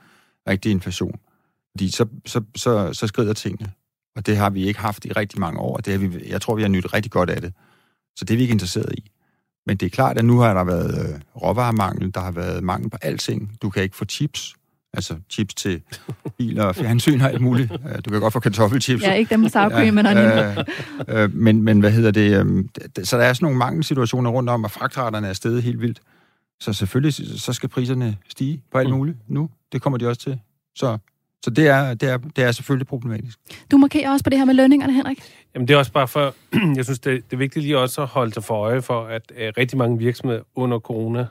rigtig 0.48 0.72
inflation. 0.72 1.20
Fordi 1.72 1.92
så, 1.92 2.06
så, 2.26 2.42
så, 2.56 2.94
så 2.94 3.08
skrider 3.08 3.34
tingene. 3.34 3.72
Og 4.16 4.26
det 4.26 4.38
har 4.38 4.50
vi 4.50 4.68
ikke 4.68 4.80
haft 4.80 5.06
i 5.06 5.12
rigtig 5.12 5.40
mange 5.40 5.60
år. 5.60 5.78
Det 5.78 5.94
har 5.94 6.08
vi, 6.08 6.30
jeg 6.30 6.42
tror, 6.42 6.56
vi 6.56 6.62
har 6.62 6.70
nyttet 6.70 6.94
rigtig 6.94 7.12
godt 7.12 7.30
af 7.30 7.42
det. 7.42 7.54
Så 8.16 8.26
det 8.26 8.34
er 8.34 8.38
vi 8.38 8.42
ikke 8.42 8.52
interesseret 8.52 8.94
i. 8.98 9.12
Men 9.66 9.78
det 9.78 9.86
er 9.86 9.90
klart, 9.90 10.18
at 10.18 10.26
nu 10.26 10.40
har 10.40 10.54
der 10.54 10.64
været 10.64 11.14
øh, 11.14 11.20
råvaremangel, 11.42 12.14
der 12.14 12.20
har 12.20 12.32
været 12.32 12.64
mangel 12.64 12.90
på 12.90 12.98
alting. 13.02 13.58
Du 13.62 13.70
kan 13.70 13.84
ikke 13.84 13.96
få 13.96 14.06
chips, 14.06 14.56
altså 14.96 15.16
chips 15.30 15.54
til 15.54 15.82
biler 16.38 16.64
og 16.64 16.76
fjernsyn 16.76 17.22
og 17.22 17.30
alt 17.30 17.42
muligt. 17.42 17.72
Øh, 17.86 18.00
du 18.06 18.10
kan 18.10 18.20
godt 18.20 18.34
få 18.34 18.40
kartoffelchips. 18.40 19.04
Ja, 19.04 19.14
ikke 19.14 19.30
dem 19.30 19.40
med 19.40 19.50
sour 19.50 19.70
cream, 19.70 19.94
men 19.94 20.06
øh, 20.06 20.58
øh, 21.08 21.34
men, 21.34 21.62
men 21.62 21.80
hvad 21.80 21.92
hedder 21.92 22.12
det? 22.12 22.46
Øh, 22.46 22.66
så 23.04 23.18
der 23.18 23.24
er 23.24 23.34
sådan 23.34 23.46
nogle 23.46 23.58
mangelsituationer 23.58 24.30
rundt 24.30 24.50
om, 24.50 24.64
og 24.64 24.72
fragtraterne 24.72 25.28
er 25.28 25.34
stedet 25.34 25.64
helt 25.64 25.82
vildt. 25.82 26.00
Så 26.60 26.74
selvfølgelig 26.74 27.40
så 27.40 27.54
skal 27.54 27.70
priserne 27.70 28.18
stige 28.30 28.62
på 28.72 28.78
alt 28.78 28.90
mm. 28.90 28.96
muligt 28.96 29.18
nu. 29.28 29.50
Det 29.72 29.82
kommer 29.82 29.98
de 29.98 30.08
også 30.08 30.22
til. 30.22 30.40
Så 30.76 30.98
så 31.46 31.52
det 31.52 31.68
er, 31.68 31.94
det, 31.94 32.10
er, 32.10 32.18
det 32.18 32.44
er 32.44 32.52
selvfølgelig 32.52 32.88
problematisk. 32.88 33.40
Du 33.72 33.78
markerer 33.78 34.12
også 34.12 34.24
på 34.24 34.30
det 34.30 34.38
her 34.38 34.46
med 34.46 34.54
lønningerne, 34.54 34.94
Henrik. 34.94 35.20
Jamen 35.56 35.68
det 35.68 35.74
er 35.74 35.78
også 35.78 35.92
bare 35.92 36.08
for, 36.08 36.36
jeg 36.78 36.86
synes, 36.86 37.00
det, 37.00 37.26
det 37.26 37.34
er 37.34 37.38
vigtigt 37.38 37.64
lige 37.66 37.78
også 37.78 38.02
at 38.02 38.08
holde 38.08 38.34
sig 38.34 38.44
for 38.44 38.56
øje 38.56 38.82
for, 38.82 39.06
at 39.06 39.32
uh, 39.32 39.38
rigtig 39.58 39.78
mange 39.78 39.98
virksomheder 39.98 40.42
under 40.56 40.80
corona, 40.80 41.26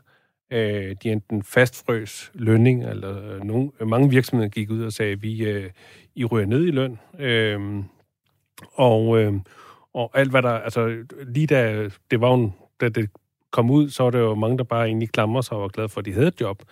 Øh, 0.51 0.97
de 1.03 1.13
enten 1.13 1.43
fastfrøs 1.43 2.33
lønning, 2.35 2.85
eller 2.85 3.41
uh, 3.81 3.89
mange 3.89 4.11
virksomheder 4.11 4.51
gik 4.51 4.71
ud 4.71 4.83
og 4.83 4.93
sagde, 4.93 5.13
at 5.13 5.23
vi 5.23 5.45
øh, 5.45 5.71
I 6.15 6.25
ryger 6.25 6.47
ned 6.47 6.67
i 6.67 6.71
løn. 6.71 6.99
Øh, 7.19 7.85
og, 8.73 9.19
øh, 9.19 9.33
og 9.95 10.11
alt 10.15 10.31
hvad 10.31 10.43
der, 10.43 10.51
altså 10.51 11.05
lige 11.27 11.47
da 11.47 11.89
det 12.11 12.21
var 12.21 12.35
en, 12.35 12.55
da 12.81 12.89
det 12.89 13.11
kom 13.51 13.71
ud, 13.71 13.91
så 13.91 14.03
var 14.03 14.11
der 14.11 14.19
jo 14.19 14.35
mange, 14.35 14.59
der 14.59 14.65
bare 14.65 14.87
egentlig 14.87 15.11
klamrer 15.11 15.41
sig 15.41 15.57
og 15.57 15.63
var 15.63 15.69
glade 15.69 15.89
for, 15.89 16.01
at 16.01 16.05
de 16.05 16.13
havde 16.13 16.29
et 16.29 16.41
job 16.41 16.63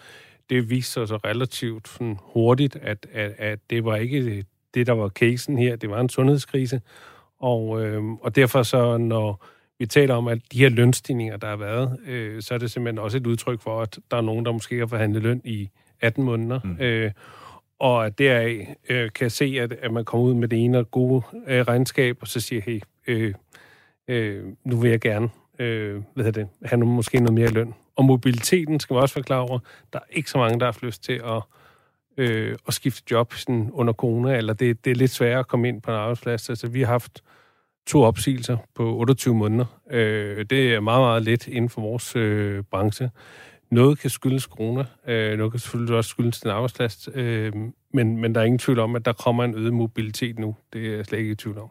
det 0.53 0.71
viste 0.71 0.93
sig 0.93 1.09
så 1.09 1.17
relativt 1.17 1.89
sådan 1.89 2.19
hurtigt, 2.23 2.77
at, 2.77 3.07
at, 3.13 3.35
at 3.39 3.59
det 3.71 3.85
var 3.85 3.97
ikke 3.97 4.45
det, 4.75 4.87
der 4.87 4.93
var 4.93 5.09
casen 5.09 5.59
her. 5.59 5.77
Det 5.77 5.91
var 5.91 6.01
en 6.01 6.09
sundhedskrise. 6.09 6.81
Og, 7.39 7.83
øh, 7.83 8.03
og 8.13 8.37
derfor 8.37 8.63
så, 8.63 8.97
når 8.97 9.45
vi 9.83 9.87
taler 9.87 10.15
om, 10.15 10.29
at 10.29 10.39
de 10.53 10.59
her 10.59 10.69
lønstigninger, 10.69 11.37
der 11.37 11.49
har 11.49 11.57
været, 11.57 11.99
øh, 12.07 12.43
så 12.43 12.55
er 12.55 12.59
det 12.59 12.71
simpelthen 12.71 12.99
også 12.99 13.17
et 13.17 13.27
udtryk 13.27 13.61
for, 13.61 13.81
at 13.81 13.99
der 14.11 14.17
er 14.17 14.21
nogen, 14.21 14.45
der 14.45 14.53
måske 14.53 14.79
har 14.79 14.87
forhandlet 14.87 15.23
løn 15.23 15.41
i 15.45 15.69
18 16.01 16.25
måneder. 16.25 16.61
Mm. 16.65 16.77
Øh, 16.81 17.11
og 17.79 18.07
at 18.07 18.19
deraf 18.19 18.75
øh, 18.89 19.11
kan 19.13 19.31
se, 19.31 19.57
at, 19.61 19.73
at 19.73 19.93
man 19.93 20.05
kommer 20.05 20.27
ud 20.27 20.35
med 20.35 20.49
det 20.49 20.65
ene 20.65 20.85
gode 20.85 21.23
øh, 21.47 21.61
regnskab, 21.61 22.19
og 22.21 22.29
så 22.29 22.41
siger, 22.41 22.63
hey, 22.63 22.81
øh, 23.07 23.35
øh, 24.09 24.45
nu 24.65 24.77
vil 24.77 24.91
jeg 24.91 25.01
gerne 25.01 25.29
øh, 25.59 26.03
hvad 26.15 26.33
det, 26.33 26.49
have 26.65 26.79
noget, 26.79 26.95
måske 26.95 27.21
noget 27.21 27.35
mere 27.35 27.49
løn. 27.49 27.75
Og 27.97 28.05
mobiliteten 28.05 28.81
skal 28.81 28.95
man 28.95 29.03
også 29.03 29.15
være 29.15 29.25
klar 29.25 29.39
over. 29.39 29.59
Der 29.93 29.99
er 29.99 30.05
ikke 30.11 30.31
så 30.31 30.39
mange, 30.39 30.61
der 30.61 30.67
har 30.67 30.79
lyst 30.83 31.05
til 31.05 31.23
at, 31.25 31.43
øh, 32.17 32.57
at 32.69 32.75
skifte 32.75 33.03
job 33.11 33.35
sådan 33.35 33.71
under 33.73 33.93
corona, 33.93 34.37
eller 34.37 34.53
det, 34.53 34.85
det 34.85 34.91
er 34.91 34.95
lidt 34.95 35.11
sværere 35.11 35.39
at 35.39 35.49
komme 35.49 35.69
ind 35.69 35.83
på 35.83 35.91
en 35.91 35.97
arbejdsplads. 35.97 36.49
Altså, 36.49 36.69
vi 36.69 36.81
har 36.81 36.93
haft 36.93 37.23
to 37.87 38.03
opsigelser 38.03 38.57
på 38.75 38.97
28 38.97 39.35
måneder. 39.35 39.65
Øh, 39.91 40.45
det 40.51 40.75
er 40.75 40.81
meget, 40.81 41.01
meget 41.01 41.23
let 41.23 41.47
inden 41.47 41.69
for 41.69 41.81
vores 41.81 42.17
øh, 42.17 42.63
branche. 42.71 43.11
Noget 43.71 43.99
kan 43.99 44.11
skyldes 44.11 44.43
corona, 44.43 44.85
øh, 45.09 45.37
noget 45.37 45.53
kan 45.53 45.61
selvfølgelig 45.61 45.97
også 45.97 46.11
skyldes 46.11 46.41
den 46.41 46.51
arbejdsplads, 46.51 47.09
øh, 47.15 47.53
men, 47.95 48.17
men 48.17 48.35
der 48.35 48.41
er 48.41 48.45
ingen 48.45 48.59
tvivl 48.59 48.79
om, 48.79 48.97
at 48.97 49.05
der 49.05 49.13
kommer 49.13 49.45
en 49.45 49.55
øget 49.55 49.75
mobilitet 49.75 50.39
nu. 50.39 50.57
Det 50.73 50.87
er 50.87 50.97
jeg 50.97 51.07
slet 51.07 51.19
ikke 51.19 51.31
i 51.31 51.35
tvivl 51.35 51.59
om. 51.59 51.69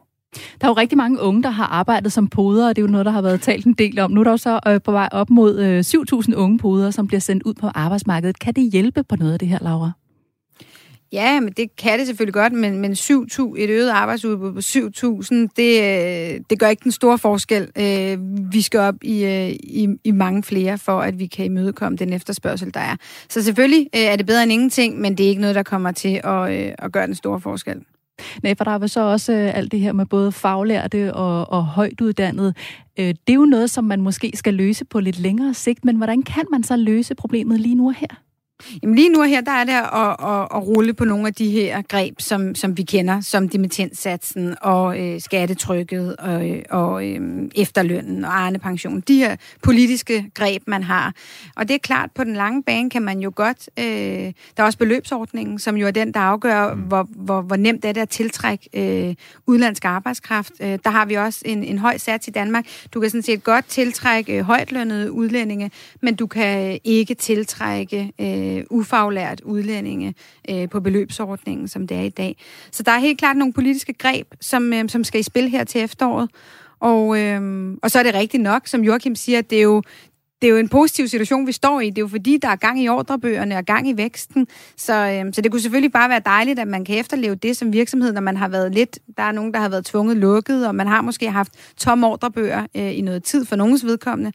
Der 0.60 0.66
er 0.66 0.68
jo 0.68 0.72
rigtig 0.72 0.98
mange 0.98 1.20
unge, 1.20 1.42
der 1.42 1.50
har 1.50 1.66
arbejdet 1.66 2.12
som 2.12 2.28
poder, 2.28 2.68
og 2.68 2.76
det 2.76 2.82
er 2.82 2.86
jo 2.86 2.92
noget, 2.92 3.06
der 3.06 3.12
har 3.12 3.22
været 3.22 3.40
talt 3.40 3.66
en 3.66 3.74
del 3.74 3.98
om. 3.98 4.10
Nu 4.10 4.20
er 4.20 4.24
der 4.24 4.30
jo 4.30 4.36
så 4.36 4.60
øh, 4.66 4.80
på 4.84 4.92
vej 4.92 5.08
op 5.12 5.30
mod 5.30 5.58
øh, 5.58 5.80
7.000 5.80 6.34
unge 6.34 6.58
poder, 6.58 6.90
som 6.90 7.06
bliver 7.06 7.20
sendt 7.20 7.42
ud 7.42 7.54
på 7.54 7.66
arbejdsmarkedet. 7.74 8.38
Kan 8.38 8.54
det 8.54 8.72
hjælpe 8.72 9.04
på 9.04 9.16
noget 9.16 9.32
af 9.32 9.38
det 9.38 9.48
her, 9.48 9.58
Laura? 9.60 9.92
Ja, 11.12 11.40
men 11.40 11.52
det 11.52 11.76
kan 11.76 11.98
det 11.98 12.06
selvfølgelig 12.06 12.34
godt, 12.34 12.52
men, 12.52 12.78
men 12.78 12.96
7, 12.96 13.26
et 13.56 13.70
øget 13.70 13.90
arbejdsudbud 13.90 14.52
på 14.52 14.58
7.000, 14.58 15.34
det, 15.56 15.82
øh, 15.82 16.40
det 16.50 16.58
gør 16.58 16.68
ikke 16.68 16.84
den 16.84 16.92
store 16.92 17.18
forskel. 17.18 17.68
Øh, 17.78 18.18
vi 18.52 18.60
skal 18.60 18.80
op 18.80 18.94
i, 19.02 19.24
øh, 19.24 19.48
i, 19.50 19.88
i 20.04 20.10
mange 20.10 20.42
flere, 20.42 20.78
for 20.78 21.00
at 21.00 21.18
vi 21.18 21.26
kan 21.26 21.44
imødekomme 21.44 21.98
den 21.98 22.12
efterspørgsel, 22.12 22.74
der 22.74 22.80
er. 22.80 22.96
Så 23.28 23.42
selvfølgelig 23.42 23.88
er 23.92 24.16
det 24.16 24.26
bedre 24.26 24.42
end 24.42 24.52
ingenting, 24.52 25.00
men 25.00 25.18
det 25.18 25.24
er 25.24 25.28
ikke 25.28 25.40
noget, 25.40 25.56
der 25.56 25.62
kommer 25.62 25.92
til 25.92 26.20
at, 26.24 26.50
at 26.78 26.92
gøre 26.92 27.06
den 27.06 27.14
store 27.14 27.40
forskel. 27.40 27.80
Nej, 28.42 28.54
for 28.54 28.64
der 28.64 28.70
er 28.70 28.86
så 28.86 29.00
også 29.00 29.32
øh, 29.32 29.56
alt 29.56 29.72
det 29.72 29.80
her 29.80 29.92
med 29.92 30.06
både 30.06 30.32
faglærte 30.32 31.14
og, 31.14 31.50
og 31.50 31.66
højt 31.66 32.00
uddannet. 32.00 32.56
Øh, 32.98 33.06
det 33.06 33.18
er 33.28 33.34
jo 33.34 33.44
noget, 33.44 33.70
som 33.70 33.84
man 33.84 34.00
måske 34.00 34.32
skal 34.34 34.54
løse 34.54 34.84
på 34.84 35.00
lidt 35.00 35.18
længere 35.18 35.54
sigt, 35.54 35.84
men 35.84 35.96
hvordan 35.96 36.22
kan 36.22 36.44
man 36.50 36.62
så 36.62 36.76
løse 36.76 37.14
problemet 37.14 37.60
lige 37.60 37.74
nu 37.74 37.88
og 37.88 37.94
her? 37.94 38.22
Jamen 38.82 38.96
lige 38.96 39.08
nu 39.08 39.22
her, 39.22 39.40
der 39.40 39.52
er 39.52 39.64
det 39.64 39.72
at, 39.72 40.28
at, 40.28 40.48
at 40.54 40.66
rulle 40.66 40.94
på 40.94 41.04
nogle 41.04 41.26
af 41.26 41.34
de 41.34 41.50
her 41.50 41.82
greb, 41.82 42.14
som, 42.18 42.54
som 42.54 42.76
vi 42.76 42.82
kender, 42.82 43.20
som 43.20 43.48
dimittenssatsen 43.48 44.54
og 44.60 45.00
øh, 45.00 45.20
skattetrykket 45.20 46.16
og, 46.16 46.56
og 46.70 47.08
øh, 47.08 47.50
efterlønnen 47.54 48.24
og 48.24 48.40
Arne-pension. 48.40 49.00
De 49.00 49.16
her 49.16 49.36
politiske 49.62 50.30
greb, 50.34 50.62
man 50.66 50.82
har. 50.82 51.14
Og 51.56 51.68
det 51.68 51.74
er 51.74 51.78
klart, 51.78 52.10
på 52.14 52.24
den 52.24 52.34
lange 52.34 52.62
bane 52.62 52.90
kan 52.90 53.02
man 53.02 53.20
jo 53.20 53.32
godt... 53.34 53.70
Øh, 53.78 53.84
der 54.56 54.62
er 54.62 54.64
også 54.64 54.78
beløbsordningen, 54.78 55.58
som 55.58 55.76
jo 55.76 55.86
er 55.86 55.90
den, 55.90 56.14
der 56.14 56.20
afgør, 56.20 56.74
mm. 56.74 56.80
hvor, 56.80 57.08
hvor, 57.10 57.42
hvor 57.42 57.56
nemt 57.56 57.84
er 57.84 57.92
det 57.92 58.00
at 58.00 58.08
tiltrække 58.08 58.68
øh, 58.74 59.14
udlandsk 59.46 59.84
arbejdskraft. 59.84 60.52
Øh, 60.60 60.78
der 60.84 60.90
har 60.90 61.04
vi 61.04 61.14
også 61.14 61.42
en, 61.44 61.64
en 61.64 61.78
høj 61.78 61.98
sats 61.98 62.28
i 62.28 62.30
Danmark. 62.30 62.66
Du 62.94 63.00
kan 63.00 63.10
sådan 63.10 63.22
set 63.22 63.44
godt 63.44 63.66
tiltrække 63.66 64.38
øh, 64.38 64.44
højtlønnede 64.44 65.12
udlændinge, 65.12 65.70
men 66.00 66.14
du 66.14 66.26
kan 66.26 66.78
ikke 66.84 67.14
tiltrække... 67.14 68.12
Øh, 68.20 68.51
øh, 68.52 68.64
ufaglært 68.70 69.40
udlændinge 69.40 70.14
øh, 70.50 70.68
på 70.68 70.80
beløbsordningen, 70.80 71.68
som 71.68 71.86
det 71.86 71.96
er 71.96 72.02
i 72.02 72.08
dag. 72.08 72.36
Så 72.70 72.82
der 72.82 72.92
er 72.92 72.98
helt 72.98 73.18
klart 73.18 73.36
nogle 73.36 73.52
politiske 73.52 73.92
greb, 73.92 74.26
som, 74.40 74.72
øh, 74.72 74.88
som 74.88 75.04
skal 75.04 75.20
i 75.20 75.22
spil 75.22 75.48
her 75.48 75.64
til 75.64 75.80
efteråret. 75.80 76.30
Og, 76.80 77.18
øh, 77.18 77.72
og 77.82 77.90
så 77.90 77.98
er 77.98 78.02
det 78.02 78.14
rigtigt 78.14 78.42
nok, 78.42 78.66
som 78.66 78.84
Joachim 78.84 79.14
siger, 79.14 79.38
at 79.38 79.50
det 79.50 79.58
er 79.58 79.62
jo, 79.62 79.82
det 80.42 80.48
er 80.48 80.52
jo 80.52 80.58
en 80.58 80.68
positiv 80.68 81.08
situation, 81.08 81.46
vi 81.46 81.52
står 81.52 81.80
i. 81.80 81.90
Det 81.90 81.98
er 81.98 82.02
jo 82.02 82.08
fordi, 82.08 82.38
der 82.42 82.48
er 82.48 82.56
gang 82.56 82.82
i 82.82 82.88
ordrebøgerne 82.88 83.56
og 83.56 83.64
gang 83.64 83.88
i 83.88 83.96
væksten. 83.96 84.46
Så, 84.76 84.94
øhm, 84.94 85.32
så 85.32 85.40
det 85.40 85.50
kunne 85.50 85.60
selvfølgelig 85.60 85.92
bare 85.92 86.08
være 86.08 86.20
dejligt, 86.24 86.58
at 86.58 86.68
man 86.68 86.84
kan 86.84 86.98
efterleve 86.98 87.34
det 87.34 87.56
som 87.56 87.72
virksomhed, 87.72 88.12
når 88.12 88.20
man 88.20 88.36
har 88.36 88.48
været 88.48 88.74
lidt... 88.74 88.98
Der 89.16 89.22
er 89.22 89.32
nogen, 89.32 89.54
der 89.54 89.60
har 89.60 89.68
været 89.68 89.84
tvunget 89.84 90.16
lukket, 90.16 90.66
og 90.68 90.74
man 90.74 90.86
har 90.86 91.02
måske 91.02 91.30
haft 91.30 91.52
tom 91.76 92.04
ordrebøger 92.04 92.66
øh, 92.76 92.98
i 92.98 93.00
noget 93.00 93.24
tid 93.24 93.44
for 93.44 93.56
nogens 93.56 93.84
vedkommende. 93.84 94.32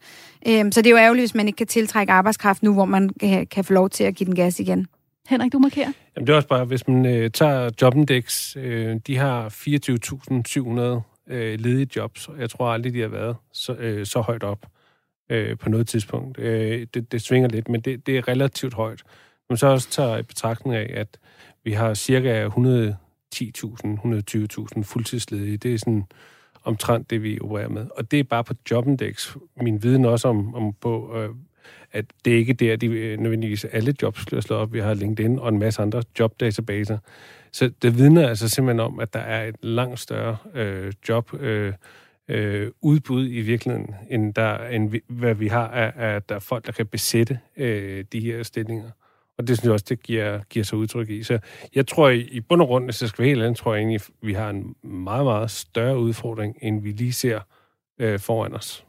Øh, 0.49 0.65
så 0.71 0.81
det 0.81 0.87
er 0.87 0.91
jo 0.91 0.97
ærgerligt, 0.97 1.21
hvis 1.21 1.35
man 1.35 1.47
ikke 1.47 1.57
kan 1.57 1.67
tiltrække 1.67 2.13
arbejdskraft 2.13 2.63
nu, 2.63 2.73
hvor 2.73 2.85
man 2.85 3.09
kan, 3.09 3.47
kan 3.47 3.63
få 3.63 3.73
lov 3.73 3.89
til 3.89 4.03
at 4.03 4.15
give 4.15 4.25
den 4.25 4.35
gas 4.35 4.59
igen. 4.59 4.87
Henrik, 5.29 5.53
du 5.53 5.59
markerer. 5.59 5.91
Jamen 6.15 6.27
det 6.27 6.33
er 6.33 6.37
også 6.37 6.47
bare, 6.47 6.65
hvis 6.65 6.87
man 6.87 7.05
øh, 7.05 7.31
tager 7.31 7.69
Jobindex, 7.81 8.55
øh, 8.57 8.95
de 9.07 9.17
har 9.17 9.49
24.700 9.49 11.33
øh, 11.33 11.59
ledige 11.59 11.87
jobs, 11.95 12.27
og 12.27 12.39
jeg 12.39 12.49
tror 12.49 12.71
aldrig, 12.71 12.93
de 12.93 13.01
har 13.01 13.07
været 13.07 13.35
så, 13.53 13.73
øh, 13.73 14.05
så 14.05 14.21
højt 14.21 14.43
op 14.43 14.65
øh, 15.29 15.57
på 15.57 15.69
noget 15.69 15.87
tidspunkt. 15.87 16.39
Øh, 16.39 16.87
det, 16.93 17.11
det 17.11 17.21
svinger 17.21 17.49
lidt, 17.49 17.69
men 17.69 17.81
det, 17.81 18.07
det 18.07 18.17
er 18.17 18.27
relativt 18.27 18.73
højt. 18.73 19.03
Men 19.49 19.57
så 19.57 19.67
også 19.67 19.89
tager 19.89 20.17
i 20.17 20.23
betragtning 20.23 20.75
af, 20.75 20.91
at 20.93 21.17
vi 21.63 21.71
har 21.71 21.93
cirka 21.93 22.47
110.000, 22.47 22.51
120.000 24.75 24.83
fuldtidsledige. 24.83 25.57
Det 25.57 25.73
er 25.73 25.77
sådan 25.77 26.05
omtrent 26.67 27.09
det, 27.09 27.23
vi 27.23 27.39
opererer 27.41 27.69
med. 27.69 27.85
Og 27.95 28.11
det 28.11 28.19
er 28.19 28.23
bare 28.23 28.43
på 28.43 28.53
Jobindex. 28.71 29.35
Min 29.61 29.83
viden 29.83 30.05
også 30.05 30.27
om, 30.27 30.55
om 30.55 30.73
på, 30.73 31.15
øh, 31.15 31.29
at 31.91 32.05
det 32.25 32.31
ikke 32.31 32.51
er 32.51 32.55
der, 32.55 32.75
de 32.75 32.87
øh, 32.87 33.19
nødvendigvis 33.19 33.65
alle 33.65 33.93
jobs 34.01 34.25
bliver 34.25 34.41
slået 34.41 34.61
op. 34.61 34.73
Vi 34.73 34.79
har 34.79 34.93
LinkedIn 34.93 35.39
og 35.39 35.49
en 35.49 35.59
masse 35.59 35.81
andre 35.81 36.03
jobdatabaser. 36.19 36.97
Så 37.51 37.71
det 37.81 37.97
vidner 37.97 38.27
altså 38.27 38.49
simpelthen 38.49 38.79
om, 38.79 38.99
at 38.99 39.13
der 39.13 39.19
er 39.19 39.47
et 39.47 39.55
langt 39.61 39.99
større 39.99 40.37
øh, 40.53 40.93
job 41.09 41.33
øh, 41.33 41.73
øh, 42.27 42.71
udbud 42.81 43.27
i 43.29 43.41
virkeligheden, 43.41 43.95
end, 44.09 44.33
der, 44.33 44.67
end 44.67 44.89
vi, 44.89 45.01
hvad 45.07 45.35
vi 45.35 45.47
har 45.47 45.67
af, 45.67 45.93
af 45.95 46.23
der 46.23 46.35
er 46.35 46.39
folk, 46.39 46.65
der 46.65 46.71
kan 46.71 46.87
besætte 46.87 47.39
øh, 47.57 48.05
de 48.11 48.19
her 48.19 48.43
stillinger. 48.43 48.89
Og 49.37 49.47
det 49.47 49.57
synes 49.57 49.65
jeg 49.65 49.73
også, 49.73 49.85
det 49.89 50.03
giver, 50.03 50.39
giver 50.49 50.65
sig 50.65 50.77
udtryk 50.77 51.09
i. 51.09 51.23
Så 51.23 51.39
jeg 51.75 51.87
tror, 51.87 52.09
i, 52.09 52.19
i 52.19 52.39
bund 52.39 52.61
og 52.61 52.67
grund, 52.67 52.85
hvis 52.85 53.01
jeg 53.01 53.09
skal 53.09 53.23
være 53.23 53.29
helt 53.29 53.43
andet, 53.43 53.57
tror 53.57 53.73
jeg 53.73 53.79
egentlig, 53.79 54.01
vi 54.21 54.33
har 54.33 54.49
en 54.49 54.75
meget, 54.83 55.25
meget 55.25 55.51
større 55.51 55.99
udfordring, 55.99 56.57
end 56.61 56.81
vi 56.81 56.91
lige 56.91 57.13
ser 57.13 57.39
øh, 57.99 58.19
foran 58.19 58.53
os. 58.53 58.86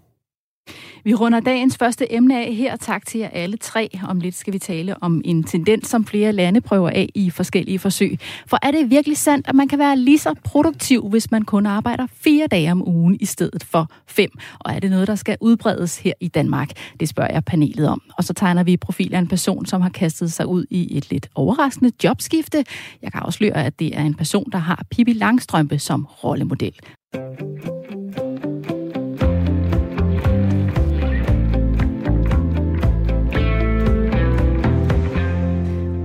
Vi 1.05 1.15
runder 1.15 1.41
dagens 1.41 1.77
første 1.77 2.13
emne 2.13 2.47
af 2.47 2.55
her. 2.55 2.77
Tak 2.77 3.07
til 3.07 3.21
jer 3.21 3.29
alle 3.29 3.57
tre. 3.57 3.99
Om 4.09 4.21
lidt 4.21 4.35
skal 4.35 4.53
vi 4.53 4.59
tale 4.59 5.03
om 5.03 5.23
en 5.25 5.45
tendens, 5.45 5.89
som 5.89 6.05
flere 6.05 6.33
lande 6.33 6.61
prøver 6.61 6.91
af 6.91 7.09
i 7.15 7.31
forskellige 7.31 7.79
forsøg. 7.79 8.19
For 8.47 8.59
er 8.63 8.71
det 8.71 8.91
virkelig 8.91 9.17
sandt, 9.17 9.49
at 9.49 9.55
man 9.55 9.69
kan 9.69 9.79
være 9.79 9.97
lige 9.97 10.19
så 10.19 10.35
produktiv, 10.45 11.09
hvis 11.09 11.31
man 11.31 11.43
kun 11.43 11.67
arbejder 11.67 12.07
fire 12.13 12.47
dage 12.47 12.73
om 12.73 12.89
ugen 12.89 13.17
i 13.21 13.25
stedet 13.25 13.65
for 13.65 13.91
fem? 14.07 14.31
Og 14.59 14.75
er 14.75 14.79
det 14.79 14.91
noget, 14.91 15.09
der 15.09 15.15
skal 15.15 15.37
udbredes 15.41 15.99
her 15.99 16.13
i 16.21 16.29
Danmark? 16.29 16.71
Det 17.01 17.09
spørger 17.09 17.33
jeg 17.33 17.45
panelet 17.45 17.89
om. 17.89 18.03
Og 18.19 18.25
så 18.25 18.33
tegner 18.33 18.63
vi 18.63 18.77
profil 18.77 19.15
af 19.15 19.19
en 19.19 19.29
person, 19.29 19.67
som 19.67 19.81
har 19.81 19.91
kastet 19.91 20.33
sig 20.33 20.47
ud 20.47 20.65
i 20.71 20.97
et 20.97 21.11
lidt 21.11 21.29
overraskende 21.35 21.93
jobskifte. 22.05 22.65
Jeg 23.03 23.13
kan 23.13 23.21
afsløre, 23.25 23.65
at 23.65 23.79
det 23.79 23.97
er 23.99 24.03
en 24.03 24.15
person, 24.15 24.51
der 24.53 24.59
har 24.59 24.85
Pippi 24.91 25.13
Langstrømpe 25.13 25.79
som 25.79 26.05
rollemodel. 26.25 26.75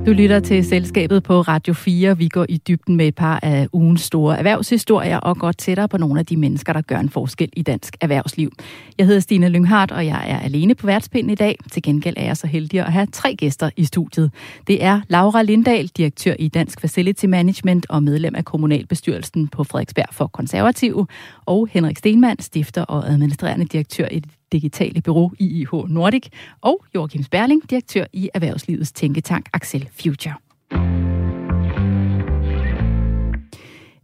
Du 0.06 0.12
lytter 0.12 0.40
til 0.40 0.66
selskabet 0.66 1.24
på 1.24 1.42
Radio 1.42 1.74
4. 1.74 2.18
Vi 2.18 2.28
går 2.28 2.46
i 2.50 2.58
dybden 2.58 2.96
med 2.96 3.08
et 3.08 3.16
par 3.16 3.40
af 3.44 3.68
ugens 3.74 4.02
store 4.02 4.38
erhvervshistorier 4.38 5.18
og 5.18 5.38
går 5.38 5.52
tættere 5.52 5.88
på 5.88 5.98
nogle 5.98 6.20
af 6.20 6.26
de 6.26 6.38
mennesker, 6.38 6.74
der 6.74 6.82
gør 6.82 6.98
en 6.98 7.10
forskel 7.10 7.50
i 7.54 7.62
dansk 7.62 7.96
erhvervsliv. 8.02 8.52
Jeg 8.98 9.06
hedder 9.06 9.20
Stine 9.20 9.50
Lynghardt, 9.50 9.92
og 9.92 10.06
jeg 10.06 10.26
er 10.28 10.40
alene 10.40 10.76
på 10.76 10.88
værtspinden 10.88 11.30
i 11.30 11.36
dag. 11.36 11.58
Til 11.72 11.84
gengæld 11.84 12.16
er 12.18 12.26
jeg 12.26 12.38
så 12.38 12.48
heldig 12.48 12.80
at 12.80 12.92
have 12.92 13.08
tre 13.12 13.36
gæster 13.36 13.70
i 13.78 13.86
studiet. 13.86 14.32
Det 14.68 14.84
er 14.84 15.02
Laura 15.08 15.42
Lindahl, 15.42 15.88
direktør 15.88 16.34
i 16.40 16.48
Dansk 16.48 16.82
Facility 16.82 17.26
Management 17.26 17.86
og 17.90 18.04
medlem 18.04 18.36
af 18.36 18.46
kommunalbestyrelsen 18.46 19.48
på 19.48 19.64
Frederiksberg 19.64 20.10
for 20.12 20.28
Konservative, 20.28 21.08
og 21.46 21.68
Henrik 21.72 21.98
Stenmann, 21.98 22.40
stifter 22.40 22.82
og 22.82 23.10
administrerende 23.10 23.66
direktør 23.66 24.08
i 24.12 24.22
digitale 24.54 25.02
bureau 25.02 25.32
IIH 25.40 25.74
Nordic, 25.88 26.28
og 26.62 26.86
Joachim 26.96 27.24
Sperling, 27.24 27.70
direktør 27.70 28.06
i 28.14 28.30
Erhvervslivets 28.34 28.92
tænketank 28.92 29.50
Axel 29.54 29.90
Future. 30.02 30.34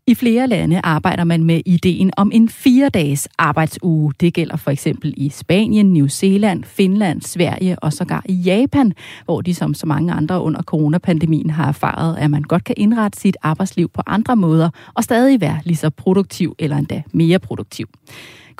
I 0.09 0.15
flere 0.15 0.47
lande 0.47 0.81
arbejder 0.83 1.23
man 1.23 1.43
med 1.43 1.61
ideen 1.65 2.11
om 2.17 2.31
en 2.33 2.49
fire-dages 2.49 3.27
arbejdsuge. 3.37 4.13
Det 4.19 4.33
gælder 4.33 4.57
for 4.57 4.71
eksempel 4.71 5.13
i 5.17 5.29
Spanien, 5.29 5.93
New 5.93 6.07
Zealand, 6.07 6.63
Finland, 6.63 7.21
Sverige 7.21 7.79
og 7.79 7.93
sågar 7.93 8.23
i 8.25 8.33
Japan, 8.33 8.93
hvor 9.25 9.41
de 9.41 9.53
som 9.53 9.73
så 9.73 9.85
mange 9.85 10.13
andre 10.13 10.41
under 10.41 10.61
coronapandemien 10.61 11.49
har 11.49 11.67
erfaret, 11.67 12.17
at 12.17 12.31
man 12.31 12.41
godt 12.41 12.63
kan 12.63 12.75
indrette 12.77 13.19
sit 13.19 13.37
arbejdsliv 13.41 13.89
på 13.89 14.01
andre 14.07 14.35
måder 14.35 14.69
og 14.93 15.03
stadig 15.03 15.41
være 15.41 15.59
lige 15.63 15.77
så 15.77 15.89
produktiv 15.89 16.55
eller 16.59 16.77
endda 16.77 17.03
mere 17.13 17.39
produktiv. 17.39 17.87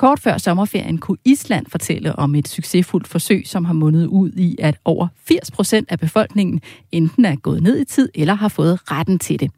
Kort 0.00 0.20
før 0.20 0.38
sommerferien 0.38 0.98
kunne 0.98 1.18
Island 1.24 1.66
fortælle 1.68 2.16
om 2.16 2.34
et 2.34 2.48
succesfuldt 2.48 3.08
forsøg, 3.08 3.42
som 3.46 3.64
har 3.64 3.72
mundet 3.72 4.06
ud 4.06 4.30
i, 4.32 4.56
at 4.58 4.76
over 4.84 5.08
80 5.24 5.50
procent 5.50 5.90
af 5.90 5.98
befolkningen 5.98 6.60
enten 6.92 7.24
er 7.24 7.36
gået 7.36 7.62
ned 7.62 7.80
i 7.80 7.84
tid 7.84 8.08
eller 8.14 8.34
har 8.34 8.48
fået 8.48 8.78
retten 8.90 9.18
til 9.18 9.40
det. 9.40 9.50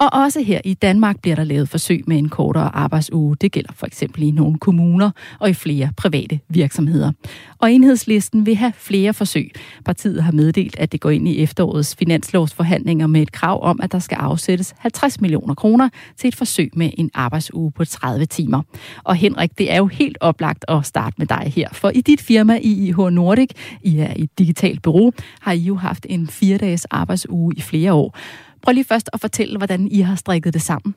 Og 0.00 0.08
også 0.12 0.40
her 0.40 0.60
i 0.64 0.74
Danmark 0.74 1.20
bliver 1.20 1.36
der 1.36 1.44
lavet 1.44 1.68
forsøg 1.68 2.04
med 2.06 2.18
en 2.18 2.28
kortere 2.28 2.74
arbejdsuge. 2.74 3.36
Det 3.36 3.52
gælder 3.52 3.72
for 3.72 3.86
eksempel 3.86 4.22
i 4.22 4.30
nogle 4.30 4.58
kommuner 4.58 5.10
og 5.38 5.50
i 5.50 5.54
flere 5.54 5.90
private 5.96 6.40
virksomheder. 6.48 7.12
Og 7.58 7.72
enhedslisten 7.72 8.46
vil 8.46 8.56
have 8.56 8.72
flere 8.76 9.14
forsøg. 9.14 9.52
Partiet 9.84 10.22
har 10.22 10.32
meddelt, 10.32 10.78
at 10.78 10.92
det 10.92 11.00
går 11.00 11.10
ind 11.10 11.28
i 11.28 11.42
efterårets 11.42 11.96
finanslovsforhandlinger 11.96 13.06
med 13.06 13.22
et 13.22 13.32
krav 13.32 13.64
om, 13.64 13.80
at 13.82 13.92
der 13.92 13.98
skal 13.98 14.16
afsættes 14.16 14.74
50 14.78 15.20
millioner 15.20 15.54
kroner 15.54 15.88
til 16.16 16.28
et 16.28 16.36
forsøg 16.36 16.70
med 16.76 16.90
en 16.98 17.10
arbejdsuge 17.14 17.72
på 17.72 17.84
30 17.84 18.26
timer. 18.26 18.62
Og 19.04 19.14
Henrik, 19.14 19.58
det 19.58 19.72
er 19.72 19.76
jo 19.76 19.86
helt 19.86 20.18
oplagt 20.20 20.64
at 20.68 20.86
starte 20.86 21.14
med 21.18 21.26
dig 21.26 21.52
her. 21.56 21.68
For 21.72 21.90
i 21.94 22.00
dit 22.00 22.20
firma 22.20 22.58
IIH 22.62 22.98
Nordic, 22.98 23.50
I 23.82 23.98
er 23.98 24.12
et 24.16 24.38
digitalt 24.38 24.82
bureau, 24.82 25.12
har 25.40 25.52
I 25.52 25.58
jo 25.58 25.74
haft 25.74 26.06
en 26.08 26.26
fire 26.26 26.58
dages 26.58 26.84
arbejdsuge 26.84 27.54
i 27.56 27.60
flere 27.60 27.92
år. 27.92 28.16
Prøv 28.62 28.72
lige 28.72 28.84
først 28.84 29.10
at 29.12 29.20
fortælle, 29.20 29.56
hvordan 29.56 29.88
I 29.88 30.00
har 30.00 30.16
strikket 30.16 30.54
det 30.54 30.62
sammen. 30.62 30.94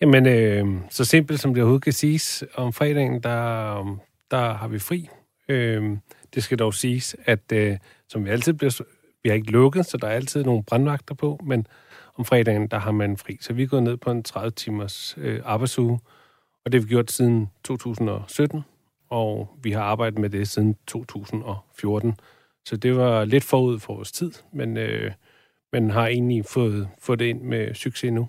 Jamen, 0.00 0.26
øh, 0.26 0.66
så 0.90 1.04
simpelt 1.04 1.40
som 1.40 1.54
det 1.54 1.62
overhovedet 1.62 1.84
kan 1.84 1.92
siges, 1.92 2.44
om 2.54 2.72
fredagen, 2.72 3.22
der, 3.22 3.98
der 4.30 4.54
har 4.54 4.68
vi 4.68 4.78
fri. 4.78 5.08
Øh, 5.48 5.96
det 6.34 6.44
skal 6.44 6.58
dog 6.58 6.74
siges, 6.74 7.16
at 7.24 7.52
øh, 7.52 7.76
som 8.08 8.24
vi 8.24 8.30
altid 8.30 8.52
bliver, 8.52 8.82
vi 9.22 9.28
har 9.28 9.34
ikke 9.34 9.50
lukket, 9.50 9.86
så 9.86 9.96
der 9.96 10.06
er 10.06 10.12
altid 10.12 10.44
nogle 10.44 10.64
brandvagter 10.64 11.14
på, 11.14 11.40
men 11.44 11.66
om 12.16 12.24
fredagen, 12.24 12.66
der 12.66 12.78
har 12.78 12.90
man 12.90 13.16
fri. 13.16 13.38
Så 13.40 13.52
vi 13.52 13.62
er 13.62 13.66
gået 13.66 13.82
ned 13.82 13.96
på 13.96 14.10
en 14.10 14.22
30 14.22 14.50
timers 14.50 15.14
øh, 15.18 15.40
arbejdsuge, 15.44 16.00
og 16.64 16.72
det 16.72 16.80
har 16.80 16.86
vi 16.86 16.88
gjort 16.88 17.12
siden 17.12 17.50
2017, 17.64 18.64
og 19.10 19.48
vi 19.62 19.70
har 19.70 19.82
arbejdet 19.82 20.18
med 20.18 20.30
det 20.30 20.48
siden 20.48 20.76
2014. 20.86 22.14
Så 22.66 22.76
det 22.76 22.96
var 22.96 23.24
lidt 23.24 23.44
forud 23.44 23.78
for 23.78 23.94
vores 23.94 24.12
tid, 24.12 24.32
men 24.52 24.76
øh, 24.76 25.12
men 25.80 25.90
har 25.90 26.06
egentlig 26.06 26.44
fået, 26.44 26.88
fået 26.98 27.18
det 27.18 27.24
ind 27.24 27.42
med 27.42 27.74
succes 27.74 28.12
nu. 28.12 28.28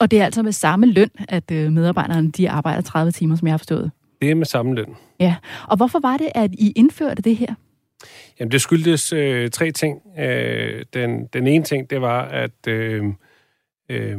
Og 0.00 0.10
det 0.10 0.20
er 0.20 0.24
altså 0.24 0.42
med 0.42 0.52
samme 0.52 0.86
løn, 0.86 1.10
at 1.28 1.50
øh, 1.50 1.72
medarbejderne 1.72 2.30
de 2.30 2.50
arbejder 2.50 2.82
30 2.82 3.12
timer, 3.12 3.36
som 3.36 3.46
jeg 3.46 3.52
har 3.52 3.58
forstået? 3.58 3.90
Det 4.22 4.30
er 4.30 4.34
med 4.34 4.46
samme 4.46 4.74
løn. 4.74 4.96
Ja, 5.20 5.36
og 5.68 5.76
hvorfor 5.76 6.00
var 6.00 6.16
det, 6.16 6.28
at 6.34 6.50
I 6.52 6.72
indførte 6.76 7.22
det 7.22 7.36
her? 7.36 7.54
Jamen, 8.40 8.52
det 8.52 8.60
skyldtes 8.60 9.12
øh, 9.12 9.50
tre 9.50 9.70
ting. 9.70 10.02
Øh, 10.18 10.84
den, 10.94 11.26
den 11.26 11.46
ene 11.46 11.64
ting, 11.64 11.90
det 11.90 12.00
var, 12.00 12.22
at 12.22 12.66
øh, 12.68 13.04
øh, 13.88 14.18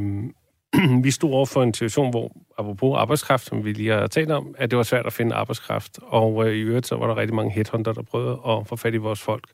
vi 1.04 1.10
stod 1.10 1.32
over 1.32 1.46
for 1.46 1.62
en 1.62 1.74
situation, 1.74 2.10
hvor, 2.10 2.32
apropos 2.58 2.96
arbejdskraft, 2.98 3.46
som 3.46 3.64
vi 3.64 3.72
lige 3.72 3.90
har 3.90 4.06
talt 4.06 4.30
om, 4.30 4.54
at 4.58 4.70
det 4.70 4.76
var 4.76 4.82
svært 4.82 5.06
at 5.06 5.12
finde 5.12 5.34
arbejdskraft. 5.34 5.98
Og 6.02 6.48
øh, 6.48 6.54
i 6.54 6.60
øvrigt, 6.60 6.86
så 6.86 6.96
var 6.96 7.06
der 7.06 7.16
rigtig 7.16 7.34
mange 7.34 7.52
headhunter, 7.52 7.92
der 7.92 8.02
prøvede 8.02 8.38
at 8.48 8.66
få 8.66 8.76
fat 8.76 8.94
i 8.94 8.96
vores 8.96 9.20
folk. 9.20 9.44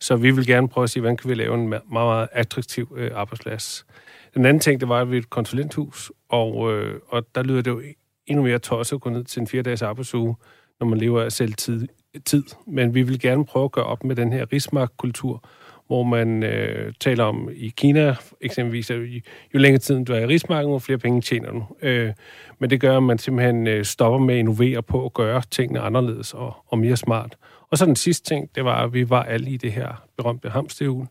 Så 0.00 0.16
vi 0.16 0.30
vil 0.30 0.46
gerne 0.46 0.68
prøve 0.68 0.82
at 0.82 0.90
sige, 0.90 1.00
hvordan 1.00 1.16
kan 1.16 1.30
vi 1.30 1.34
lave 1.34 1.54
en 1.54 1.68
meget, 1.68 1.82
meget 1.92 2.28
attraktiv 2.32 2.94
øh, 2.96 3.10
arbejdsplads. 3.14 3.86
Den 4.34 4.46
anden 4.46 4.60
ting, 4.60 4.80
det 4.80 4.88
var, 4.88 5.00
at 5.00 5.10
vi 5.10 5.16
er 5.16 5.20
et 5.20 5.30
konsulenthus, 5.30 6.12
og, 6.28 6.72
øh, 6.72 7.00
og 7.08 7.26
der 7.34 7.42
lyder 7.42 7.62
det 7.62 7.70
jo 7.70 7.80
e- 7.80 8.22
endnu 8.26 8.42
mere 8.42 8.58
tosset 8.58 8.96
at 8.96 9.00
gå 9.00 9.10
ned 9.10 9.24
til 9.24 9.40
en 9.40 9.46
fire-dages 9.46 9.82
arbejdsuge, 9.82 10.36
når 10.80 10.86
man 10.86 10.98
lever 10.98 11.22
af 11.22 11.32
selv 11.32 11.52
tid, 11.52 11.88
tid. 12.24 12.44
Men 12.66 12.94
vi 12.94 13.02
vil 13.02 13.20
gerne 13.20 13.44
prøve 13.44 13.64
at 13.64 13.72
gøre 13.72 13.84
op 13.84 14.04
med 14.04 14.16
den 14.16 14.32
her 14.32 14.52
rismarkkultur, 14.52 15.44
hvor 15.86 16.02
man 16.02 16.42
øh, 16.42 16.92
taler 17.00 17.24
om 17.24 17.48
i 17.54 17.68
Kina 17.76 18.16
eksempelvis, 18.40 18.90
at 18.90 18.96
jo, 18.96 19.20
jo 19.54 19.58
længere 19.58 19.80
tid 19.80 20.04
du 20.04 20.12
er 20.12 20.18
i 20.18 20.26
rismarken, 20.26 20.72
jo 20.72 20.78
flere 20.78 20.98
penge 20.98 21.20
tjener 21.20 21.50
du. 21.50 21.66
Øh, 21.82 22.12
men 22.58 22.70
det 22.70 22.80
gør, 22.80 22.96
at 22.96 23.02
man 23.02 23.18
simpelthen 23.18 23.66
øh, 23.66 23.84
stopper 23.84 24.18
med 24.18 24.34
at 24.34 24.38
innovere 24.38 24.82
på 24.82 25.04
at 25.04 25.14
gøre 25.14 25.42
tingene 25.50 25.80
anderledes 25.80 26.34
og, 26.34 26.56
og 26.66 26.78
mere 26.78 26.96
smart. 26.96 27.36
Og 27.70 27.78
så 27.78 27.86
den 27.86 27.96
sidste 27.96 28.28
ting, 28.28 28.54
det 28.54 28.64
var, 28.64 28.84
at 28.84 28.92
vi 28.92 29.10
var 29.10 29.22
alle 29.22 29.50
i 29.50 29.56
det 29.56 29.72
her 29.72 30.04
berømte 30.16 30.50
hamsterhjul 30.50 31.06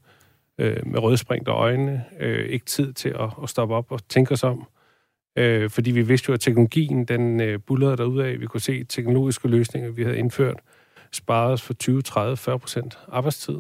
øh, 0.57 0.87
med 0.87 0.99
rødspringte 0.99 1.51
øjne. 1.51 2.05
Øh, 2.19 2.49
ikke 2.49 2.65
tid 2.65 2.93
til 2.93 3.09
at, 3.09 3.29
at 3.43 3.49
stoppe 3.49 3.75
op 3.75 3.91
og 3.91 4.07
tænke 4.09 4.31
os 4.31 4.43
om. 4.43 4.67
Øh, 5.37 5.69
fordi 5.69 5.91
vi 5.91 6.01
vidste 6.01 6.29
jo, 6.29 6.33
at 6.33 6.39
teknologien, 6.39 7.05
den 7.05 7.41
øh, 7.41 7.59
bullerede 7.59 8.25
af. 8.25 8.41
Vi 8.41 8.45
kunne 8.45 8.61
se 8.61 8.83
teknologiske 8.83 9.47
løsninger, 9.47 9.91
vi 9.91 10.03
havde 10.03 10.17
indført, 10.17 10.57
sparede 11.11 11.53
os 11.53 11.61
for 11.61 11.73
20, 11.73 12.01
30, 12.01 12.37
40 12.37 12.59
procent 12.59 12.99
arbejdstid. 13.07 13.57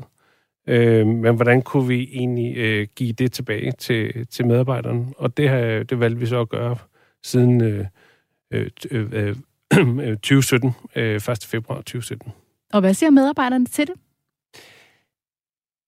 Øh, 0.67 1.07
men 1.07 1.35
hvordan 1.35 1.61
kunne 1.61 1.87
vi 1.87 2.09
egentlig 2.13 2.57
øh, 2.57 2.87
give 2.95 3.13
det 3.13 3.31
tilbage 3.31 3.71
til, 3.71 4.27
til 4.27 4.45
medarbejderne? 4.45 5.05
Og 5.17 5.37
det, 5.37 5.49
har, 5.49 5.83
det 5.83 5.99
valgte 5.99 6.19
vi 6.19 6.25
så 6.25 6.41
at 6.41 6.49
gøre 6.49 6.77
siden 7.23 7.61
øh, 7.61 7.85
øh, 8.51 8.69
øh, 8.91 9.35
2017, 10.17 10.75
øh, 10.95 11.15
1. 11.15 11.29
Øh, 11.29 11.37
februar 11.37 11.77
2017. 11.77 12.33
Og 12.73 12.79
hvad 12.79 12.93
siger 12.93 13.09
medarbejderne 13.09 13.65
til 13.65 13.87
det? 13.87 13.95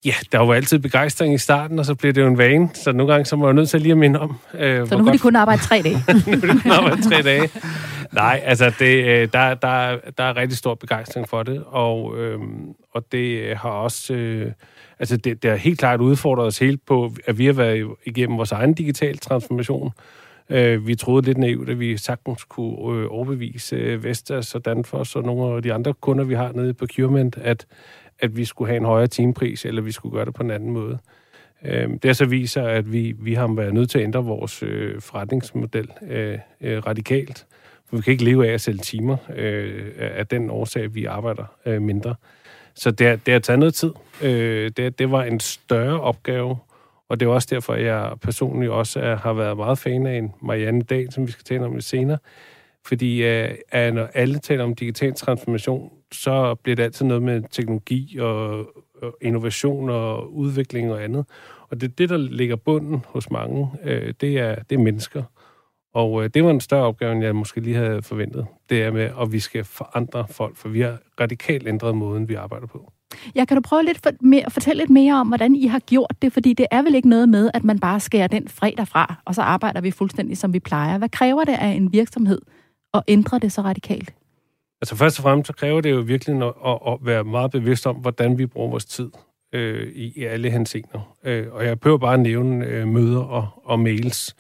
Ja, 0.06 0.14
der 0.32 0.38
var 0.40 0.54
altid 0.54 0.80
begejstring 0.80 1.34
i 1.34 1.38
starten, 1.38 1.80
og 1.80 1.86
så 1.86 1.96
blev 1.96 2.14
det 2.14 2.22
jo 2.22 2.28
en 2.28 2.38
vane, 2.38 2.70
så 2.74 2.92
nogle 2.92 3.14
gange 3.14 3.26
så 3.26 3.36
må 3.36 3.48
jeg 3.48 3.54
nødt 3.54 3.70
til 3.70 3.82
lige 3.82 3.92
at 3.92 3.98
minde 3.98 4.20
om. 4.20 4.36
Øh, 4.54 4.88
så 4.88 4.98
nu 4.98 5.04
kan 5.04 5.14
de 5.14 5.20
kun 5.20 5.36
arbejde 5.36 5.62
tre 5.62 5.82
dage? 5.82 6.04
nu 6.32 6.40
kan 6.40 6.50
de 6.50 6.62
kun 6.62 6.72
arbejde 6.72 7.02
tre 7.02 7.22
dage. 7.22 7.50
Nej, 8.12 8.42
altså 8.46 8.72
det, 8.80 9.06
øh, 9.06 9.30
der, 9.34 9.54
der, 9.54 9.98
der 10.18 10.24
er 10.24 10.38
rigtig 10.38 10.58
stor 10.58 10.76
begejstring 10.76 11.30
for 11.30 11.44
det, 11.44 11.64
og, 11.68 12.18
øh, 12.18 12.40
og 12.94 13.12
det 13.12 13.58
har 13.58 13.70
også... 13.70 14.14
Øh, 14.14 14.52
altså 15.00 15.18
det, 15.18 15.44
det 15.44 15.52
har 15.52 15.58
helt 15.58 15.80
klart 15.80 16.02
udfordret 16.02 16.48
os 16.48 16.60
helt 16.60 16.86
på, 16.86 17.14
at 17.26 17.38
vi 17.38 17.46
har 17.46 17.54
været 17.54 17.88
igennem 18.06 18.38
vores 18.38 18.52
egen 18.52 18.74
digital 18.74 19.18
transformation, 19.18 19.92
Øh, 20.50 20.88
vi 20.88 20.96
troede 20.96 21.26
lidt 21.26 21.38
naivt, 21.38 21.70
at 21.70 21.80
vi 21.80 21.98
sagtens 21.98 22.44
kunne 22.44 23.02
øh, 23.02 23.08
overbevise 23.10 23.76
øh, 23.76 24.04
Vestas 24.04 24.56
og 24.56 24.66
Danfoss 24.66 25.16
og 25.16 25.24
nogle 25.24 25.56
af 25.56 25.64
de 25.64 25.74
andre 25.74 25.94
kunder, 25.94 26.24
vi 26.24 26.34
har 26.34 26.52
nede 26.52 26.74
på 26.74 26.86
procurement, 26.86 27.38
at, 27.38 27.66
at 28.20 28.38
vi 28.38 28.46
skulle 28.46 28.70
have 28.70 28.78
en 28.78 28.86
højere 28.86 29.08
timepris, 29.08 29.66
eller 29.66 29.82
vi 29.82 29.92
skulle 29.92 30.16
gøre 30.16 30.26
det 30.26 30.34
på 30.34 30.44
en 30.44 30.52
anden 30.52 30.70
måde. 30.70 30.98
Øh, 31.66 31.90
det 32.04 32.18
så 32.18 32.26
viser, 32.26 32.64
at 32.64 32.94
vi, 32.94 33.16
vi 33.20 33.34
har 33.34 33.56
været 33.56 33.74
nødt 33.74 33.90
til 33.90 34.00
at 34.00 34.04
ændre 34.04 34.24
vores 34.24 34.64
øh, 34.64 35.02
forretningsmodel 35.02 35.92
øh, 36.10 36.38
øh, 36.62 36.88
radikalt. 36.88 37.46
For 37.90 37.96
vi 37.96 38.02
kan 38.02 38.12
ikke 38.12 38.24
leve 38.24 38.48
af 38.48 38.54
at 38.54 38.62
sælge 38.62 38.80
timer 38.80 39.18
øh, 39.36 39.92
af 39.98 40.28
den 40.28 40.50
årsag, 40.50 40.96
vi 40.96 41.06
arbejder 41.06 41.46
øh, 41.66 41.82
mindre. 41.82 42.16
Så 42.76 42.92
det, 42.92 43.26
det 43.26 43.32
har 43.32 43.40
taget 43.40 43.60
noget 43.60 43.74
tid. 43.74 43.92
Øh, 44.22 44.72
det, 44.78 45.00
det 45.00 45.12
var 45.12 45.24
en 45.24 45.40
større 45.40 46.02
opgave 46.02 46.58
og 47.10 47.20
det 47.20 47.26
er 47.26 47.30
også 47.30 47.48
derfor, 47.52 47.74
at 47.74 47.84
jeg 47.84 48.14
personligt 48.22 48.72
også 48.72 49.00
er, 49.00 49.16
har 49.16 49.34
været 49.34 49.58
meget 49.58 49.78
fan 49.78 50.06
af 50.06 50.18
en 50.18 50.32
Marianne 50.42 50.82
Dahl, 50.82 51.12
som 51.12 51.28
vi 51.28 51.32
skal 51.32 51.44
tale 51.44 51.66
om 51.66 51.74
lidt 51.74 51.86
senere. 51.86 52.18
Fordi 52.86 53.22
uh, 53.22 53.30
øh, 53.30 53.50
at 53.70 53.94
når 53.94 54.10
alle 54.14 54.40
taler 54.40 54.64
om 54.64 54.76
digital 54.76 55.14
transformation, 55.14 55.92
så 56.12 56.56
bliver 56.56 56.76
det 56.76 56.84
altid 56.84 57.06
noget 57.06 57.24
med 57.24 57.44
teknologi 57.52 58.18
og, 58.20 58.60
og 59.02 59.18
innovation 59.22 59.90
og 59.90 60.34
udvikling 60.34 60.92
og 60.92 61.04
andet. 61.04 61.26
Og 61.70 61.82
det 61.82 61.98
det, 61.98 62.10
der 62.10 62.18
ligger 62.18 62.56
bunden 62.56 63.06
hos 63.08 63.32
mange, 63.32 63.68
øh, 63.84 64.14
det, 64.22 64.40
er, 64.40 64.56
det 64.56 64.76
er 64.76 64.80
mennesker. 64.80 65.24
Og 65.94 66.24
øh, 66.24 66.30
det 66.34 66.44
var 66.44 66.50
en 66.50 66.62
større 66.62 66.86
opgave, 66.86 67.12
end 67.12 67.24
jeg 67.24 67.36
måske 67.36 67.62
lige 67.62 67.76
havde 67.76 68.02
forventet. 68.02 68.48
Det 68.70 68.84
er 68.84 68.92
med, 68.92 69.10
at 69.22 69.32
vi 69.32 69.40
skal 69.40 69.64
forandre 69.64 70.26
folk, 70.30 70.58
for 70.58 70.70
vi 70.70 70.82
har 70.82 71.00
radikalt 71.20 71.68
ændret 71.68 71.96
måden, 71.96 72.30
vi 72.30 72.34
arbejder 72.34 72.68
på. 72.68 72.92
Ja, 73.36 73.46
kan 73.46 73.58
du 73.58 73.62
prøve 73.62 73.84
lidt 73.84 74.00
for, 74.04 74.10
med, 74.22 74.42
at 74.46 74.52
fortælle 74.52 74.82
lidt 74.82 74.90
mere 74.90 75.14
om, 75.14 75.28
hvordan 75.28 75.56
I 75.56 75.68
har 75.68 75.80
gjort 75.80 76.16
det? 76.22 76.34
Fordi 76.34 76.54
det 76.54 76.66
er 76.72 76.82
vel 76.82 76.96
ikke 76.96 77.10
noget 77.10 77.30
med, 77.30 77.52
at 77.54 77.64
man 77.64 77.80
bare 77.80 78.00
skærer 78.00 78.28
den 78.28 78.48
fredag 78.48 78.88
fra, 78.88 79.16
og 79.26 79.36
så 79.36 79.42
arbejder 79.42 79.82
vi 79.82 79.92
fuldstændig, 79.92 80.38
som 80.38 80.54
vi 80.54 80.60
plejer. 80.60 80.98
Hvad 80.98 81.10
kræver 81.10 81.44
det 81.44 81.54
af 81.54 81.68
en 81.68 81.94
virksomhed 81.94 82.42
at 82.94 83.04
ændre 83.08 83.40
det 83.40 83.52
så 83.52 83.62
radikalt? 83.62 84.14
Altså 84.82 84.96
først 84.96 85.20
og 85.20 85.24
fremmest, 85.24 85.48
så 85.48 85.54
kræver 85.54 85.82
det 85.82 85.92
jo 85.92 86.00
virkelig 86.00 86.44
at, 86.44 86.54
at, 86.66 86.80
at 86.88 86.98
være 87.02 87.24
meget 87.24 87.52
bevidst 87.52 87.88
om, 87.88 87.96
hvordan 87.96 88.38
vi 88.38 88.46
bruger 88.46 88.70
vores 88.70 88.86
tid 88.86 89.10
øh, 89.54 89.88
i, 89.96 90.14
i 90.16 90.24
alle 90.24 90.50
henseender. 90.50 91.16
Øh, 91.24 91.48
og 91.52 91.66
jeg 91.66 91.80
behøver 91.80 91.98
bare 91.98 92.14
at 92.14 92.20
nævne 92.20 92.66
øh, 92.66 92.88
møder 92.88 93.20
og, 93.20 93.48
og 93.64 93.80
mails. 93.80 94.36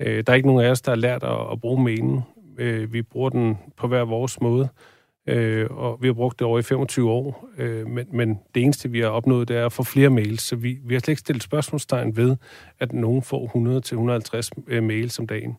Øh, 0.00 0.24
der 0.26 0.32
er 0.32 0.36
ikke 0.36 0.48
nogen 0.48 0.64
af 0.64 0.70
os, 0.70 0.80
der 0.80 0.90
har 0.90 0.96
lært 0.96 1.22
at, 1.22 1.52
at 1.52 1.60
bruge 1.60 1.84
mailen. 1.84 2.20
Øh, 2.58 2.92
vi 2.92 3.02
bruger 3.02 3.30
den 3.30 3.58
på 3.76 3.88
hver 3.88 4.04
vores 4.04 4.40
måde, 4.40 4.68
øh, 4.72 4.93
øh, 5.26 5.66
og 5.70 5.98
vi 6.02 6.06
har 6.06 6.14
brugt 6.14 6.38
det 6.38 6.46
over 6.46 6.58
i 6.58 6.62
25 6.62 7.10
år. 7.10 7.48
Øh, 7.58 7.86
men, 7.86 8.06
men 8.12 8.40
det 8.54 8.62
eneste, 8.62 8.90
vi 8.90 9.00
har 9.00 9.08
opnået, 9.08 9.48
det 9.48 9.56
er 9.56 9.66
at 9.66 9.72
få 9.72 9.82
flere 9.82 10.10
mails. 10.10 10.42
Så 10.42 10.56
vi, 10.56 10.78
vi 10.84 10.94
har 10.94 11.00
slet 11.00 11.08
ikke 11.08 11.20
stillet 11.20 11.42
spørgsmålstegn 11.42 12.16
ved, 12.16 12.36
at 12.80 12.92
nogen 12.92 13.22
får 13.22 14.58
100-150 14.58 14.64
øh, 14.68 14.82
mails 14.82 15.18
om 15.18 15.26
dagen. 15.26 15.56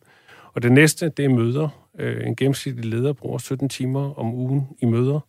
Og 0.54 0.62
det 0.62 0.72
næste, 0.72 1.08
det 1.08 1.24
er 1.24 1.28
møder. 1.28 1.68
Øh, 1.98 2.26
en 2.26 2.36
gennemsnitlig 2.36 2.84
leder 2.84 3.12
bruger 3.12 3.38
17 3.38 3.68
timer 3.68 4.18
om 4.18 4.34
ugen 4.34 4.68
i 4.82 4.86
møder. 4.86 5.20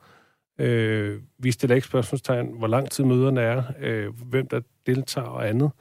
Øh, 0.60 1.20
vi 1.38 1.52
stiller 1.52 1.76
ikke 1.76 1.88
spørgsmålstegn, 1.88 2.48
hvor 2.58 2.68
lang 2.68 2.92
tid 2.92 3.04
møderne 3.04 3.42
er, 3.42 3.64
øh, 3.82 4.22
hvem 4.30 4.48
der 4.48 4.62
deltager 4.86 5.28
og 5.28 5.50
andet. 5.50 5.72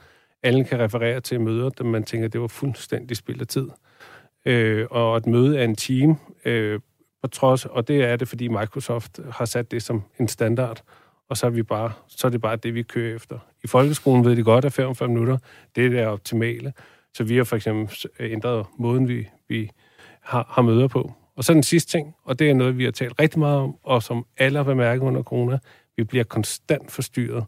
Alle 0.42 0.64
kan 0.64 0.78
referere 0.78 1.20
til 1.20 1.40
møder, 1.40 1.68
da 1.68 1.84
man 1.84 2.04
tænker, 2.04 2.28
det 2.28 2.40
var 2.40 2.46
fuldstændig 2.46 3.16
spild 3.16 3.40
af 3.40 3.46
tid. 3.46 3.68
Øh, 4.46 4.86
og 4.90 5.16
et 5.16 5.26
møde 5.26 5.58
er 5.58 5.64
en 5.64 5.76
time, 5.76 6.16
øh, 6.44 6.80
og, 7.26 7.32
trods, 7.32 7.64
og 7.64 7.88
det 7.88 8.04
er 8.04 8.16
det, 8.16 8.28
fordi 8.28 8.48
Microsoft 8.48 9.20
har 9.30 9.44
sat 9.44 9.70
det 9.70 9.82
som 9.82 10.02
en 10.18 10.28
standard, 10.28 10.82
og 11.28 11.36
så 11.36 11.46
er, 11.46 11.50
vi 11.50 11.62
bare, 11.62 11.92
så 12.08 12.26
er 12.26 12.30
det 12.30 12.40
bare 12.40 12.56
det, 12.56 12.74
vi 12.74 12.82
kører 12.82 13.16
efter. 13.16 13.38
I 13.64 13.66
folkeskolen 13.66 14.24
ved 14.24 14.36
de 14.36 14.42
godt, 14.42 14.64
at 14.64 14.72
45 14.72 15.08
minutter, 15.08 15.38
det 15.76 15.86
er 15.86 15.90
det 15.90 16.06
optimale. 16.06 16.72
Så 17.14 17.24
vi 17.24 17.36
har 17.36 17.44
for 17.44 17.56
eksempel 17.56 17.96
øh, 18.18 18.32
ændret 18.32 18.66
måden, 18.78 19.08
vi, 19.08 19.28
vi 19.48 19.70
har, 20.20 20.46
har 20.50 20.62
møder 20.62 20.88
på. 20.88 21.12
Og 21.36 21.44
så 21.44 21.52
den 21.52 21.62
sidste 21.62 21.90
ting, 21.90 22.14
og 22.24 22.38
det 22.38 22.50
er 22.50 22.54
noget, 22.54 22.78
vi 22.78 22.84
har 22.84 22.90
talt 22.90 23.20
rigtig 23.20 23.38
meget 23.38 23.58
om, 23.58 23.76
og 23.82 24.02
som 24.02 24.26
alle 24.36 24.56
har 24.58 24.64
bemærket 24.64 25.02
under 25.02 25.22
corona, 25.22 25.58
vi 25.96 26.04
bliver 26.04 26.24
konstant 26.24 26.92
forstyrret. 26.92 27.44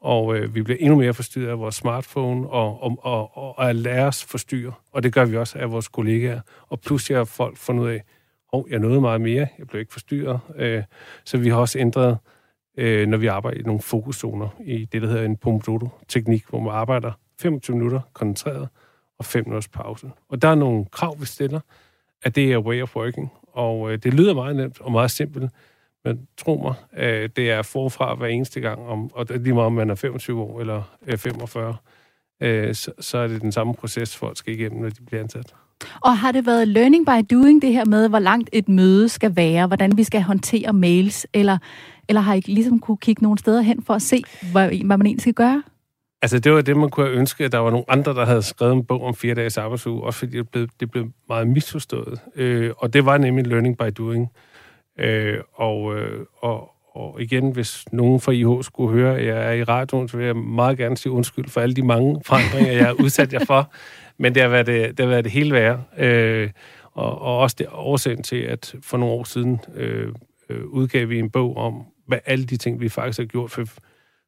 Og 0.00 0.36
øh, 0.36 0.54
vi 0.54 0.62
bliver 0.62 0.78
endnu 0.80 0.96
mere 0.96 1.14
forstyrret 1.14 1.50
af 1.50 1.58
vores 1.58 1.74
smartphone 1.74 2.48
og, 2.48 2.82
og, 2.82 2.98
og, 3.02 3.36
og 3.36 3.68
at 3.68 3.76
lære 3.76 4.12
forstyrre. 4.12 4.72
Og 4.92 5.02
det 5.02 5.12
gør 5.12 5.24
vi 5.24 5.36
også 5.36 5.58
af 5.58 5.72
vores 5.72 5.88
kollegaer. 5.88 6.40
Og 6.68 6.80
pludselig 6.80 7.16
har 7.16 7.24
folk 7.24 7.56
fundet 7.56 7.84
ud 7.84 7.88
af, 7.88 8.02
oh, 8.52 8.70
jeg 8.70 8.78
nåede 8.78 9.00
meget 9.00 9.20
mere, 9.20 9.48
jeg 9.58 9.66
blev 9.66 9.80
ikke 9.80 9.92
forstyrret. 9.92 10.40
Øh, 10.56 10.82
så 11.24 11.38
vi 11.38 11.48
har 11.48 11.56
også 11.56 11.78
ændret, 11.78 12.18
øh, 12.78 13.08
når 13.08 13.18
vi 13.18 13.26
arbejder 13.26 13.60
i 13.60 13.62
nogle 13.62 13.80
fokuszoner, 13.80 14.48
i 14.64 14.84
det, 14.84 15.02
der 15.02 15.08
hedder 15.08 15.24
en 15.24 15.36
Pomodoro-teknik, 15.36 16.44
hvor 16.48 16.60
man 16.60 16.74
arbejder 16.74 17.12
25 17.40 17.76
minutter 17.76 18.00
koncentreret 18.12 18.68
og 19.18 19.24
5 19.24 19.44
minutters 19.44 19.68
pause. 19.68 20.10
Og 20.28 20.42
der 20.42 20.48
er 20.48 20.54
nogle 20.54 20.84
krav, 20.84 21.20
vi 21.20 21.26
stiller, 21.26 21.60
at 22.22 22.34
det 22.34 22.52
er 22.52 22.58
way 22.58 22.82
of 22.82 22.96
working. 22.96 23.32
Og 23.52 23.92
øh, 23.92 23.98
det 23.98 24.14
lyder 24.14 24.34
meget 24.34 24.56
nemt 24.56 24.80
og 24.80 24.92
meget 24.92 25.10
simpelt, 25.10 25.52
men 26.04 26.28
tro 26.36 26.56
mig, 26.62 27.04
øh, 27.04 27.28
det 27.36 27.50
er 27.50 27.62
forfra 27.62 28.14
hver 28.14 28.26
eneste 28.26 28.60
gang, 28.60 28.80
om, 28.80 29.12
og 29.14 29.28
det 29.28 29.34
er 29.34 29.40
lige 29.40 29.54
meget 29.54 29.66
om 29.66 29.72
man 29.72 29.90
er 29.90 29.94
25 29.94 30.40
år 30.40 30.60
eller 30.60 30.96
øh, 31.06 31.18
45, 31.18 31.76
øh, 32.40 32.74
så, 32.74 32.92
så 32.98 33.18
er 33.18 33.28
det 33.28 33.42
den 33.42 33.52
samme 33.52 33.74
proces, 33.74 34.16
folk 34.16 34.36
skal 34.36 34.54
igennem, 34.54 34.82
når 34.82 34.88
de 34.88 35.04
bliver 35.04 35.22
ansat. 35.22 35.54
Og 36.00 36.18
har 36.18 36.32
det 36.32 36.46
været 36.46 36.68
learning 36.68 37.06
by 37.06 37.34
doing, 37.34 37.62
det 37.62 37.72
her 37.72 37.84
med, 37.84 38.08
hvor 38.08 38.18
langt 38.18 38.50
et 38.52 38.68
møde 38.68 39.08
skal 39.08 39.36
være, 39.36 39.66
hvordan 39.66 39.96
vi 39.96 40.04
skal 40.04 40.22
håndtere 40.22 40.72
mails, 40.72 41.26
eller, 41.32 41.58
eller 42.08 42.20
har 42.20 42.34
I 42.34 42.40
ligesom 42.40 42.78
kunne 42.78 42.96
kigge 42.96 43.22
nogle 43.22 43.38
steder 43.38 43.60
hen 43.60 43.82
for 43.82 43.94
at 43.94 44.02
se, 44.02 44.22
hvad, 44.52 44.68
hvad 44.68 44.96
man 44.96 45.06
egentlig 45.06 45.20
skal 45.22 45.34
gøre? 45.34 45.62
Altså, 46.22 46.38
det 46.38 46.52
var 46.52 46.60
det, 46.60 46.76
man 46.76 46.90
kunne 46.90 47.06
have 47.06 47.18
ønsket, 47.18 47.44
at 47.44 47.52
der 47.52 47.58
var 47.58 47.70
nogle 47.70 47.84
andre, 47.88 48.14
der 48.14 48.24
havde 48.24 48.42
skrevet 48.42 48.72
en 48.72 48.84
bog 48.84 49.02
om 49.02 49.14
fire 49.14 49.34
dages 49.34 49.58
arbejdsuge, 49.58 50.02
også 50.02 50.18
fordi 50.18 50.36
det 50.36 50.48
blev, 50.48 50.68
det 50.80 50.90
blev 50.90 51.10
meget 51.28 51.48
misforstået. 51.48 52.20
Øh, 52.36 52.70
og 52.78 52.92
det 52.92 53.06
var 53.06 53.18
nemlig 53.18 53.46
learning 53.46 53.78
by 53.78 53.84
doing. 53.98 54.28
Øh, 54.98 55.38
og, 55.54 55.98
øh, 55.98 56.26
og, 56.38 56.70
og 56.94 57.22
igen, 57.22 57.50
hvis 57.50 57.84
nogen 57.92 58.20
fra 58.20 58.32
IH 58.32 58.62
skulle 58.62 58.92
høre, 58.92 59.18
at 59.18 59.26
jeg 59.26 59.48
er 59.48 59.52
i 59.52 59.64
radioen, 59.64 60.08
så 60.08 60.16
vil 60.16 60.26
jeg 60.26 60.36
meget 60.36 60.78
gerne 60.78 60.96
sige 60.96 61.12
undskyld 61.12 61.48
for 61.48 61.60
alle 61.60 61.74
de 61.74 61.82
mange 61.82 62.20
forandringer, 62.26 62.72
jeg 62.72 62.86
har 62.86 62.92
udsat 62.92 63.32
jer 63.32 63.44
for. 63.44 63.72
Men 64.18 64.34
det 64.34 64.42
har 64.42 64.48
været 64.48 64.66
det, 64.66 64.98
det, 64.98 65.00
har 65.00 65.10
været 65.10 65.24
det 65.24 65.32
hele 65.32 65.52
værre. 65.52 65.84
Øh, 65.98 66.50
og, 66.92 67.22
og 67.22 67.38
også 67.38 67.56
det 67.58 67.66
årsagen 67.72 68.22
til, 68.22 68.36
at 68.36 68.74
for 68.82 68.96
nogle 68.96 69.14
år 69.14 69.24
siden 69.24 69.60
øh, 69.74 70.08
øh, 70.48 70.64
udgav 70.64 71.08
vi 71.08 71.18
en 71.18 71.30
bog 71.30 71.56
om, 71.56 71.82
hvad 72.06 72.18
alle 72.26 72.44
de 72.44 72.56
ting, 72.56 72.80
vi 72.80 72.88
faktisk 72.88 73.18
har 73.18 73.26
gjort, 73.26 73.50
for, 73.50 73.64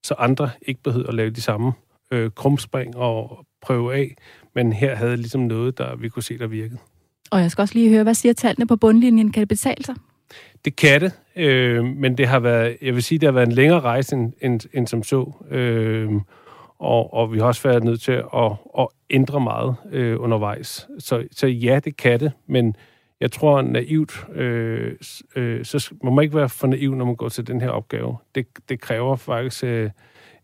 så 0.02 0.14
andre 0.18 0.50
ikke 0.62 0.82
behøver 0.82 1.08
at 1.08 1.14
lave 1.14 1.30
de 1.30 1.40
samme 1.40 1.72
øh, 2.10 2.30
krumspring 2.30 2.96
og 2.96 3.46
prøve 3.62 3.94
af. 3.94 4.16
Men 4.54 4.72
her 4.72 4.94
havde 4.94 5.16
ligesom 5.16 5.40
noget, 5.40 5.78
der 5.78 5.96
vi 5.96 6.08
kunne 6.08 6.22
se, 6.22 6.38
der 6.38 6.46
virkede. 6.46 6.78
Og 7.30 7.40
jeg 7.40 7.50
skal 7.50 7.62
også 7.62 7.74
lige 7.74 7.90
høre, 7.90 8.02
hvad 8.02 8.14
siger 8.14 8.32
tallene 8.32 8.66
på 8.66 8.76
bundlinjen? 8.76 9.32
Kan 9.32 9.40
det 9.40 9.48
betale 9.48 9.84
sig? 9.84 9.94
Det 10.64 10.76
kan 10.76 11.00
det, 11.00 11.12
øh, 11.36 11.84
men 11.84 12.18
det 12.18 12.28
har 12.28 12.40
været, 12.40 12.76
jeg 12.82 12.94
vil 12.94 13.02
sige, 13.02 13.18
det 13.18 13.26
har 13.26 13.32
været 13.32 13.46
en 13.46 13.52
længere 13.52 13.80
rejse 13.80 14.16
end, 14.16 14.32
end, 14.40 14.60
end 14.72 14.86
som 14.86 15.02
så. 15.02 15.32
Øh, 15.50 16.12
og, 16.84 17.14
og 17.14 17.32
vi 17.32 17.38
har 17.38 17.46
også 17.46 17.68
været 17.68 17.84
nødt 17.84 18.00
til 18.00 18.12
at, 18.12 18.52
at 18.78 18.88
ændre 19.10 19.40
meget 19.40 19.76
øh, 19.90 20.20
undervejs. 20.20 20.88
Så, 20.98 21.26
så 21.32 21.46
ja, 21.46 21.80
det 21.84 21.96
kan 21.96 22.20
det, 22.20 22.32
men 22.46 22.76
jeg 23.20 23.32
tror 23.32 23.62
naivt, 23.62 24.26
øh, 24.34 24.96
øh, 25.36 25.64
så 25.64 25.94
man 26.02 26.14
må 26.14 26.20
ikke 26.20 26.36
være 26.36 26.48
for 26.48 26.66
naiv, 26.66 26.94
når 26.94 27.04
man 27.04 27.16
går 27.16 27.28
til 27.28 27.46
den 27.46 27.60
her 27.60 27.68
opgave. 27.68 28.16
Det, 28.34 28.46
det 28.68 28.80
kræver 28.80 29.16
faktisk 29.16 29.64
øh, 29.64 29.90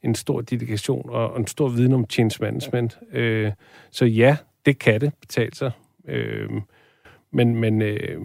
en 0.03 0.14
stor 0.14 0.40
dedikation 0.40 1.11
og, 1.11 1.31
og 1.31 1.38
en 1.38 1.46
stor 1.46 1.68
viden 1.68 1.92
om 1.92 2.07
change 2.11 2.38
management. 2.40 2.98
Øh, 3.12 3.53
så 3.90 4.05
ja, 4.05 4.37
det 4.66 4.79
kan 4.79 5.00
det 5.00 5.12
betale 5.20 5.55
sig. 5.55 5.72
Øh, 6.09 6.50
men, 7.33 7.55
men, 7.55 7.83
øh, 7.83 8.20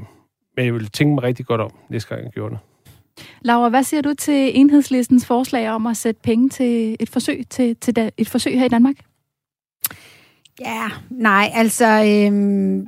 men 0.55 0.65
jeg 0.65 0.73
vil 0.73 0.87
tænke 0.87 1.13
mig 1.13 1.23
rigtig 1.23 1.45
godt 1.45 1.61
om, 1.61 1.71
næste 1.89 2.09
gang 2.09 2.23
jeg 2.23 2.31
gjorde 2.31 2.55
det. 2.55 2.59
Laura, 3.41 3.69
hvad 3.69 3.83
siger 3.83 4.01
du 4.01 4.13
til 4.13 4.59
enhedslistens 4.59 5.25
forslag 5.25 5.69
om 5.69 5.85
at 5.85 5.97
sætte 5.97 6.21
penge 6.23 6.49
til 6.49 6.95
et 6.99 7.09
forsøg, 7.09 7.43
til, 7.49 7.75
til 7.75 7.95
da, 7.95 8.09
et 8.17 8.29
forsøg 8.29 8.59
her 8.59 8.65
i 8.65 8.69
Danmark? 8.69 8.95
Ja, 10.61 10.89
nej, 11.09 11.51
altså, 11.53 11.85
øhm, 11.85 12.85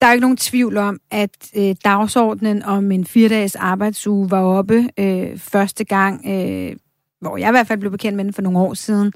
der 0.00 0.06
er 0.06 0.12
ikke 0.12 0.20
nogen 0.20 0.36
tvivl 0.36 0.76
om, 0.76 1.00
at 1.10 1.50
øh, 1.56 1.74
dagsordenen 1.84 2.62
om 2.62 2.92
en 2.92 3.06
fire-dages 3.06 3.56
arbejdsuge 3.56 4.30
var 4.30 4.42
oppe 4.42 4.88
øh, 4.98 5.38
første 5.38 5.84
gang, 5.84 6.26
øh, 6.26 6.76
hvor 7.20 7.36
jeg 7.36 7.48
i 7.48 7.50
hvert 7.50 7.66
fald 7.66 7.78
blev 7.80 7.92
bekendt 7.92 8.16
med 8.16 8.24
den 8.24 8.32
for 8.32 8.42
nogle 8.42 8.58
år 8.58 8.74
siden. 8.74 9.12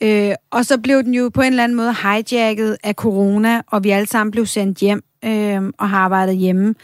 Øh, 0.00 0.34
og 0.50 0.66
så 0.66 0.78
blev 0.78 1.02
den 1.02 1.14
jo 1.14 1.28
på 1.34 1.40
en 1.40 1.46
eller 1.52 1.64
anden 1.64 1.76
måde 1.76 1.94
hijacket 2.02 2.76
af 2.82 2.94
corona, 2.94 3.62
og 3.66 3.84
vi 3.84 3.90
alle 3.90 4.06
sammen 4.06 4.30
blev 4.30 4.46
sendt 4.46 4.78
hjem 4.78 5.02
øh, 5.24 5.62
og 5.78 5.90
har 5.90 5.98
arbejdet 5.98 6.36
hjemme. 6.36 6.74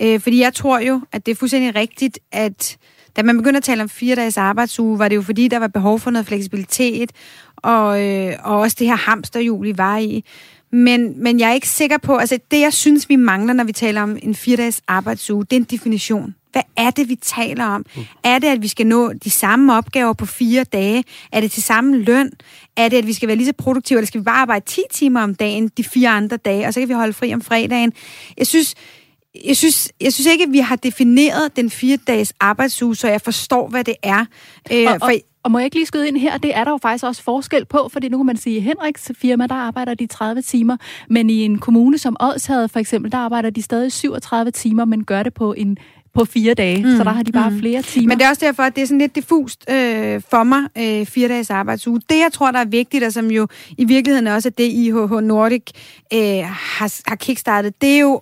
Øh, 0.00 0.20
fordi 0.20 0.40
jeg 0.40 0.54
tror 0.54 0.78
jo, 0.78 1.00
at 1.12 1.26
det 1.26 1.32
er 1.32 1.36
fuldstændig 1.36 1.74
rigtigt, 1.74 2.18
at 2.32 2.76
da 3.16 3.22
man 3.22 3.36
begyndte 3.36 3.56
at 3.56 3.64
tale 3.64 3.82
om 3.82 3.88
fire 3.88 4.16
dages 4.16 4.36
arbejdsuge, 4.36 4.98
var 4.98 5.08
det 5.08 5.16
jo 5.16 5.22
fordi, 5.22 5.48
der 5.48 5.58
var 5.58 5.68
behov 5.68 5.98
for 5.98 6.10
noget 6.10 6.26
fleksibilitet, 6.26 7.12
og, 7.56 8.06
øh, 8.06 8.32
og 8.44 8.58
også 8.58 8.76
det 8.78 8.86
her 8.86 8.96
hamsterhjul, 8.96 9.66
I 9.66 9.78
var 9.78 9.98
i. 9.98 10.24
Men, 10.72 11.22
men 11.22 11.40
jeg 11.40 11.50
er 11.50 11.54
ikke 11.54 11.68
sikker 11.68 11.98
på, 11.98 12.16
altså 12.16 12.38
det 12.50 12.60
jeg 12.60 12.72
synes, 12.72 13.08
vi 13.08 13.16
mangler, 13.16 13.54
når 13.54 13.64
vi 13.64 13.72
taler 13.72 14.02
om 14.02 14.16
en 14.22 14.34
fire 14.34 14.56
dages 14.56 14.82
arbejdsuge, 14.88 15.44
det 15.44 15.52
er 15.52 15.60
en 15.60 15.64
definition. 15.64 16.34
Hvad 16.52 16.62
er 16.76 16.90
det, 16.90 17.08
vi 17.08 17.16
taler 17.16 17.64
om? 17.64 17.86
Mm. 17.96 18.02
Er 18.24 18.38
det, 18.38 18.46
at 18.46 18.62
vi 18.62 18.68
skal 18.68 18.86
nå 18.86 19.12
de 19.12 19.30
samme 19.30 19.76
opgaver 19.76 20.12
på 20.12 20.26
fire 20.26 20.64
dage? 20.64 21.04
Er 21.32 21.40
det 21.40 21.50
til 21.52 21.62
samme 21.62 21.98
løn? 21.98 22.32
Er 22.76 22.88
det, 22.88 22.96
at 22.96 23.06
vi 23.06 23.12
skal 23.12 23.26
være 23.26 23.36
lige 23.36 23.46
så 23.46 23.52
produktive, 23.52 23.98
eller 23.98 24.06
skal 24.06 24.20
vi 24.20 24.24
bare 24.24 24.40
arbejde 24.40 24.64
10 24.66 24.80
timer 24.92 25.20
om 25.20 25.34
dagen 25.34 25.68
de 25.68 25.84
fire 25.84 26.08
andre 26.08 26.36
dage, 26.36 26.66
og 26.66 26.74
så 26.74 26.80
kan 26.80 26.88
vi 26.88 26.94
holde 26.94 27.12
fri 27.12 27.34
om 27.34 27.42
fredagen? 27.42 27.92
Jeg 28.38 28.46
synes, 28.46 28.74
jeg 29.44 29.56
synes, 29.56 29.92
jeg 30.00 30.12
synes 30.12 30.26
ikke, 30.26 30.44
at 30.44 30.52
vi 30.52 30.58
har 30.58 30.76
defineret 30.76 31.56
den 31.56 31.70
fire 31.70 31.98
dages 32.06 32.32
arbejdsuge, 32.40 32.96
så 32.96 33.08
jeg 33.08 33.20
forstår, 33.20 33.68
hvad 33.68 33.84
det 33.84 33.94
er. 34.02 34.24
Øh, 34.72 34.86
og, 34.88 34.98
for... 35.00 35.12
og 35.42 35.50
må 35.50 35.58
jeg 35.58 35.64
ikke 35.64 35.76
lige 35.76 35.86
skyde 35.86 36.08
ind 36.08 36.16
her? 36.16 36.38
Det 36.38 36.56
er 36.56 36.64
der 36.64 36.70
jo 36.70 36.78
faktisk 36.82 37.04
også 37.04 37.22
forskel 37.22 37.64
på, 37.64 37.88
fordi 37.92 38.08
nu 38.08 38.16
kan 38.16 38.26
man 38.26 38.36
sige, 38.36 38.56
at 38.56 38.62
Henriks 38.62 39.12
firma, 39.18 39.46
der 39.46 39.54
arbejder 39.54 39.94
de 39.94 40.06
30 40.06 40.42
timer, 40.42 40.76
men 41.08 41.30
i 41.30 41.44
en 41.44 41.58
kommune 41.58 41.98
som 41.98 42.16
Odshavet 42.20 42.70
for 42.70 42.78
eksempel, 42.78 43.12
der 43.12 43.18
arbejder 43.18 43.50
de 43.50 43.62
stadig 43.62 43.92
37 43.92 44.50
timer, 44.50 44.84
men 44.84 45.04
gør 45.04 45.22
det 45.22 45.34
på 45.34 45.52
en 45.52 45.78
på 46.14 46.24
fire 46.24 46.54
dage, 46.54 46.84
mm. 46.84 46.96
så 46.96 47.04
der 47.04 47.10
har 47.10 47.22
de 47.22 47.32
bare 47.32 47.50
mm. 47.50 47.58
flere 47.58 47.82
timer. 47.82 48.08
Men 48.08 48.18
det 48.18 48.24
er 48.24 48.28
også 48.28 48.46
derfor, 48.46 48.62
at 48.62 48.76
det 48.76 48.82
er 48.82 48.86
sådan 48.86 48.98
lidt 48.98 49.14
diffust 49.14 49.64
øh, 49.70 50.22
for 50.30 50.42
mig, 50.42 50.62
øh, 50.78 51.06
fire 51.06 51.28
dages 51.28 51.50
arbejdsuge. 51.50 52.00
Det, 52.08 52.18
jeg 52.18 52.32
tror, 52.32 52.50
der 52.50 52.58
er 52.58 52.64
vigtigt, 52.64 53.04
og 53.04 53.12
som 53.12 53.30
jo 53.30 53.46
i 53.78 53.84
virkeligheden 53.84 54.26
også 54.26 54.48
er 54.48 54.52
det, 54.58 54.64
IHH 54.64 55.12
Nordic 55.12 55.62
øh, 56.12 56.20
har, 56.44 57.08
har 57.08 57.16
kickstartet, 57.16 57.80
det 57.80 57.94
er 57.94 57.98
jo 57.98 58.20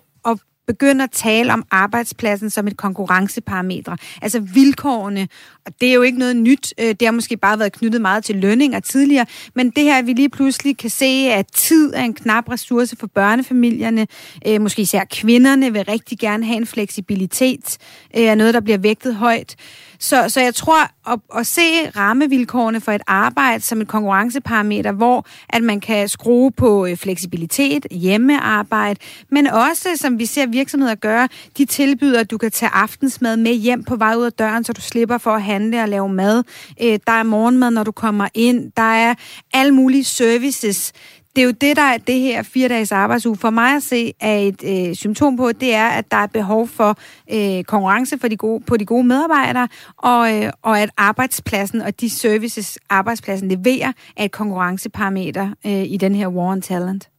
begynde 0.69 1.03
at 1.03 1.11
tale 1.11 1.53
om 1.53 1.63
arbejdspladsen 1.71 2.49
som 2.49 2.67
et 2.67 2.77
konkurrenceparametre, 2.77 3.97
altså 4.21 4.39
vilkårene. 4.39 5.27
Og 5.65 5.73
det 5.81 5.89
er 5.89 5.93
jo 5.93 6.01
ikke 6.01 6.19
noget 6.19 6.35
nyt. 6.35 6.73
Øh, 6.79 6.87
det 6.87 7.01
har 7.01 7.11
måske 7.11 7.37
bare 7.37 7.59
været 7.59 7.71
knyttet 7.71 8.01
meget 8.01 8.23
til 8.23 8.35
lønninger 8.35 8.79
tidligere, 8.79 9.25
men 9.55 9.69
det 9.69 9.83
her, 9.83 9.97
at 9.97 10.07
vi 10.07 10.13
lige 10.13 10.29
pludselig 10.29 10.77
kan 10.77 10.89
se, 10.89 11.29
at 11.31 11.47
tid 11.53 11.93
er 11.93 12.03
en 12.03 12.13
knap 12.13 12.49
ressource 12.49 12.95
for 12.95 13.07
børnefamilierne, 13.07 14.07
øh, 14.47 14.61
måske 14.61 14.81
især 14.81 15.03
kvinderne 15.11 15.73
vil 15.73 15.83
rigtig 15.83 16.19
gerne 16.19 16.45
have 16.45 16.57
en 16.57 16.67
fleksibilitet, 16.67 17.77
øh, 18.17 18.23
er 18.23 18.35
noget, 18.35 18.53
der 18.53 18.59
bliver 18.59 18.77
vægtet 18.77 19.15
højt. 19.15 19.55
Så, 19.99 20.29
så 20.29 20.41
jeg 20.41 20.55
tror, 20.55 21.11
at, 21.11 21.19
at 21.37 21.47
se 21.47 21.89
rammevilkårene 21.95 22.81
for 22.81 22.91
et 22.91 23.01
arbejde 23.07 23.63
som 23.63 23.81
et 23.81 23.87
konkurrenceparameter, 23.87 24.91
hvor 24.91 25.25
at 25.49 25.63
man 25.63 25.79
kan 25.79 26.09
skrue 26.09 26.51
på 26.51 26.85
øh, 26.85 26.97
fleksibilitet, 26.97 27.87
hjemmearbejde, 27.91 28.99
men 29.31 29.47
også, 29.47 29.89
som 29.95 30.19
vi 30.19 30.25
ser 30.25 30.45
virksomheder 30.45 30.95
gøre, 30.95 31.27
de 31.57 31.65
tilbyder, 31.65 32.19
at 32.19 32.31
du 32.31 32.37
kan 32.37 32.51
tage 32.51 32.69
aftensmad 32.73 33.37
med 33.37 33.53
hjem 33.53 33.83
på 33.83 33.95
vej 33.95 34.15
ud 34.15 34.25
af 34.25 34.33
døren, 34.33 34.63
så 34.63 34.73
du 34.73 34.81
slipper 34.81 35.17
for 35.17 35.31
at 35.31 35.43
handle 35.43 35.81
og 35.81 35.89
lave 35.89 36.09
mad. 36.09 36.43
Øh, 36.81 36.99
der 37.07 37.13
er 37.13 37.23
morgenmad, 37.23 37.71
når 37.71 37.83
du 37.83 37.91
kommer 37.91 38.27
ind. 38.33 38.71
Der 38.77 38.93
er 38.93 39.15
alle 39.53 39.73
mulige 39.73 40.03
services 40.03 40.93
det 41.39 41.43
er 41.43 41.47
jo 41.47 41.55
det, 41.61 41.75
der 41.75 41.81
er 41.81 41.97
det 41.97 42.19
her 42.19 42.43
fire 42.43 42.67
dages 42.67 42.91
arbejdsuge. 42.91 43.35
For 43.35 43.49
mig 43.49 43.75
at 43.75 43.83
se 43.83 44.13
er 44.19 44.37
et 44.37 44.89
øh, 44.89 44.95
symptom 44.95 45.37
på, 45.37 45.51
det 45.51 45.73
er, 45.73 45.87
at 45.87 46.11
der 46.11 46.17
er 46.17 46.27
behov 46.27 46.67
for 46.67 46.97
øh, 47.33 47.63
konkurrence 47.63 48.17
for 48.17 48.27
de 48.27 48.37
gode, 48.37 48.63
på 48.67 48.77
de 48.77 48.85
gode 48.85 49.03
medarbejdere, 49.03 49.67
og, 49.97 50.35
øh, 50.35 50.51
og 50.61 50.79
at 50.79 50.89
arbejdspladsen 50.97 51.81
og 51.81 52.01
de 52.01 52.09
services, 52.09 52.77
arbejdspladsen 52.89 53.49
leverer, 53.49 53.91
er 54.17 54.25
et 54.25 54.31
konkurrenceparameter 54.31 55.49
øh, 55.65 55.83
i 55.83 55.97
den 55.97 56.15
her 56.15 56.27
war 56.27 56.51
on 56.51 56.61
talent. 56.61 57.09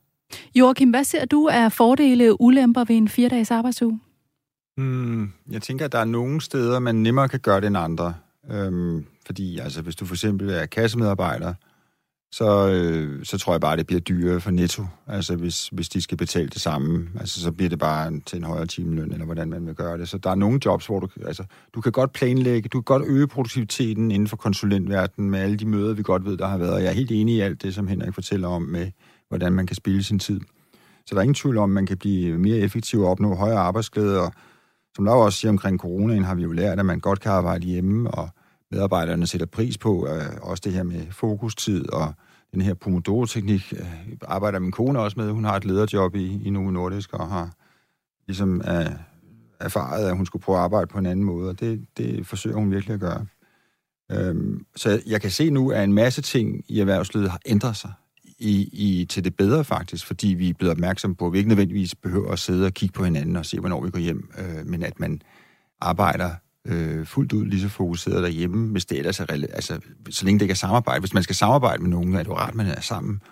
Joachim, 0.55 0.91
hvad 0.91 1.05
ser 1.05 1.25
du 1.25 1.49
af 1.49 1.73
fordele 1.73 2.31
og 2.31 2.37
ulemper 2.43 2.85
ved 2.85 2.97
en 2.97 3.09
fire 3.09 3.29
dages 3.29 3.51
arbejdsuge? 3.51 4.01
Hmm, 4.77 5.33
jeg 5.51 5.63
tænker, 5.63 5.85
at 5.85 5.93
der 5.93 5.99
er 5.99 6.05
nogle 6.05 6.41
steder, 6.41 6.79
man 6.79 6.95
nemmere 6.95 7.29
kan 7.29 7.41
gøre 7.41 7.61
det 7.61 7.67
end 7.67 7.79
andre. 7.79 8.15
Øhm, 8.51 9.05
fordi 9.27 9.59
altså, 9.59 9.83
hvis 9.83 9.97
du 9.97 10.07
for 10.07 10.15
eksempel 10.15 10.51
er 10.51 10.67
kassemedarbejder, 10.67 11.55
så, 12.33 12.69
øh, 12.69 13.25
så 13.25 13.39
tror 13.39 13.53
jeg 13.53 13.61
bare, 13.61 13.77
det 13.77 13.87
bliver 13.87 14.01
dyrere 14.01 14.41
for 14.41 14.51
netto. 14.51 14.87
Altså 15.07 15.37
hvis, 15.37 15.69
hvis 15.69 15.89
de 15.89 16.03
skal 16.03 16.19
betale 16.19 16.49
det 16.49 16.61
samme, 16.61 17.09
altså, 17.21 17.41
så 17.41 17.53
bliver 17.53 17.69
det 17.69 17.79
bare 17.79 18.21
til 18.27 18.39
en 18.39 18.45
højere 18.45 18.67
timeløn, 18.67 19.13
eller 19.13 19.25
hvordan 19.25 19.51
man 19.51 19.67
vil 19.67 19.75
gøre 19.75 19.99
det. 19.99 20.09
Så 20.09 20.19
der 20.19 20.31
er 20.31 20.35
nogle 20.35 20.61
jobs, 20.65 20.87
hvor 20.87 21.01
du, 21.01 21.09
altså, 21.27 21.45
du 21.75 21.81
kan 21.81 21.93
godt 21.93 22.13
planlægge, 22.13 22.69
du 22.69 22.81
kan 22.81 22.85
godt 22.85 23.03
øge 23.07 23.27
produktiviteten 23.27 24.11
inden 24.11 24.29
for 24.29 24.37
konsulentverdenen 24.37 25.31
med 25.31 25.41
alle 25.41 25.57
de 25.57 25.67
møder, 25.67 25.95
vi 25.95 26.03
godt 26.03 26.25
ved, 26.25 26.37
der 26.37 26.47
har 26.47 26.59
været. 26.59 26.73
Og 26.73 26.83
jeg 26.83 26.89
er 26.89 26.95
helt 26.95 27.11
enig 27.11 27.35
i 27.35 27.41
alt 27.41 27.63
det, 27.63 27.75
som 27.75 27.89
Henrik 27.89 28.15
fortæller 28.15 28.49
om, 28.49 28.63
med 28.63 28.91
hvordan 29.29 29.53
man 29.53 29.67
kan 29.67 29.77
spille 29.77 30.03
sin 30.03 30.19
tid. 30.19 30.41
Så 31.07 31.15
der 31.15 31.17
er 31.17 31.23
ingen 31.23 31.35
tvivl 31.35 31.59
om, 31.59 31.71
at 31.71 31.75
man 31.75 31.87
kan 31.87 31.99
blive 31.99 32.39
mere 32.39 32.59
effektiv 32.59 33.01
og 33.01 33.11
opnå 33.11 33.35
højere 33.35 33.59
arbejdsglæde. 33.59 34.21
Og 34.21 34.33
som 34.97 35.05
der 35.05 35.13
også 35.13 35.39
siger 35.39 35.51
omkring 35.51 35.79
coronaen, 35.79 36.25
har 36.25 36.35
vi 36.35 36.43
jo 36.43 36.53
lært, 36.53 36.79
at 36.79 36.87
man 36.87 37.01
godt 37.01 37.21
kan 37.21 37.33
arbejde 37.33 37.67
hjemme, 37.67 38.11
og 38.11 38.29
medarbejderne 38.71 39.27
sætter 39.27 39.47
pris 39.47 39.79
på, 39.79 40.09
øh, 40.09 40.23
også 40.43 40.61
det 40.65 40.73
her 40.73 40.83
med 40.83 41.07
fokustid 41.11 41.93
og 41.93 42.15
den 42.53 42.61
her 42.61 42.75
Pomodoro-teknik 42.75 43.73
øh, 43.73 43.87
arbejder 44.23 44.59
min 44.59 44.73
kone 44.73 45.01
også 45.01 45.21
med. 45.21 45.31
Hun 45.31 45.45
har 45.45 45.57
et 45.57 45.65
lederjob 45.65 46.15
i, 46.15 46.43
i 46.45 46.51
Novo 46.51 46.71
Nordisk 46.71 47.13
og 47.13 47.29
har 47.29 47.51
ligesom 48.27 48.61
øh, 48.61 48.91
erfaret, 49.61 50.07
at 50.07 50.17
hun 50.17 50.27
skulle 50.27 50.43
prøve 50.43 50.59
at 50.59 50.65
arbejde 50.65 50.87
på 50.87 50.99
en 50.99 51.07
anden 51.07 51.25
måde, 51.25 51.51
og 51.51 51.61
det, 51.61 51.87
det 51.97 52.27
forsøger 52.27 52.57
hun 52.57 52.71
virkelig 52.71 52.95
at 52.95 53.01
gøre. 53.01 53.27
Øhm, 54.13 54.67
så 54.77 55.03
jeg 55.07 55.21
kan 55.21 55.31
se 55.31 55.51
nu, 55.51 55.71
at 55.71 55.85
en 55.85 55.93
masse 55.93 56.23
ting 56.23 56.65
i 56.69 56.81
erhvervslivet 56.81 57.31
har 57.31 57.41
ændret 57.47 57.77
sig 57.77 57.93
i, 58.39 58.69
i, 58.73 59.05
til 59.05 59.25
det 59.25 59.37
bedre 59.37 59.65
faktisk, 59.65 60.07
fordi 60.07 60.29
vi 60.29 60.49
er 60.49 60.55
blevet 60.55 60.73
opmærksomme 60.73 61.17
på, 61.17 61.27
at 61.27 61.33
vi 61.33 61.39
ikke 61.39 61.49
nødvendigvis 61.49 61.95
behøver 61.95 62.33
at 62.33 62.39
sidde 62.39 62.67
og 62.67 62.73
kigge 62.73 62.93
på 62.93 63.05
hinanden 63.05 63.37
og 63.37 63.47
se, 63.47 63.61
hvornår 63.61 63.85
vi 63.85 63.91
går 63.91 63.99
hjem, 63.99 64.31
øh, 64.39 64.67
men 64.67 64.83
at 64.83 65.01
man 65.01 65.23
arbejder 65.81 66.31
øh, 66.67 67.07
fuldt 67.07 67.33
ud 67.33 67.47
lige 67.47 67.61
så 67.61 67.69
fokuseret 67.69 68.23
derhjemme, 68.23 68.73
hvis 68.73 68.87
det 68.87 68.99
ellers 68.99 69.21
er 69.21 69.27
altså, 69.31 69.81
så 70.11 70.25
længe 70.25 70.39
det 70.39 70.45
ikke 70.45 70.53
er 70.53 70.57
samarbejde. 70.57 71.01
Hvis 71.01 71.15
man 71.15 71.23
skal 71.23 71.37
samarbejde 71.37 71.83
med 71.83 71.91
nogen, 71.91 72.15
er 72.15 72.19
det 72.19 72.29
jo 72.29 72.37
rart, 72.37 72.55
man 72.55 72.67
er 72.67 72.81
sammen. 72.81 73.23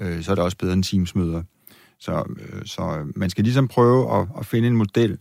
Øh, 0.00 0.22
så 0.22 0.30
er 0.30 0.34
det 0.34 0.44
også 0.44 0.56
bedre 0.56 0.72
end 0.72 0.84
teamsmøder. 0.84 1.42
Så, 1.98 2.24
øh, 2.40 2.62
så 2.64 2.98
øh, 2.98 3.06
man 3.18 3.30
skal 3.30 3.44
ligesom 3.44 3.68
prøve 3.68 4.20
at, 4.20 4.28
at 4.38 4.46
finde 4.46 4.68
en 4.68 4.76
model, 4.76 5.18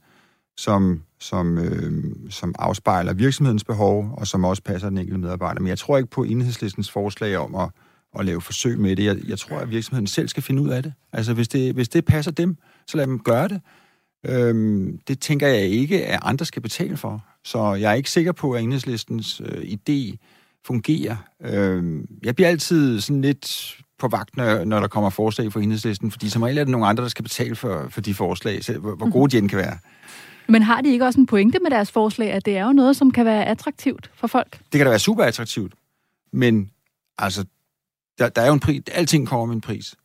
som, 0.57 1.01
som, 1.19 1.57
øh, 1.57 2.03
som 2.29 2.55
afspejler 2.59 3.13
virksomhedens 3.13 3.63
behov, 3.63 4.13
og 4.17 4.27
som 4.27 4.43
også 4.43 4.63
passer 4.63 4.89
den 4.89 4.97
enkelte 4.97 5.19
medarbejder. 5.19 5.61
Men 5.61 5.67
jeg 5.67 5.77
tror 5.77 5.97
ikke 5.97 6.09
på 6.09 6.23
enhedslistens 6.23 6.91
forslag 6.91 7.37
om 7.37 7.55
at, 7.55 7.69
at 8.19 8.25
lave 8.25 8.41
forsøg 8.41 8.79
med 8.79 8.95
det. 8.95 9.05
Jeg, 9.05 9.17
jeg 9.27 9.39
tror, 9.39 9.57
at 9.57 9.69
virksomheden 9.69 10.07
selv 10.07 10.27
skal 10.27 10.43
finde 10.43 10.61
ud 10.61 10.69
af 10.69 10.83
det. 10.83 10.93
Altså, 11.13 11.33
hvis 11.33 11.47
det, 11.47 11.73
hvis 11.73 11.89
det 11.89 12.05
passer 12.05 12.31
dem, 12.31 12.57
så 12.87 12.97
lad 12.97 13.07
dem 13.07 13.19
gøre 13.19 13.47
det. 13.47 13.61
Øhm, 14.25 14.99
det 15.07 15.19
tænker 15.19 15.47
jeg 15.47 15.61
ikke, 15.61 16.05
at 16.05 16.19
andre 16.23 16.45
skal 16.45 16.61
betale 16.61 16.97
for. 16.97 17.25
Så 17.45 17.73
jeg 17.73 17.91
er 17.91 17.95
ikke 17.95 18.11
sikker 18.11 18.31
på, 18.31 18.51
at 18.51 18.63
enhedslistens 18.63 19.41
øh, 19.45 19.61
idé 19.61 20.17
fungerer. 20.65 21.15
Øh, 21.41 22.03
jeg 22.23 22.35
bliver 22.35 22.49
altid 22.49 23.01
sådan 23.01 23.21
lidt 23.21 23.77
på 23.99 24.07
vagt, 24.07 24.37
når, 24.37 24.63
når 24.63 24.79
der 24.79 24.87
kommer 24.87 25.09
forslag 25.09 25.53
fra 25.53 25.61
enhedslisten, 25.61 26.11
fordi 26.11 26.29
som 26.29 26.41
regel 26.41 26.57
er 26.57 26.63
det 26.63 26.71
nogle 26.71 26.87
andre, 26.87 27.03
der 27.03 27.09
skal 27.09 27.23
betale 27.23 27.55
for, 27.55 27.87
for 27.89 28.01
de 28.01 28.13
forslag, 28.13 28.63
selv, 28.63 28.79
hvor, 28.79 28.95
hvor 28.95 29.09
gode 29.09 29.31
de 29.31 29.37
end 29.37 29.49
kan 29.49 29.57
være. 29.57 29.77
Men 30.47 30.61
har 30.61 30.81
de 30.81 30.89
ikke 30.89 31.05
også 31.05 31.19
en 31.19 31.25
pointe 31.25 31.59
med 31.59 31.71
deres 31.71 31.91
forslag, 31.91 32.31
at 32.31 32.45
det 32.45 32.57
er 32.57 32.65
jo 32.65 32.73
noget, 32.73 32.95
som 32.95 33.11
kan 33.11 33.25
være 33.25 33.45
attraktivt 33.45 34.11
for 34.15 34.27
folk? 34.27 34.51
Det 34.51 34.79
kan 34.79 34.85
da 34.85 34.89
være 34.89 34.99
super 34.99 35.23
attraktivt, 35.23 35.73
men 36.33 36.69
altså, 37.17 37.45
der, 38.19 38.29
der 38.29 38.41
er 38.41 38.47
jo 38.47 38.53
en 38.53 38.59
pris, 38.59 38.81
alting 38.91 39.27
kommer 39.27 39.45
med 39.45 39.55
en 39.55 39.61
pris. 39.61 39.95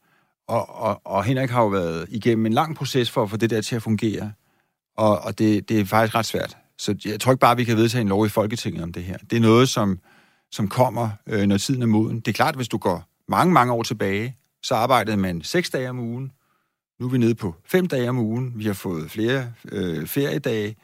Og, 0.49 0.80
og, 0.80 1.01
og 1.05 1.24
Henrik 1.24 1.51
har 1.51 1.62
jo 1.62 1.68
været 1.68 2.07
igennem 2.11 2.47
en 2.47 2.53
lang 2.53 2.76
proces 2.76 3.11
for 3.11 3.22
at 3.22 3.30
få 3.30 3.36
det 3.36 3.51
der 3.51 3.61
til 3.61 3.76
at 3.76 3.82
fungere, 3.82 4.32
og, 4.97 5.18
og 5.18 5.38
det, 5.38 5.68
det 5.68 5.80
er 5.80 5.84
faktisk 5.84 6.14
ret 6.14 6.26
svært. 6.26 6.57
Så 6.81 6.95
jeg 7.05 7.20
tror 7.20 7.33
ikke 7.33 7.41
bare, 7.41 7.57
vi 7.57 7.64
kan 7.64 7.76
vedtage 7.76 8.03
en 8.03 8.09
lov 8.09 8.26
i 8.26 8.28
Folketinget 8.28 8.83
om 8.83 8.93
det 8.93 9.05
her. 9.05 9.16
Det 9.31 9.37
er 9.37 9.41
noget, 9.41 9.68
som, 9.68 9.99
som 10.51 10.68
kommer, 10.68 11.11
øh, 11.26 11.47
når 11.47 11.59
tiden 11.59 11.83
er 11.83 11.87
moden. 11.87 12.20
Det 12.20 12.28
er 12.28 12.33
klart, 12.33 12.57
hvis 12.57 12.68
du 12.68 12.78
går 12.78 13.05
mange, 13.28 13.55
mange 13.55 13.72
år 13.72 13.83
tilbage, 13.83 14.37
så 14.62 14.74
arbejdede 14.74 15.16
man 15.16 15.43
seks 15.43 15.70
dage 15.70 15.91
om 15.91 15.99
ugen. 15.99 16.33
Nu 17.01 17.07
er 17.07 17.11
vi 17.11 17.18
nede 17.18 17.35
på 17.35 17.55
fem 17.64 17.87
dage 17.87 18.09
om 18.09 18.18
ugen. 18.18 18.53
Vi 18.57 18.64
har 18.64 18.72
fået 18.72 19.11
flere 19.11 19.53
øh, 19.72 20.07
feriedage. 20.07 20.76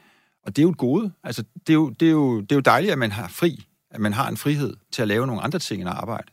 Og 0.45 0.55
det 0.55 0.61
er 0.61 0.63
jo 0.63 0.69
et 0.69 0.77
gode. 0.77 1.11
Altså, 1.23 1.43
det, 1.67 1.69
er 1.69 1.73
jo, 1.73 1.89
det, 1.89 2.07
er 2.07 2.11
jo, 2.11 2.41
det 2.41 2.51
er 2.51 2.55
jo 2.55 2.61
dejligt, 2.61 2.91
at 2.91 2.97
man 2.97 3.11
har 3.11 3.27
fri. 3.27 3.65
At 3.91 3.99
man 3.99 4.13
har 4.13 4.29
en 4.29 4.37
frihed 4.37 4.73
til 4.91 5.01
at 5.01 5.07
lave 5.07 5.27
nogle 5.27 5.41
andre 5.41 5.59
ting 5.59 5.81
end 5.81 5.89
arbejde. 5.89 6.27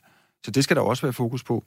Så 0.45 0.51
det 0.51 0.65
skal 0.65 0.77
der 0.77 0.83
også 0.83 1.03
være 1.03 1.13
fokus 1.13 1.45
på. 1.45 1.65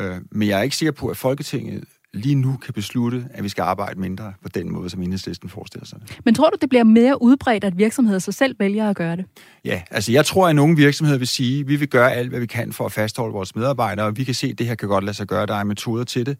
Øh, 0.00 0.16
men 0.30 0.48
jeg 0.48 0.58
er 0.58 0.62
ikke 0.62 0.76
sikker 0.76 0.92
på, 0.92 1.08
at 1.08 1.16
Folketinget 1.16 1.84
lige 2.14 2.34
nu 2.34 2.56
kan 2.56 2.74
beslutte, 2.74 3.26
at 3.30 3.44
vi 3.44 3.48
skal 3.48 3.62
arbejde 3.62 4.00
mindre 4.00 4.32
på 4.42 4.48
den 4.48 4.72
måde, 4.72 4.90
som 4.90 5.02
enhedslisten 5.02 5.48
forestiller 5.48 5.86
sig. 5.86 5.98
Men 6.24 6.34
tror 6.34 6.50
du, 6.50 6.56
det 6.60 6.68
bliver 6.68 6.84
mere 6.84 7.22
udbredt, 7.22 7.64
at 7.64 7.78
virksomheder 7.78 8.18
sig 8.18 8.34
selv 8.34 8.56
vælger 8.58 8.90
at 8.90 8.96
gøre 8.96 9.16
det? 9.16 9.24
Ja, 9.64 9.82
altså 9.90 10.12
jeg 10.12 10.26
tror, 10.26 10.48
at 10.48 10.56
nogle 10.56 10.76
virksomheder 10.76 11.18
vil 11.18 11.28
sige, 11.28 11.60
at 11.60 11.68
vi 11.68 11.76
vil 11.76 11.88
gøre 11.88 12.12
alt, 12.12 12.28
hvad 12.28 12.40
vi 12.40 12.46
kan 12.46 12.72
for 12.72 12.86
at 12.86 12.92
fastholde 12.92 13.32
vores 13.32 13.56
medarbejdere, 13.56 14.06
og 14.06 14.16
vi 14.16 14.24
kan 14.24 14.34
se, 14.34 14.46
at 14.46 14.58
det 14.58 14.66
her 14.66 14.74
kan 14.74 14.88
godt 14.88 15.04
lade 15.04 15.16
sig 15.16 15.26
gøre, 15.26 15.46
der 15.46 15.54
er 15.54 15.64
metoder 15.64 16.04
til 16.04 16.26
det, 16.26 16.36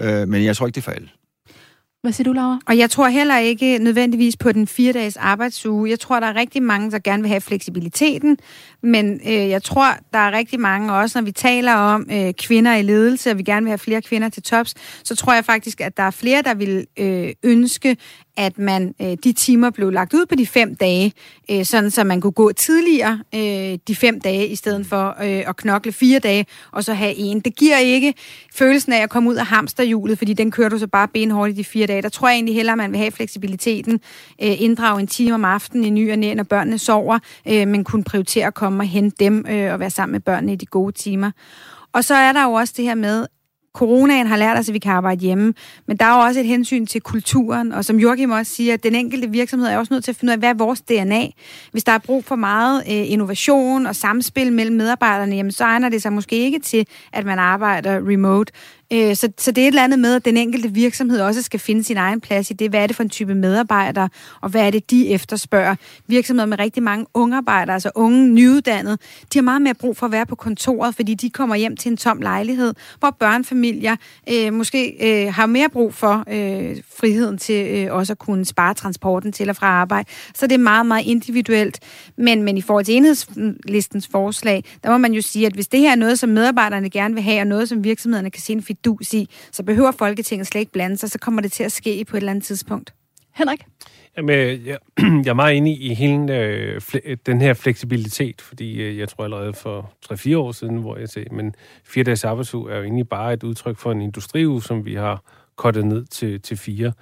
øh, 0.00 0.28
men 0.28 0.44
jeg 0.44 0.56
tror 0.56 0.66
ikke, 0.66 0.74
det 0.74 0.80
er 0.80 0.84
for 0.84 0.92
alle. 0.92 1.08
Hvad 2.02 2.12
siger 2.12 2.24
du, 2.24 2.32
Laura? 2.32 2.58
Og 2.66 2.78
jeg 2.78 2.90
tror 2.90 3.08
heller 3.08 3.38
ikke 3.38 3.78
nødvendigvis 3.78 4.36
på 4.36 4.52
den 4.52 4.66
fire 4.66 4.92
dages 4.92 5.16
arbejdsuge. 5.16 5.90
Jeg 5.90 6.00
tror, 6.00 6.20
der 6.20 6.26
er 6.26 6.34
rigtig 6.34 6.62
mange, 6.62 6.90
der 6.90 6.98
gerne 6.98 7.22
vil 7.22 7.28
have 7.28 7.40
fleksibiliteten, 7.40 8.38
men 8.82 9.20
øh, 9.26 9.48
jeg 9.48 9.62
tror, 9.62 9.86
der 10.12 10.18
er 10.18 10.32
rigtig 10.32 10.60
mange 10.60 10.92
også, 10.92 11.18
når 11.20 11.24
vi 11.24 11.32
taler 11.32 11.74
om 11.74 12.06
øh, 12.12 12.34
kvinder 12.34 12.74
i 12.74 12.82
ledelse, 12.82 13.30
og 13.30 13.38
vi 13.38 13.42
gerne 13.42 13.64
vil 13.64 13.70
have 13.70 13.78
flere 13.78 14.02
kvinder 14.02 14.28
til 14.28 14.42
tops, 14.42 14.74
så 15.04 15.16
tror 15.16 15.34
jeg 15.34 15.44
faktisk, 15.44 15.80
at 15.80 15.96
der 15.96 16.02
er 16.02 16.10
flere, 16.10 16.42
der 16.42 16.54
vil 16.54 16.86
øh, 16.98 17.32
ønske, 17.42 17.96
at 18.38 18.58
man 18.58 18.94
øh, 19.02 19.16
de 19.24 19.32
timer 19.32 19.70
blev 19.70 19.90
lagt 19.90 20.14
ud 20.14 20.26
på 20.26 20.34
de 20.34 20.46
fem 20.46 20.74
dage, 20.74 21.12
øh, 21.50 21.64
sådan 21.64 21.90
så 21.90 22.04
man 22.04 22.20
kunne 22.20 22.32
gå 22.32 22.52
tidligere 22.52 23.20
øh, 23.34 23.78
de 23.88 23.94
fem 23.94 24.20
dage, 24.20 24.48
i 24.48 24.56
stedet 24.56 24.86
for 24.86 25.08
øh, 25.08 25.48
at 25.48 25.56
knokle 25.56 25.92
fire 25.92 26.18
dage, 26.18 26.46
og 26.72 26.84
så 26.84 26.94
have 26.94 27.14
en. 27.14 27.40
Det 27.40 27.56
giver 27.56 27.78
ikke 27.78 28.14
følelsen 28.54 28.92
af 28.92 29.02
at 29.02 29.10
komme 29.10 29.30
ud 29.30 29.34
af 29.34 29.46
hamsterhjulet, 29.46 30.18
fordi 30.18 30.32
den 30.32 30.50
kører 30.50 30.68
du 30.68 30.78
så 30.78 30.86
bare 30.86 31.08
benhårdt 31.08 31.52
i 31.52 31.54
de 31.54 31.64
fire 31.64 31.86
dage. 31.86 32.02
Der 32.02 32.08
tror 32.08 32.28
jeg 32.28 32.34
egentlig 32.34 32.54
hellere, 32.54 32.72
at 32.72 32.78
man 32.78 32.90
vil 32.90 32.98
have 32.98 33.10
fleksibiliteten, 33.10 34.00
øh, 34.42 34.62
inddrage 34.62 35.00
en 35.00 35.06
time 35.06 35.34
om 35.34 35.44
aftenen 35.44 35.84
i 35.84 35.90
ny 35.90 36.12
og 36.12 36.18
næ, 36.18 36.34
når 36.34 36.44
børnene 36.44 36.78
sover, 36.78 37.18
øh, 37.48 37.68
men 37.68 37.84
kunne 37.84 38.04
prioritere 38.04 38.46
at 38.46 38.54
komme 38.54 38.82
og 38.82 38.86
hente 38.86 39.24
dem 39.24 39.46
øh, 39.48 39.72
og 39.72 39.80
være 39.80 39.90
sammen 39.90 40.12
med 40.12 40.20
børnene 40.20 40.52
i 40.52 40.56
de 40.56 40.66
gode 40.66 40.92
timer. 40.92 41.30
Og 41.92 42.04
så 42.04 42.14
er 42.14 42.32
der 42.32 42.44
jo 42.44 42.52
også 42.52 42.74
det 42.76 42.84
her 42.84 42.94
med, 42.94 43.26
coronaen 43.74 44.26
har 44.26 44.36
lært 44.36 44.58
os, 44.58 44.68
at 44.68 44.74
vi 44.74 44.78
kan 44.78 44.92
arbejde 44.92 45.20
hjemme, 45.20 45.54
men 45.86 45.96
der 45.96 46.04
er 46.04 46.14
jo 46.14 46.20
også 46.20 46.40
et 46.40 46.46
hensyn 46.46 46.86
til 46.86 47.00
kulturen, 47.00 47.72
og 47.72 47.84
som 47.84 47.98
Joachim 47.98 48.30
også 48.30 48.52
siger, 48.52 48.74
at 48.74 48.82
den 48.82 48.94
enkelte 48.94 49.30
virksomhed 49.30 49.68
er 49.68 49.78
også 49.78 49.94
nødt 49.94 50.04
til 50.04 50.12
at 50.12 50.16
finde 50.16 50.30
ud 50.30 50.32
af, 50.32 50.38
hvad 50.38 50.48
er 50.48 50.54
vores 50.54 50.80
DNA. 50.80 51.26
Hvis 51.72 51.84
der 51.84 51.92
er 51.92 51.98
brug 51.98 52.24
for 52.24 52.36
meget 52.36 52.82
øh, 52.86 53.12
innovation 53.12 53.86
og 53.86 53.96
samspil 53.96 54.52
mellem 54.52 54.76
medarbejderne, 54.76 55.36
jamen, 55.36 55.52
så 55.52 55.64
egner 55.64 55.88
det 55.88 56.02
sig 56.02 56.12
måske 56.12 56.36
ikke 56.36 56.58
til, 56.58 56.86
at 57.12 57.26
man 57.26 57.38
arbejder 57.38 58.08
remote. 58.08 58.52
Øh, 58.92 59.16
så, 59.16 59.28
så 59.38 59.50
det 59.50 59.62
er 59.62 59.66
et 59.66 59.68
eller 59.68 59.84
andet 59.84 59.98
med, 59.98 60.14
at 60.14 60.24
den 60.24 60.36
enkelte 60.36 60.74
virksomhed 60.74 61.20
også 61.20 61.42
skal 61.42 61.60
finde 61.60 61.84
sin 61.84 61.96
egen 61.96 62.20
plads 62.20 62.50
i 62.50 62.54
det. 62.54 62.70
Hvad 62.70 62.82
er 62.82 62.86
det 62.86 62.96
for 62.96 63.02
en 63.02 63.08
type 63.08 63.34
medarbejdere, 63.34 64.08
og 64.40 64.48
hvad 64.48 64.66
er 64.66 64.70
det, 64.70 64.90
de 64.90 65.08
efterspørger? 65.08 65.74
Virksomheder 66.06 66.46
med 66.46 66.58
rigtig 66.58 66.82
mange 66.82 67.06
unge 67.14 67.36
arbejdere, 67.36 67.74
altså 67.74 67.90
unge 67.94 68.28
nyuddannede, 68.28 68.98
de 69.32 69.38
har 69.38 69.42
meget 69.42 69.62
mere 69.62 69.74
brug 69.74 69.96
for 69.96 70.06
at 70.06 70.12
være 70.12 70.26
på 70.26 70.34
kontoret, 70.34 70.94
fordi 70.94 71.14
de 71.14 71.30
kommer 71.30 71.56
hjem 71.56 71.76
til 71.76 71.90
en 71.90 71.96
tom 71.96 72.18
lejlighed, 72.20 72.74
hvor 72.98 73.16
børnefamilier 73.20 73.96
øh, 74.32 74.52
måske 74.52 74.96
øh, 75.00 75.34
har 75.34 75.46
mere 75.46 75.68
brug 75.68 75.94
for 75.94 76.24
øh, 76.28 76.76
friheden 76.98 77.38
til 77.38 77.66
øh, 77.66 77.94
også 77.94 78.12
at 78.12 78.18
kunne 78.18 78.44
spare 78.44 78.74
transporten 78.74 79.32
til 79.32 79.50
og 79.50 79.56
fra 79.56 79.66
arbejde. 79.66 80.08
Så 80.34 80.46
det 80.46 80.54
er 80.54 80.58
meget, 80.58 80.86
meget 80.86 81.06
individuelt. 81.06 81.80
Men, 82.16 82.42
men 82.42 82.58
i 82.58 82.60
forhold 82.60 82.84
til 82.84 82.94
enhedslistens 82.96 84.08
forslag, 84.12 84.64
der 84.82 84.90
må 84.90 84.98
man 84.98 85.12
jo 85.12 85.22
sige, 85.22 85.46
at 85.46 85.52
hvis 85.52 85.68
det 85.68 85.80
her 85.80 85.90
er 85.90 85.96
noget, 85.96 86.18
som 86.18 86.28
medarbejderne 86.28 86.90
gerne 86.90 87.14
vil 87.14 87.22
have, 87.22 87.40
og 87.40 87.46
noget, 87.46 87.68
som 87.68 87.84
virksomhederne 87.84 88.30
kan 88.30 88.42
se 88.42 88.52
en 88.52 88.62
fidus 88.84 89.14
i, 89.14 89.28
så 89.52 89.62
behøver 89.62 89.90
Folketinget 89.90 90.46
slet 90.46 90.60
ikke 90.60 90.72
blande 90.72 90.96
sig, 90.96 91.10
så 91.10 91.18
kommer 91.18 91.42
det 91.42 91.52
til 91.52 91.64
at 91.64 91.72
ske 91.72 92.04
på 92.04 92.16
et 92.16 92.20
eller 92.20 92.30
andet 92.30 92.44
tidspunkt. 92.44 92.94
Henrik? 93.34 93.64
Jamen, 94.16 94.66
jeg, 94.66 94.78
jeg 95.24 95.30
er 95.30 95.34
meget 95.34 95.56
enig 95.56 95.82
i 95.82 95.94
hele 95.94 96.36
øh, 96.36 96.80
den 97.26 97.40
her 97.40 97.54
fleksibilitet, 97.54 98.40
fordi 98.40 98.82
øh, 98.82 98.98
jeg 98.98 99.08
tror 99.08 99.24
allerede 99.24 99.52
for 99.52 99.92
3-4 100.12 100.36
år 100.36 100.52
siden, 100.52 100.76
hvor 100.76 100.96
jeg 100.96 101.08
sagde, 101.08 101.34
men 101.34 101.54
fire 101.84 102.04
dages 102.04 102.24
arbejdsuge 102.24 102.72
er 102.72 102.76
jo 102.76 102.82
egentlig 102.82 103.08
bare 103.08 103.32
et 103.32 103.42
udtryk 103.42 103.76
for 103.76 103.92
en 103.92 104.00
industriuge, 104.00 104.62
som 104.62 104.84
vi 104.84 104.94
har 104.94 105.22
kortet 105.56 105.86
ned 105.86 106.04
til, 106.04 106.40
til 106.40 106.56
fire. 106.56 106.92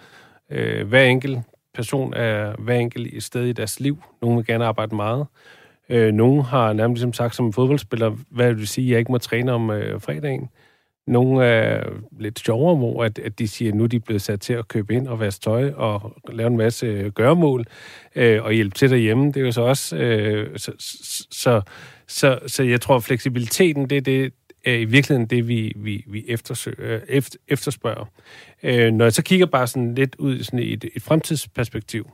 Øh, 0.51 0.89
hver 0.89 1.03
enkelt 1.03 1.39
person 1.75 2.15
er 2.15 2.55
hver 2.59 2.75
enkelt 2.75 3.23
sted 3.23 3.45
i 3.45 3.53
deres 3.53 3.81
liv. 3.81 4.03
Nogle 4.23 4.37
vil 4.37 4.47
gerne 4.47 4.65
arbejde 4.65 4.97
meget. 4.97 5.27
Øh, 5.89 6.13
nogle 6.13 6.43
har 6.43 6.73
nærmest 6.73 6.99
ligesom 6.99 7.13
sagt 7.13 7.35
som 7.35 7.53
fodboldspiller, 7.53 8.17
hvad 8.31 8.49
vil 8.49 8.61
det 8.61 8.69
sige, 8.69 8.87
at 8.87 8.91
jeg 8.91 8.99
ikke 8.99 9.13
må 9.13 9.19
træne 9.19 9.53
om 9.53 9.71
øh, 9.71 10.01
fredagen. 10.01 10.49
Nogle 11.07 11.45
er 11.45 11.85
lidt 12.19 12.39
sjovere, 12.39 12.77
hvor 12.77 13.05
at, 13.05 13.19
at 13.19 13.39
de 13.39 13.49
siger, 13.49 13.71
at 13.71 13.75
nu 13.77 13.85
er 13.85 13.89
de 13.89 14.01
blevet 14.01 14.23
sat 14.23 14.41
til 14.41 14.53
at 14.53 14.69
købe 14.69 14.95
ind 14.95 15.09
og 15.09 15.21
vaske 15.21 15.43
tøj 15.43 15.73
og 15.77 16.17
lave 16.33 16.47
en 16.47 16.57
masse 16.57 16.87
øh, 16.87 17.13
gøremål 17.13 17.65
øh, 18.15 18.45
og 18.45 18.53
hjælpe 18.53 18.75
til 18.75 18.91
derhjemme. 18.91 19.27
Det 19.27 19.37
er 19.37 19.41
jo 19.41 19.53
så 19.53 19.63
også... 19.63 19.97
Øh, 19.97 20.59
så, 20.59 20.73
så, 21.31 21.61
så, 22.07 22.39
så 22.47 22.63
jeg 22.63 22.81
tror, 22.81 22.97
at 22.97 23.05
fleksibiliteten, 23.05 23.91
det, 23.91 24.07
det 24.07 24.33
er 24.65 24.75
i 24.75 24.85
virkeligheden 24.85 25.27
det, 25.27 25.49
vi, 25.49 25.73
vi, 25.77 26.05
vi 26.07 26.25
eftersøger, 26.29 26.95
øh, 26.95 27.01
efter, 27.09 27.39
efterspørger. 27.49 28.05
Øh, 28.63 28.93
når 28.93 29.05
jeg 29.05 29.13
så 29.13 29.23
kigger 29.23 29.47
bare 29.47 29.67
sådan 29.67 29.95
lidt 29.95 30.17
ud 30.19 30.43
sådan 30.43 30.59
i 30.59 30.73
et, 30.73 30.85
et 30.95 31.03
fremtidsperspektiv, 31.03 32.11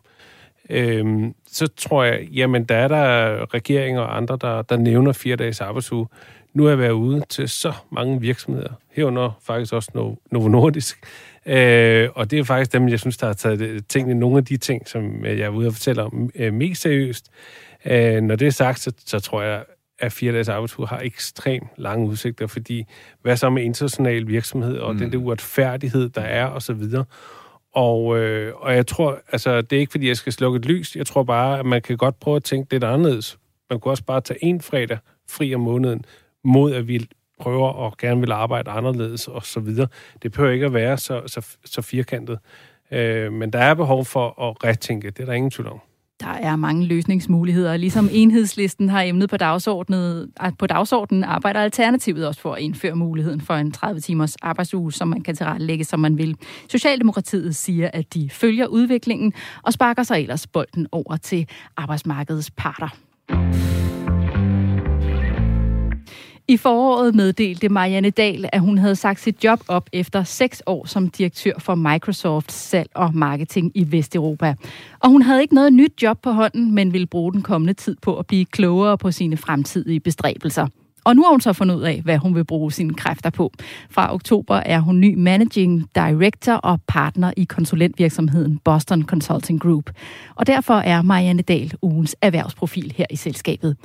øh, 0.71 1.31
så 1.47 1.67
tror 1.67 2.05
jeg, 2.05 2.29
jamen 2.33 2.65
der 2.65 2.77
er 2.77 2.89
der 2.89 3.55
regeringer 3.55 4.01
og 4.01 4.17
andre, 4.17 4.39
der, 4.41 4.63
der 4.63 4.77
nævner 4.77 5.13
fire 5.13 5.37
dages 5.37 5.61
arbejdsuge 5.61 6.07
nu 6.55 6.63
har 6.63 6.71
jeg 6.71 6.79
været 6.79 6.93
ude 6.93 7.23
til 7.29 7.49
så 7.49 7.73
mange 7.91 8.21
virksomheder, 8.21 8.73
herunder 8.91 9.41
faktisk 9.43 9.73
også 9.73 10.17
Novo 10.31 10.49
Nordisk. 10.49 10.99
Øh, 11.47 12.09
og 12.15 12.31
det 12.31 12.39
er 12.39 12.45
faktisk 12.45 12.73
dem, 12.73 12.89
jeg 12.89 13.01
synes, 13.01 13.17
der 13.17 13.27
har 13.27 13.35
taget 13.35 13.87
tingene, 13.87 14.21
nogle 14.21 14.39
af 14.39 14.45
de 14.45 14.57
ting, 14.57 14.89
som 14.89 15.25
jeg 15.25 15.39
er 15.39 15.49
ude 15.49 15.67
og 15.67 15.73
fortælle 15.73 16.03
om, 16.03 16.31
øh, 16.35 16.53
mest 16.55 16.83
seriøst. 16.83 17.31
Øh, 17.85 18.21
når 18.21 18.37
det 18.37 18.47
er 18.47 18.51
sagt, 18.51 18.81
så, 18.81 18.93
så 19.07 19.21
tror 19.21 19.43
jeg, 19.43 19.65
at 19.99 20.13
fire 20.13 20.33
dages 20.33 20.49
arbejdsuge 20.49 20.89
har 20.89 21.01
ekstremt 21.01 21.69
lange 21.77 22.09
udsigter, 22.09 22.47
fordi 22.47 22.85
hvad 23.23 23.37
så 23.37 23.51
med 23.51 23.63
international 23.63 24.29
virksomhed, 24.29 24.79
og 24.79 24.93
mm. 24.93 24.99
den 24.99 25.13
der 25.13 25.19
uretfærdighed, 25.19 26.09
der 26.09 26.21
er, 26.21 26.45
og 26.47 26.63
så 26.63 26.73
videre. 26.73 27.05
Og, 27.75 28.19
øh, 28.19 28.55
og 28.57 28.75
jeg 28.75 28.87
tror, 28.87 29.21
altså, 29.33 29.61
det 29.61 29.77
er 29.77 29.81
ikke, 29.81 29.91
fordi 29.91 30.09
jeg 30.09 30.17
skal 30.17 30.33
slukke 30.33 30.57
et 30.57 30.65
lys. 30.65 30.97
Jeg 30.97 31.07
tror 31.07 31.23
bare, 31.23 31.59
at 31.59 31.67
man 31.67 31.83
kan 31.83 31.97
godt 31.97 32.21
prøve 32.21 32.37
at 32.37 32.45
tænke 32.45 32.73
lidt 32.73 32.85
anderledes. 32.85 33.39
Man 33.71 33.81
kunne 33.81 33.93
også 33.93 34.05
bare 34.05 34.21
tage 34.21 34.45
en 34.45 34.61
fredag 34.61 34.99
fri 35.31 35.55
om 35.55 35.61
måneden, 35.61 36.05
mod 36.45 36.73
at 36.73 36.89
vi 36.89 37.07
prøver 37.41 37.69
og 37.69 37.97
gerne 37.99 38.21
vil 38.21 38.33
arbejde 38.33 38.71
anderledes 38.71 39.29
og 39.29 39.45
så 39.45 39.61
videre. 39.61 39.89
Det 40.23 40.33
behøver 40.33 40.53
ikke 40.53 40.67
at 40.67 40.75
være 40.75 40.99
så, 40.99 41.23
så, 41.27 41.57
så 41.65 41.83
firkantet. 41.83 42.39
Øh, 42.91 43.33
men 43.33 43.51
der 43.53 43.59
er 43.59 43.75
behov 43.75 44.05
for 44.05 44.49
at 44.49 44.65
retænke, 44.65 45.11
det 45.11 45.21
er 45.21 45.27
der 45.27 45.33
ingen 45.33 45.51
tvivl 45.51 45.69
om. 45.69 45.81
Der 46.21 46.29
er 46.29 46.57
mange 46.57 46.87
løsningsmuligheder. 46.87 47.77
Ligesom 47.77 48.09
enhedslisten 48.13 48.89
har 48.89 49.03
emnet 49.03 49.31
på 49.31 49.37
dagsordenen, 49.37 50.33
ah, 50.41 50.53
på 50.59 50.67
dagsordenen 50.67 51.25
arbejder 51.25 51.61
Alternativet 51.61 52.27
også 52.27 52.41
for 52.41 52.55
at 52.55 52.63
indføre 52.63 52.97
muligheden 52.97 53.41
for 53.41 53.55
en 53.55 53.75
30-timers 53.77 54.37
arbejdsuge, 54.37 54.93
som 54.93 55.09
man 55.09 55.21
kan 55.21 55.37
tilrettelægge, 55.37 55.85
som 55.85 56.01
man 56.01 56.19
vil. 56.19 56.37
Socialdemokratiet 56.69 57.57
siger, 57.57 57.91
at 57.93 58.15
de 58.15 58.31
følger 58.31 58.67
udviklingen 58.67 59.33
og 59.63 59.73
sparker 59.73 60.03
sig 60.03 60.21
ellers 60.21 60.47
bolden 60.47 60.87
over 60.93 61.17
til 61.17 61.49
arbejdsmarkedets 61.77 62.51
parter. 62.51 62.89
I 66.53 66.57
foråret 66.57 67.15
meddelte 67.15 67.69
Marianne 67.69 68.11
Dahl, 68.11 68.49
at 68.53 68.61
hun 68.61 68.79
havde 68.79 68.97
sagt 68.97 69.21
sit 69.21 69.45
job 69.45 69.61
op 69.69 69.91
efter 69.93 70.25
seks 70.25 70.63
år 70.67 70.87
som 70.87 71.09
direktør 71.09 71.53
for 71.59 71.75
Microsoft 71.75 72.53
salg 72.53 72.91
og 72.95 73.15
marketing 73.15 73.73
i 73.75 73.93
Vesteuropa. 73.93 74.55
Og 75.01 75.11
hun 75.11 75.23
havde 75.23 75.43
ikke 75.43 75.55
noget 75.55 75.73
nyt 75.73 76.03
job 76.03 76.19
på 76.23 76.31
hånden, 76.31 76.75
men 76.75 76.93
ville 76.93 77.07
bruge 77.07 77.33
den 77.33 77.43
kommende 77.43 77.73
tid 77.73 77.97
på 78.03 78.17
at 78.17 78.27
blive 78.27 78.45
klogere 78.45 78.99
på 78.99 79.11
sine 79.11 79.37
fremtidige 79.37 80.01
bestræbelser. 80.01 80.67
Og 81.05 81.17
nu 81.17 81.23
har 81.23 81.31
hun 81.31 81.41
så 81.41 81.53
fundet 81.53 81.75
ud 81.75 81.83
af, 81.83 82.01
hvad 82.05 82.19
hun 82.19 82.35
vil 82.35 82.45
bruge 82.45 82.73
sine 82.73 82.95
kræfter 82.95 83.31
på. 83.31 83.53
Fra 83.91 84.15
oktober 84.15 84.57
er 84.57 84.81
hun 84.81 85.01
ny 85.01 85.15
managing 85.15 85.89
director 85.95 86.53
og 86.53 86.81
partner 86.89 87.33
i 87.37 87.45
konsulentvirksomheden 87.45 88.59
Boston 88.65 89.03
Consulting 89.03 89.61
Group. 89.61 89.91
Og 90.35 90.47
derfor 90.47 90.75
er 90.75 91.03
Marianne 91.03 91.43
Dahl 91.43 91.75
ugens 91.83 92.17
erhvervsprofil 92.23 92.93
her 92.97 93.07
i 93.11 93.17
selskabet. 93.17 93.77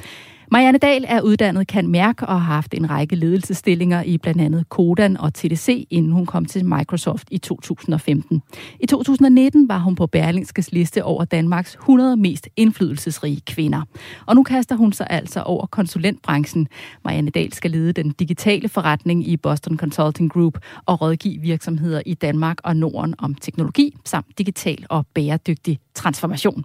Marianne 0.51 0.77
Dahl 0.77 1.05
er 1.07 1.21
uddannet 1.21 1.67
kan 1.67 1.87
mærke 1.87 2.25
og 2.25 2.41
har 2.41 2.53
haft 2.53 2.73
en 2.73 2.89
række 2.89 3.15
ledelsesstillinger 3.15 4.03
i 4.03 4.17
blandt 4.17 4.41
andet 4.41 4.69
Kodan 4.69 5.17
og 5.17 5.33
TDC, 5.33 5.87
inden 5.89 6.11
hun 6.11 6.25
kom 6.25 6.45
til 6.45 6.65
Microsoft 6.65 7.27
i 7.31 7.37
2015. 7.37 8.41
I 8.79 8.85
2019 8.85 9.69
var 9.69 9.77
hun 9.77 9.95
på 9.95 10.07
Berlingskes 10.07 10.71
liste 10.71 11.03
over 11.03 11.25
Danmarks 11.25 11.73
100 11.73 12.17
mest 12.17 12.47
indflydelsesrige 12.55 13.41
kvinder. 13.47 13.81
Og 14.25 14.35
nu 14.35 14.43
kaster 14.43 14.75
hun 14.75 14.93
sig 14.93 15.07
altså 15.09 15.41
over 15.41 15.65
konsulentbranchen. 15.65 16.67
Marianne 17.03 17.31
Dahl 17.31 17.53
skal 17.53 17.71
lede 17.71 17.93
den 17.93 18.09
digitale 18.09 18.69
forretning 18.69 19.27
i 19.27 19.37
Boston 19.37 19.77
Consulting 19.77 20.31
Group 20.31 20.57
og 20.85 21.01
rådgive 21.01 21.41
virksomheder 21.41 22.01
i 22.05 22.13
Danmark 22.13 22.57
og 22.63 22.75
Norden 22.75 23.15
om 23.17 23.35
teknologi 23.35 23.95
samt 24.05 24.37
digital 24.37 24.85
og 24.89 25.05
bæredygtig 25.13 25.79
transformation. 25.93 26.63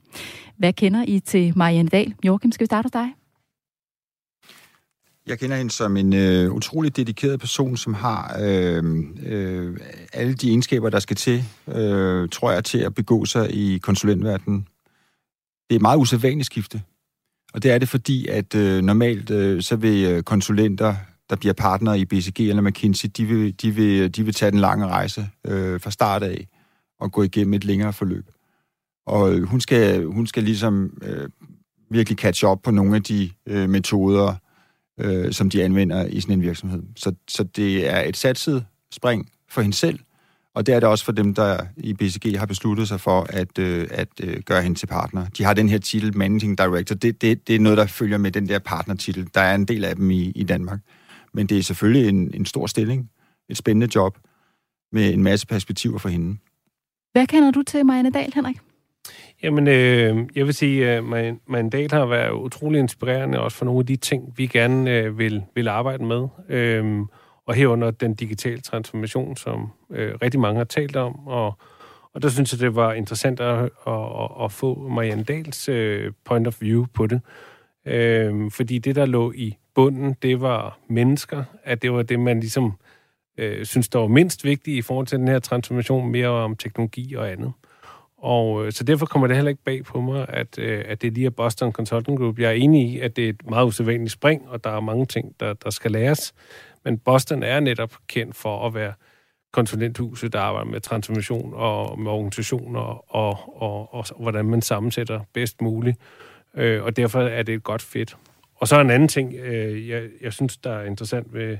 Hvad 0.59 0.73
kender 0.73 1.05
I 1.09 1.21
til 1.21 1.53
Marianne 1.57 1.89
Dahl? 1.89 2.15
Joachim, 2.25 2.53
skal 2.53 2.65
vi 2.65 2.67
starte 2.67 2.87
hos 2.87 2.91
dig? 2.91 3.22
Jeg 5.27 5.39
kender 5.39 5.57
hende 5.57 5.71
som 5.71 5.97
en 5.97 6.13
øh, 6.13 6.53
utrolig 6.53 6.97
dedikeret 6.97 7.41
person, 7.41 7.77
som 7.77 7.95
har 7.95 8.37
øh, 8.41 8.85
øh, 9.27 9.77
alle 10.13 10.35
de 10.35 10.49
egenskaber, 10.49 10.91
der 10.91 10.99
skal 10.99 11.17
til, 11.17 11.45
øh, 11.69 12.29
tror 12.29 12.53
jeg, 12.53 12.65
til 12.65 12.79
at 12.79 12.95
begå 12.95 13.25
sig 13.25 13.55
i 13.55 13.79
konsulentverdenen. 13.79 14.69
Det 15.69 15.75
er 15.75 15.77
et 15.77 15.83
meget 15.83 15.99
usædvanligt 15.99 16.47
skifte. 16.47 16.83
Og 17.55 17.63
det 17.63 17.71
er 17.71 17.79
det, 17.79 17.89
fordi 17.89 18.27
at 18.27 18.55
øh, 18.55 18.83
normalt 18.83 19.31
øh, 19.31 19.63
så 19.63 19.77
vil 19.77 20.05
øh, 20.05 20.23
konsulenter, 20.23 20.95
der 21.31 21.37
bliver 21.37 21.53
partnere 21.53 21.99
i 21.99 22.05
BCG 22.05 22.41
eller 22.41 22.63
McKinsey, 22.63 23.09
de 23.17 23.25
vil, 23.25 23.63
de 23.63 23.71
vil, 23.71 24.17
de 24.17 24.25
vil 24.25 24.35
tage 24.35 24.51
den 24.51 24.59
lange 24.59 24.87
rejse 24.87 25.29
øh, 25.47 25.81
fra 25.81 25.91
start 25.91 26.23
af 26.23 26.49
og 27.01 27.13
gå 27.13 27.23
igennem 27.23 27.55
et 27.55 27.65
længere 27.65 27.93
forløb. 27.93 28.31
Og 29.07 29.35
øh, 29.35 29.43
hun 29.43 29.61
skal, 29.61 30.05
hun 30.05 30.27
skal 30.27 30.43
ligesom 30.43 30.99
øh, 31.03 31.29
virkelig 31.91 32.19
catch 32.19 32.45
up 32.45 32.59
på 32.63 32.71
nogle 32.71 32.97
af 32.97 33.03
de 33.03 33.31
øh, 33.47 33.71
metoder, 33.71 34.35
øh, 35.03 35.33
som 35.33 35.51
de 35.51 35.65
anvender 35.65 36.07
i 36.07 36.21
sådan 36.21 36.35
en 36.35 36.43
virksomhed. 36.43 36.83
Så, 36.97 37.15
så 37.29 37.45
det 37.45 37.91
er 37.91 38.01
et 38.01 38.17
satset 38.17 38.65
spring 38.91 39.31
for 39.49 39.61
hende 39.61 39.77
selv, 39.77 39.99
og 40.55 40.67
det 40.67 40.75
er 40.75 40.81
det 40.81 40.89
også 40.89 41.05
for 41.05 41.13
dem, 41.13 41.35
der 41.35 41.67
i 41.77 41.95
BCG 41.95 42.39
har 42.39 42.47
besluttet 42.47 42.89
sig 42.89 43.01
for 43.01 43.27
at, 43.29 43.59
øh, 43.59 43.89
at 43.91 44.09
øh, 44.23 44.41
gøre 44.41 44.63
hende 44.63 44.79
til 44.79 44.87
partner. 44.87 45.27
De 45.39 45.45
har 45.45 45.55
den 45.55 45.69
her 45.69 45.79
titel, 45.79 46.17
Managing 46.17 46.59
Director. 46.59 46.95
Det, 46.95 47.23
det, 47.23 47.49
det 47.49 47.57
er 47.57 47.61
noget, 47.61 47.79
der 47.79 47.87
følger 47.87 48.19
med 48.19 48.31
den 48.31 48.49
der 48.49 48.59
partnertitel. 48.59 49.29
Der 49.35 49.41
er 49.41 49.55
en 49.55 49.65
del 49.65 49.85
af 49.85 49.97
dem 49.97 50.11
i, 50.11 50.31
i 50.31 50.45
Danmark. 50.45 50.81
Men 51.35 51.47
det 51.47 51.59
er 51.59 51.63
selvfølgelig 51.63 52.09
en, 52.09 52.31
en 52.35 52.47
stor 52.47 52.67
stilling, 52.67 53.11
et 53.49 53.57
spændende 53.57 53.89
job, 53.95 54.19
med 54.93 55.15
en 55.15 55.23
masse 55.23 55.47
perspektiver 55.47 55.99
for 55.99 56.09
hende. 56.09 56.39
Hvad 57.13 57.27
kender 57.27 57.51
du 57.51 57.63
til 57.63 57.87
Marianne 57.87 58.11
Dahl, 58.11 58.33
Henrik? 58.35 58.57
Jamen, 59.43 59.69
øh, 59.69 60.27
jeg 60.35 60.47
vil 60.47 60.55
sige, 60.55 60.89
at 60.89 61.05
øh, 61.05 61.35
mandat 61.47 61.93
har 61.93 62.07
været 62.07 62.33
utrolig 62.33 62.79
inspirerende 62.79 63.41
også 63.41 63.57
for 63.57 63.65
nogle 63.65 63.81
af 63.81 63.87
de 63.87 63.97
ting, 63.97 64.35
vi 64.37 64.47
gerne 64.47 64.99
øh, 64.99 65.19
vil, 65.19 65.43
vil 65.55 65.69
arbejde 65.69 66.05
med. 66.05 66.29
Øh, 66.49 67.01
og 67.47 67.55
herunder 67.55 67.91
den 67.91 68.15
digitale 68.15 68.61
transformation, 68.61 69.37
som 69.37 69.71
øh, 69.91 70.15
rigtig 70.23 70.41
mange 70.41 70.59
har 70.59 70.65
talt 70.65 70.97
om. 70.97 71.27
Og, 71.27 71.59
og 72.15 72.23
der 72.23 72.29
synes 72.29 72.53
jeg, 72.53 72.61
det 72.61 72.77
var 72.77 72.93
interessant 72.93 73.41
at, 73.41 73.71
at, 73.87 74.45
at 74.45 74.53
få 74.53 74.89
Marianne 74.89 75.25
Dahls 75.25 75.69
øh, 75.69 76.13
point 76.25 76.47
of 76.47 76.63
view 76.63 76.87
på 76.95 77.07
det. 77.07 77.21
Øh, 77.87 78.51
fordi 78.51 78.79
det, 78.79 78.97
der 78.97 79.07
lå 79.07 79.33
i 79.33 79.57
bunden, 79.75 80.17
det 80.23 80.41
var 80.41 80.79
mennesker. 80.89 81.45
At 81.65 81.83
det 81.83 81.93
var 81.93 82.03
det, 82.03 82.21
man 82.21 82.41
ligesom 82.41 82.73
øh, 83.39 83.67
synes, 83.67 83.89
der 83.89 83.99
var 83.99 84.07
mindst 84.07 84.45
vigtigt 84.45 84.77
i 84.77 84.83
forhold 84.83 85.07
til 85.07 85.19
den 85.19 85.29
her 85.29 85.39
transformation, 85.39 86.11
mere 86.11 86.29
om 86.29 86.57
teknologi 86.57 87.15
og 87.15 87.33
andet. 87.33 87.53
Og 88.23 88.67
øh, 88.67 88.73
så 88.73 88.85
derfor 88.85 89.07
kommer 89.07 89.27
det 89.27 89.37
heller 89.37 89.51
ikke 89.51 89.65
bag 89.65 89.85
på 89.85 90.01
mig, 90.01 90.27
at, 90.29 90.59
øh, 90.59 90.85
at 90.89 91.03
det 91.03 91.13
lige 91.13 91.27
er 91.27 91.31
Boston 91.31 91.73
Consulting 91.73 92.19
Group. 92.19 92.39
Jeg 92.39 92.49
er 92.49 92.55
enig 92.55 92.93
i, 92.93 92.99
at 92.99 93.17
det 93.17 93.25
er 93.25 93.29
et 93.29 93.51
meget 93.51 93.67
usædvanligt 93.67 94.13
spring, 94.13 94.49
og 94.49 94.65
der 94.65 94.71
er 94.71 94.81
mange 94.81 95.07
ting, 95.07 95.35
der, 95.41 95.53
der 95.53 95.71
skal 95.71 95.91
læres. 95.91 96.35
Men 96.85 96.99
Boston 96.99 97.43
er 97.43 97.61
netop 97.61 97.93
kendt 98.09 98.37
for 98.37 98.67
at 98.67 98.75
være 98.75 98.93
konsulenthuset, 99.53 100.33
der 100.33 100.41
arbejder 100.41 100.71
med 100.71 100.81
transformation 100.81 101.53
og 101.55 102.01
med 102.01 102.11
organisationer 102.11 102.81
og, 103.15 103.63
og, 103.63 103.95
og, 103.95 103.95
og 103.95 104.05
hvordan 104.21 104.45
man 104.45 104.63
sammensætter 104.63 105.21
bedst 105.33 105.61
muligt. 105.61 105.99
Øh, 106.57 106.85
og 106.85 106.97
derfor 106.97 107.21
er 107.21 107.43
det 107.43 107.55
et 107.55 107.63
godt 107.63 107.83
fedt. 107.83 108.17
Og 108.55 108.69
så 108.69 108.81
en 108.81 108.91
anden 108.91 109.09
ting, 109.09 109.35
øh, 109.35 109.89
jeg, 109.89 110.09
jeg 110.21 110.33
synes, 110.33 110.57
der 110.57 110.73
er 110.73 110.85
interessant 110.85 111.35
ved, 111.35 111.59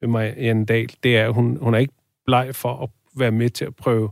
ved 0.00 0.08
Marianne 0.08 0.66
Dahl, 0.66 0.94
det 1.02 1.16
er, 1.16 1.26
at 1.26 1.34
hun, 1.34 1.58
hun 1.60 1.74
er 1.74 1.78
ikke 1.78 1.94
bleg 2.26 2.54
for 2.54 2.82
at 2.82 2.88
være 3.16 3.30
med 3.30 3.50
til 3.50 3.64
at 3.64 3.76
prøve 3.76 4.10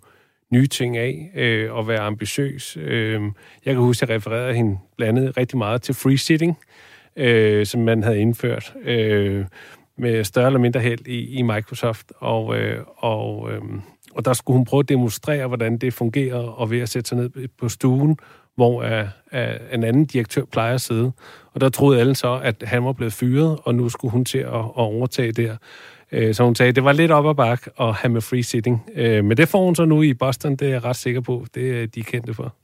nye 0.52 0.66
ting 0.66 0.96
af 0.96 1.30
øh, 1.34 1.72
og 1.72 1.88
være 1.88 2.00
ambitiøs. 2.00 2.76
Øh, 2.76 3.20
jeg 3.64 3.74
kan 3.74 3.76
huske, 3.76 4.02
at 4.04 4.08
jeg 4.08 4.16
refererede 4.16 4.54
hende 4.54 4.78
blandet 4.96 5.36
rigtig 5.36 5.58
meget 5.58 5.82
til 5.82 5.94
free 5.94 6.18
sitting, 6.18 6.58
øh, 7.16 7.66
som 7.66 7.80
man 7.80 8.02
havde 8.02 8.20
indført 8.20 8.74
øh, 8.84 9.44
med 9.98 10.24
større 10.24 10.46
eller 10.46 10.60
mindre 10.60 10.80
held 10.80 11.06
i, 11.06 11.38
i 11.38 11.42
Microsoft. 11.42 12.12
Og, 12.16 12.56
øh, 12.58 12.84
og, 12.96 13.52
øh, 13.52 13.60
og 14.14 14.24
der 14.24 14.32
skulle 14.32 14.56
hun 14.56 14.64
prøve 14.64 14.80
at 14.80 14.88
demonstrere, 14.88 15.46
hvordan 15.46 15.78
det 15.78 15.94
fungerer, 15.94 16.38
og 16.38 16.70
ved 16.70 16.80
at 16.80 16.88
sætte 16.88 17.08
sig 17.08 17.18
ned 17.18 17.48
på 17.58 17.68
stuen, 17.68 18.18
hvor 18.54 18.82
er, 18.82 19.08
er 19.30 19.58
en 19.72 19.84
anden 19.84 20.04
direktør 20.04 20.44
plejer 20.44 20.74
at 20.74 20.80
sidde. 20.80 21.12
Og 21.54 21.60
der 21.60 21.68
troede 21.68 22.00
alle 22.00 22.14
så, 22.14 22.40
at 22.42 22.62
han 22.66 22.84
var 22.84 22.92
blevet 22.92 23.12
fyret, 23.12 23.58
og 23.64 23.74
nu 23.74 23.88
skulle 23.88 24.12
hun 24.12 24.24
til 24.24 24.38
at, 24.38 24.54
at 24.54 24.72
overtage 24.74 25.32
der. 25.32 25.56
Uh, 26.16 26.34
så 26.34 26.44
hun 26.44 26.54
sagde, 26.54 26.68
at 26.68 26.76
det 26.76 26.84
var 26.84 26.92
lidt 26.92 27.10
op 27.10 27.26
ad 27.26 27.34
bakke 27.34 27.70
at 27.80 27.94
have 27.94 28.12
med 28.12 28.20
free 28.20 28.42
sitting. 28.42 28.82
Uh, 28.88 29.24
men 29.24 29.36
det 29.36 29.48
får 29.48 29.64
hun 29.64 29.74
så 29.74 29.84
nu 29.84 30.02
i 30.02 30.14
Boston, 30.14 30.56
det 30.56 30.68
er 30.68 30.72
jeg 30.72 30.84
ret 30.84 30.96
sikker 30.96 31.20
på. 31.20 31.46
Det 31.54 31.82
er 31.82 31.86
de 31.86 32.02
kendte 32.02 32.34
for. 32.34 32.54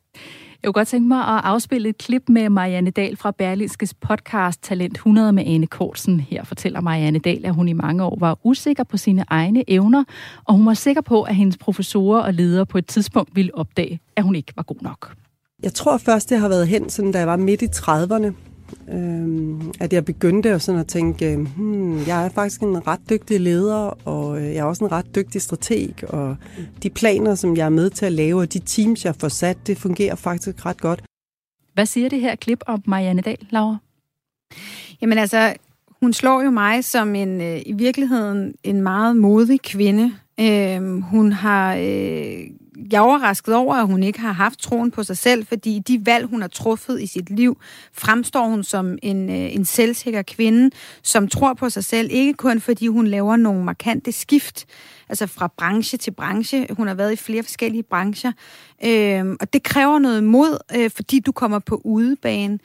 Jeg 0.62 0.68
kunne 0.68 0.72
godt 0.72 0.88
tænke 0.88 1.08
mig 1.08 1.18
at 1.18 1.40
afspille 1.44 1.88
et 1.88 1.98
klip 1.98 2.22
med 2.28 2.48
Marianne 2.48 2.90
Dahl 2.90 3.16
fra 3.16 3.30
Berlinskes 3.30 3.94
podcast 3.94 4.62
Talent 4.62 4.96
100 4.96 5.32
med 5.32 5.44
Ane 5.46 5.66
Kortsen. 5.66 6.20
Her 6.20 6.44
fortæller 6.44 6.80
Marianne 6.80 7.18
Dahl, 7.18 7.46
at 7.46 7.54
hun 7.54 7.68
i 7.68 7.72
mange 7.72 8.04
år 8.04 8.16
var 8.20 8.38
usikker 8.44 8.84
på 8.84 8.96
sine 8.96 9.24
egne 9.28 9.70
evner, 9.70 10.04
og 10.44 10.54
hun 10.54 10.66
var 10.66 10.74
sikker 10.74 11.02
på, 11.02 11.22
at 11.22 11.34
hendes 11.34 11.56
professorer 11.56 12.22
og 12.22 12.34
ledere 12.34 12.66
på 12.66 12.78
et 12.78 12.86
tidspunkt 12.86 13.36
ville 13.36 13.54
opdage, 13.54 14.00
at 14.16 14.24
hun 14.24 14.34
ikke 14.34 14.52
var 14.56 14.62
god 14.62 14.82
nok. 14.82 15.14
Jeg 15.62 15.72
tror 15.74 15.98
først, 15.98 16.30
det 16.30 16.38
har 16.38 16.48
været 16.48 16.68
hen, 16.68 16.90
sådan, 16.90 17.12
da 17.12 17.18
jeg 17.18 17.26
var 17.26 17.36
midt 17.36 17.62
i 17.62 17.66
30'erne, 17.66 18.32
øh, 18.92 19.60
at 19.80 19.92
jeg 19.92 20.04
begyndte 20.04 20.60
sådan 20.60 20.80
at 20.80 20.86
tænke, 20.86 21.36
hmm, 21.36 22.06
jeg 22.06 22.24
er 22.24 22.28
faktisk 22.28 22.60
en 22.60 22.86
ret 22.86 23.00
dygtig 23.10 23.40
leder, 23.40 24.08
og 24.08 24.42
jeg 24.42 24.56
er 24.56 24.64
også 24.64 24.84
en 24.84 24.92
ret 24.92 25.14
dygtig 25.14 25.42
strateg, 25.42 26.04
og 26.08 26.36
de 26.82 26.90
planer, 26.90 27.34
som 27.34 27.56
jeg 27.56 27.64
er 27.64 27.70
med 27.70 27.90
til 27.90 28.06
at 28.06 28.12
lave, 28.12 28.40
og 28.40 28.52
de 28.52 28.58
teams, 28.58 29.04
jeg 29.04 29.14
får 29.16 29.28
sat, 29.28 29.66
det 29.66 29.78
fungerer 29.78 30.14
faktisk 30.14 30.66
ret 30.66 30.80
godt. 30.80 31.02
Hvad 31.74 31.86
siger 31.86 32.08
det 32.08 32.20
her 32.20 32.34
klip 32.36 32.62
om 32.66 32.82
Marianne 32.86 33.22
Dahl, 33.22 33.46
Laura? 33.50 33.76
Jamen 35.02 35.18
altså, 35.18 35.54
hun 36.02 36.12
slår 36.12 36.42
jo 36.42 36.50
mig 36.50 36.84
som 36.84 37.14
en 37.14 37.40
øh, 37.40 37.60
i 37.66 37.72
virkeligheden 37.72 38.54
en 38.64 38.82
meget 38.82 39.16
modig 39.16 39.62
kvinde. 39.62 40.12
Øh, 40.40 41.00
hun 41.00 41.32
har 41.32 41.74
øh, 41.74 42.44
jeg 42.92 42.98
er 42.98 43.02
overrasket 43.02 43.54
over, 43.54 43.74
at 43.74 43.86
hun 43.86 44.02
ikke 44.02 44.20
har 44.20 44.32
haft 44.32 44.58
troen 44.58 44.90
på 44.90 45.02
sig 45.02 45.18
selv, 45.18 45.46
fordi 45.46 45.78
de 45.78 46.06
valg, 46.06 46.26
hun 46.26 46.40
har 46.40 46.48
truffet 46.48 47.02
i 47.02 47.06
sit 47.06 47.30
liv, 47.30 47.58
fremstår 47.92 48.46
hun 48.46 48.64
som 48.64 48.98
en, 49.02 49.30
øh, 49.30 49.54
en 49.54 49.64
selvsikker 49.64 50.22
kvinde, 50.22 50.70
som 51.02 51.28
tror 51.28 51.54
på 51.54 51.70
sig 51.70 51.84
selv, 51.84 52.08
ikke 52.12 52.32
kun 52.32 52.60
fordi 52.60 52.86
hun 52.86 53.06
laver 53.06 53.36
nogle 53.36 53.64
markante 53.64 54.12
skift, 54.12 54.66
altså 55.08 55.26
fra 55.26 55.52
branche 55.56 55.98
til 55.98 56.10
branche. 56.10 56.66
Hun 56.70 56.86
har 56.86 56.94
været 56.94 57.12
i 57.12 57.16
flere 57.16 57.42
forskellige 57.42 57.82
brancher, 57.82 58.32
øh, 58.84 59.36
og 59.40 59.52
det 59.52 59.62
kræver 59.62 59.98
noget 59.98 60.24
mod, 60.24 60.58
øh, 60.76 60.90
fordi 60.90 61.20
du 61.20 61.32
kommer 61.32 61.58
på 61.58 61.80
udebane. 61.84 62.58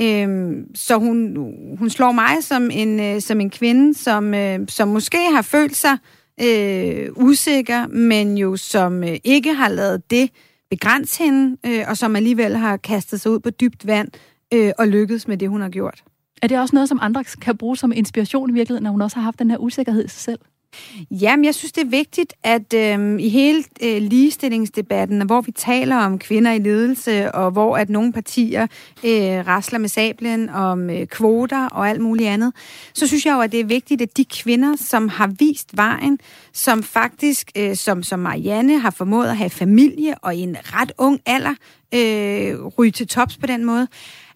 Øh, 0.00 0.56
så 0.74 0.96
hun, 0.96 1.36
hun 1.78 1.90
slår 1.90 2.12
mig 2.12 2.36
som 2.40 2.70
en, 2.70 3.00
øh, 3.00 3.20
som 3.20 3.40
en 3.40 3.50
kvinde, 3.50 3.94
som, 3.94 4.34
øh, 4.34 4.60
som 4.68 4.88
måske 4.88 5.18
har 5.32 5.42
følt 5.42 5.76
sig 5.76 5.92
øh, 5.92 6.15
øh, 6.42 7.08
usikker, 7.16 7.86
men 7.86 8.38
jo 8.38 8.56
som 8.56 9.04
øh, 9.04 9.16
ikke 9.24 9.54
har 9.54 9.68
lavet 9.68 10.10
det 10.10 10.30
begrænse 10.70 11.24
hende, 11.24 11.56
øh, 11.66 11.84
og 11.88 11.96
som 11.96 12.16
alligevel 12.16 12.56
har 12.56 12.76
kastet 12.76 13.20
sig 13.20 13.32
ud 13.32 13.40
på 13.40 13.50
dybt 13.50 13.86
vand 13.86 14.08
øh, 14.54 14.72
og 14.78 14.88
lykkedes 14.88 15.28
med 15.28 15.36
det, 15.36 15.48
hun 15.48 15.60
har 15.60 15.68
gjort. 15.68 16.04
Er 16.42 16.46
det 16.46 16.60
også 16.60 16.76
noget, 16.76 16.88
som 16.88 16.98
andre 17.02 17.24
kan 17.24 17.56
bruge 17.56 17.76
som 17.76 17.92
inspiration 17.92 18.50
i 18.50 18.52
virkeligheden, 18.52 18.84
når 18.84 18.90
hun 18.90 19.02
også 19.02 19.16
har 19.16 19.22
haft 19.22 19.38
den 19.38 19.50
her 19.50 19.58
usikkerhed 19.58 20.04
i 20.04 20.08
sig 20.08 20.20
selv? 20.20 20.38
Jamen, 21.10 21.44
jeg 21.44 21.54
synes, 21.54 21.72
det 21.72 21.84
er 21.84 21.90
vigtigt, 21.90 22.34
at 22.42 22.74
øh, 22.74 23.20
i 23.20 23.28
hele 23.28 23.64
øh, 23.82 24.02
ligestillingsdebatten, 24.02 25.26
hvor 25.26 25.40
vi 25.40 25.52
taler 25.52 25.96
om 25.96 26.18
kvinder 26.18 26.52
i 26.52 26.58
ledelse, 26.58 27.32
og 27.34 27.50
hvor 27.50 27.76
at 27.76 27.90
nogle 27.90 28.12
partier 28.12 28.62
øh, 29.04 29.46
rasler 29.46 29.78
med 29.78 29.88
sablen 29.88 30.48
om 30.48 30.90
øh, 30.90 31.06
kvoter 31.06 31.68
og 31.68 31.88
alt 31.88 32.00
muligt 32.00 32.28
andet, 32.28 32.52
så 32.94 33.06
synes 33.06 33.26
jeg 33.26 33.32
jo, 33.34 33.40
at 33.40 33.52
det 33.52 33.60
er 33.60 33.64
vigtigt, 33.64 34.02
at 34.02 34.16
de 34.16 34.24
kvinder, 34.24 34.76
som 34.76 35.08
har 35.08 35.26
vist 35.38 35.76
vejen, 35.76 36.18
som 36.52 36.82
faktisk, 36.82 37.50
øh, 37.56 37.76
som, 37.76 38.02
som 38.02 38.18
Marianne, 38.18 38.78
har 38.78 38.90
formået 38.90 39.28
at 39.28 39.36
have 39.36 39.50
familie 39.50 40.14
og 40.18 40.34
i 40.34 40.40
en 40.40 40.56
ret 40.62 40.92
ung 40.98 41.20
alder, 41.26 41.54
øh, 41.94 42.66
ryge 42.78 42.90
til 42.90 43.08
tops 43.08 43.36
på 43.36 43.46
den 43.46 43.64
måde, 43.64 43.88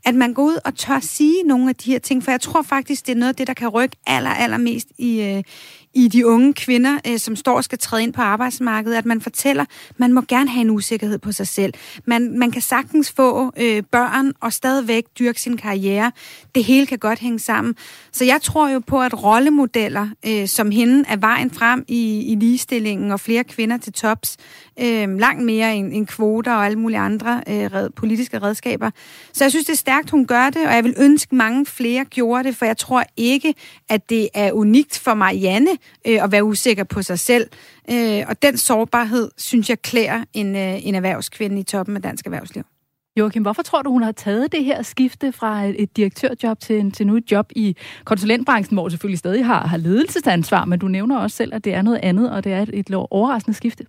at 0.04 0.14
man 0.14 0.34
går 0.34 0.42
ud 0.42 0.58
og 0.64 0.74
tør 0.74 1.00
sige 1.00 1.42
nogle 1.42 1.68
af 1.68 1.74
de 1.76 1.92
her 1.92 1.98
ting, 1.98 2.24
for 2.24 2.30
jeg 2.30 2.40
tror 2.40 2.62
faktisk, 2.62 3.06
det 3.06 3.12
er 3.12 3.16
noget 3.16 3.28
af 3.28 3.36
det, 3.36 3.46
der 3.46 3.54
kan 3.54 3.68
rykke 3.68 3.96
aller, 4.06 4.30
allermest 4.30 4.88
i, 4.98 5.22
øh, 5.22 5.42
i 5.94 6.08
de 6.08 6.26
unge 6.26 6.54
kvinder, 6.54 6.98
øh, 7.06 7.18
som 7.18 7.36
står 7.36 7.56
og 7.56 7.64
skal 7.64 7.78
træde 7.78 8.02
ind 8.02 8.12
på 8.12 8.22
arbejdsmarkedet, 8.22 8.96
at 8.96 9.06
man 9.06 9.20
fortæller, 9.20 9.64
man 9.96 10.12
må 10.12 10.22
gerne 10.28 10.50
have 10.50 10.60
en 10.60 10.70
usikkerhed 10.70 11.18
på 11.18 11.32
sig 11.32 11.48
selv. 11.48 11.74
Man, 12.04 12.38
man 12.38 12.50
kan 12.50 12.62
sagtens 12.62 13.12
få 13.12 13.52
øh, 13.56 13.82
børn 13.90 14.32
og 14.40 14.52
stadigvæk 14.52 15.04
dyrke 15.18 15.40
sin 15.40 15.56
karriere. 15.56 16.12
Det 16.54 16.64
hele 16.64 16.86
kan 16.86 16.98
godt 16.98 17.18
hænge 17.18 17.38
sammen. 17.38 17.76
Så 18.12 18.24
jeg 18.24 18.42
tror 18.42 18.68
jo 18.68 18.80
på, 18.86 19.00
at 19.00 19.24
rollemodeller 19.24 20.08
øh, 20.26 20.48
som 20.48 20.70
hende 20.70 21.04
er 21.08 21.16
vejen 21.16 21.50
frem 21.50 21.84
i, 21.88 22.32
i 22.32 22.34
ligestillingen 22.34 23.12
og 23.12 23.20
flere 23.20 23.44
kvinder 23.44 23.76
til 23.76 23.92
tops, 23.92 24.36
øh, 24.80 25.18
langt 25.18 25.44
mere 25.44 25.76
end, 25.76 25.92
end 25.92 26.06
kvoter 26.06 26.52
og 26.52 26.64
alle 26.64 26.78
mulige 26.78 26.98
andre 26.98 27.42
øh, 27.48 27.54
red, 27.54 27.90
politiske 27.90 28.38
redskaber. 28.38 28.90
Så 29.32 29.44
jeg 29.44 29.50
synes, 29.50 29.66
det 29.66 29.72
er 29.72 29.76
stærkt, 29.76 30.10
hun 30.10 30.26
gør 30.26 30.50
det, 30.50 30.66
og 30.66 30.74
jeg 30.74 30.84
vil 30.84 30.94
ønske 30.98 31.34
mange 31.34 31.66
flere 31.66 32.04
gjorde 32.04 32.44
det, 32.44 32.56
for 32.56 32.64
jeg 32.64 32.76
tror 32.76 33.04
ikke, 33.16 33.54
at 33.88 34.10
det 34.10 34.28
er 34.34 34.52
unikt 34.52 34.98
for 34.98 35.14
Marianne 35.14 35.70
øh, 36.06 36.24
at 36.24 36.32
være 36.32 36.44
usikker 36.44 36.84
på 36.84 37.02
sig 37.02 37.18
selv. 37.18 37.50
Øh, 37.90 38.22
og 38.28 38.42
den 38.42 38.56
sårbarhed, 38.56 39.30
synes 39.36 39.70
jeg, 39.70 39.82
klæder 39.82 40.24
en, 40.32 40.56
øh, 40.56 40.86
en 40.86 40.94
erhvervskvinde 40.94 41.60
i 41.60 41.62
toppen 41.62 41.96
af 41.96 42.02
dansk 42.02 42.26
erhvervsliv. 42.26 42.64
Joachim, 43.16 43.42
hvorfor 43.42 43.62
tror 43.62 43.82
du, 43.82 43.90
hun 43.90 44.02
har 44.02 44.12
taget 44.12 44.52
det 44.52 44.64
her 44.64 44.82
skifte 44.82 45.32
fra 45.32 45.64
et 45.64 45.96
direktørjob 45.96 46.60
til, 46.60 46.78
en, 46.78 46.90
til 46.90 47.06
nu 47.06 47.16
et 47.16 47.32
job 47.32 47.52
i 47.56 47.76
konsulentbranchen, 48.04 48.74
hvor 48.74 48.82
hun 48.82 48.90
selvfølgelig 48.90 49.18
stadig 49.18 49.46
har, 49.46 49.66
har 49.66 49.76
ledelsesansvar, 49.76 50.64
men 50.64 50.78
du 50.78 50.88
nævner 50.88 51.18
også 51.18 51.36
selv, 51.36 51.54
at 51.54 51.64
det 51.64 51.74
er 51.74 51.82
noget 51.82 52.00
andet, 52.02 52.32
og 52.32 52.44
det 52.44 52.52
er 52.52 52.62
et, 52.62 52.70
et 52.72 52.94
overraskende 52.94 53.56
skifte? 53.56 53.86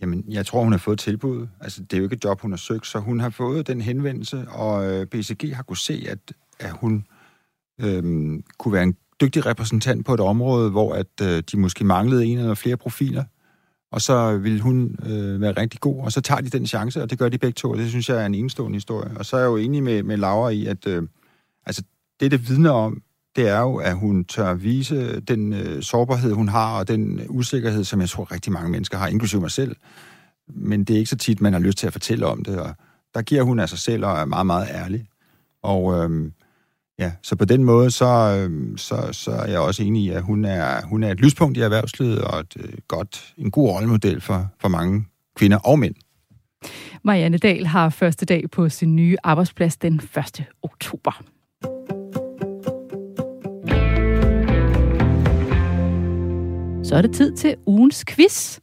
Jamen, 0.00 0.24
jeg 0.28 0.46
tror, 0.46 0.62
hun 0.62 0.72
har 0.72 0.78
fået 0.78 0.98
tilbud. 0.98 1.46
Altså, 1.60 1.82
det 1.82 1.92
er 1.92 1.98
jo 1.98 2.04
ikke 2.04 2.14
et 2.14 2.24
job, 2.24 2.40
hun 2.40 2.52
har 2.52 2.56
søgt, 2.56 2.86
så 2.86 2.98
hun 2.98 3.20
har 3.20 3.30
fået 3.30 3.66
den 3.66 3.80
henvendelse, 3.80 4.46
og 4.48 4.92
øh, 4.92 5.06
BCG 5.06 5.56
har 5.56 5.62
kunne 5.62 5.76
se, 5.76 6.06
at, 6.08 6.32
at 6.58 6.70
hun 6.70 7.06
øh, 7.80 8.02
kunne 8.58 8.72
være 8.72 8.82
en 8.82 8.96
dygtig 9.20 9.46
repræsentant 9.46 10.06
på 10.06 10.14
et 10.14 10.20
område, 10.20 10.70
hvor 10.70 10.94
at 10.94 11.06
øh, 11.22 11.42
de 11.52 11.56
måske 11.56 11.84
manglede 11.84 12.26
en 12.26 12.38
eller 12.38 12.54
flere 12.54 12.76
profiler, 12.76 13.24
og 13.92 14.00
så 14.00 14.36
vil 14.36 14.60
hun 14.60 14.96
øh, 15.06 15.40
være 15.40 15.52
rigtig 15.52 15.80
god, 15.80 16.04
og 16.04 16.12
så 16.12 16.20
tager 16.20 16.40
de 16.40 16.50
den 16.50 16.66
chance, 16.66 17.02
og 17.02 17.10
det 17.10 17.18
gør 17.18 17.28
de 17.28 17.38
begge 17.38 17.54
to, 17.54 17.70
og 17.70 17.78
det 17.78 17.88
synes 17.88 18.08
jeg 18.08 18.22
er 18.22 18.26
en 18.26 18.34
enestående 18.34 18.76
historie. 18.76 19.10
Og 19.18 19.26
så 19.26 19.36
er 19.36 19.40
jeg 19.40 19.46
jo 19.46 19.56
enig 19.56 19.82
med, 19.82 20.02
med 20.02 20.16
Laura 20.16 20.48
i, 20.48 20.66
at 20.66 20.86
øh, 20.86 21.02
altså, 21.66 21.82
det, 22.20 22.30
det 22.30 22.48
vidner 22.48 22.70
om, 22.70 23.02
det 23.36 23.48
er 23.48 23.60
jo, 23.60 23.76
at 23.76 23.96
hun 23.96 24.24
tør 24.24 24.54
vise 24.54 25.20
den 25.20 25.52
øh, 25.52 25.82
sårbarhed, 25.82 26.32
hun 26.32 26.48
har, 26.48 26.78
og 26.78 26.88
den 26.88 27.20
usikkerhed, 27.28 27.84
som 27.84 28.00
jeg 28.00 28.08
tror 28.08 28.32
rigtig 28.32 28.52
mange 28.52 28.70
mennesker 28.70 28.98
har, 28.98 29.06
inklusive 29.06 29.40
mig 29.40 29.50
selv. 29.50 29.76
Men 30.48 30.84
det 30.84 30.94
er 30.94 30.98
ikke 30.98 31.10
så 31.10 31.16
tit, 31.16 31.40
man 31.40 31.52
har 31.52 31.60
lyst 31.60 31.78
til 31.78 31.86
at 31.86 31.92
fortælle 31.92 32.26
om 32.26 32.44
det, 32.44 32.58
og 32.58 32.74
der 33.14 33.22
giver 33.22 33.42
hun 33.42 33.58
af 33.58 33.68
sig 33.68 33.78
selv 33.78 34.04
og 34.04 34.18
er 34.18 34.24
meget, 34.24 34.46
meget 34.46 34.68
ærlig. 34.70 35.06
Og 35.62 35.94
øh, 35.94 36.30
ja, 37.00 37.12
så 37.22 37.36
på 37.36 37.44
den 37.44 37.64
måde, 37.64 37.90
så, 37.90 38.06
øhm, 38.06 38.76
så, 38.76 39.08
så 39.12 39.30
er 39.30 39.50
jeg 39.50 39.60
også 39.60 39.82
enig 39.82 40.04
i, 40.04 40.10
at 40.10 40.22
hun 40.22 40.44
er, 40.44 40.82
hun 40.86 41.02
er 41.02 41.10
et 41.10 41.20
lyspunkt 41.20 41.58
i 41.58 41.60
erhvervslivet, 41.60 42.18
og 42.22 42.40
et, 42.40 42.56
øh, 42.56 42.72
godt, 42.88 43.34
en 43.38 43.50
god 43.50 43.68
rollemodel 43.68 44.20
for, 44.20 44.48
for 44.60 44.68
mange 44.68 45.04
kvinder 45.36 45.58
og 45.58 45.78
mænd. 45.78 45.94
Marianne 47.02 47.38
Dahl 47.38 47.66
har 47.66 47.88
første 47.88 48.26
dag 48.26 48.50
på 48.50 48.68
sin 48.68 48.96
nye 48.96 49.16
arbejdsplads 49.22 49.76
den 49.76 49.94
1. 49.94 50.44
oktober. 50.62 51.22
Så 56.84 56.96
er 56.96 57.02
det 57.02 57.14
tid 57.14 57.36
til 57.36 57.56
ugens 57.66 58.04
quiz. 58.08 58.58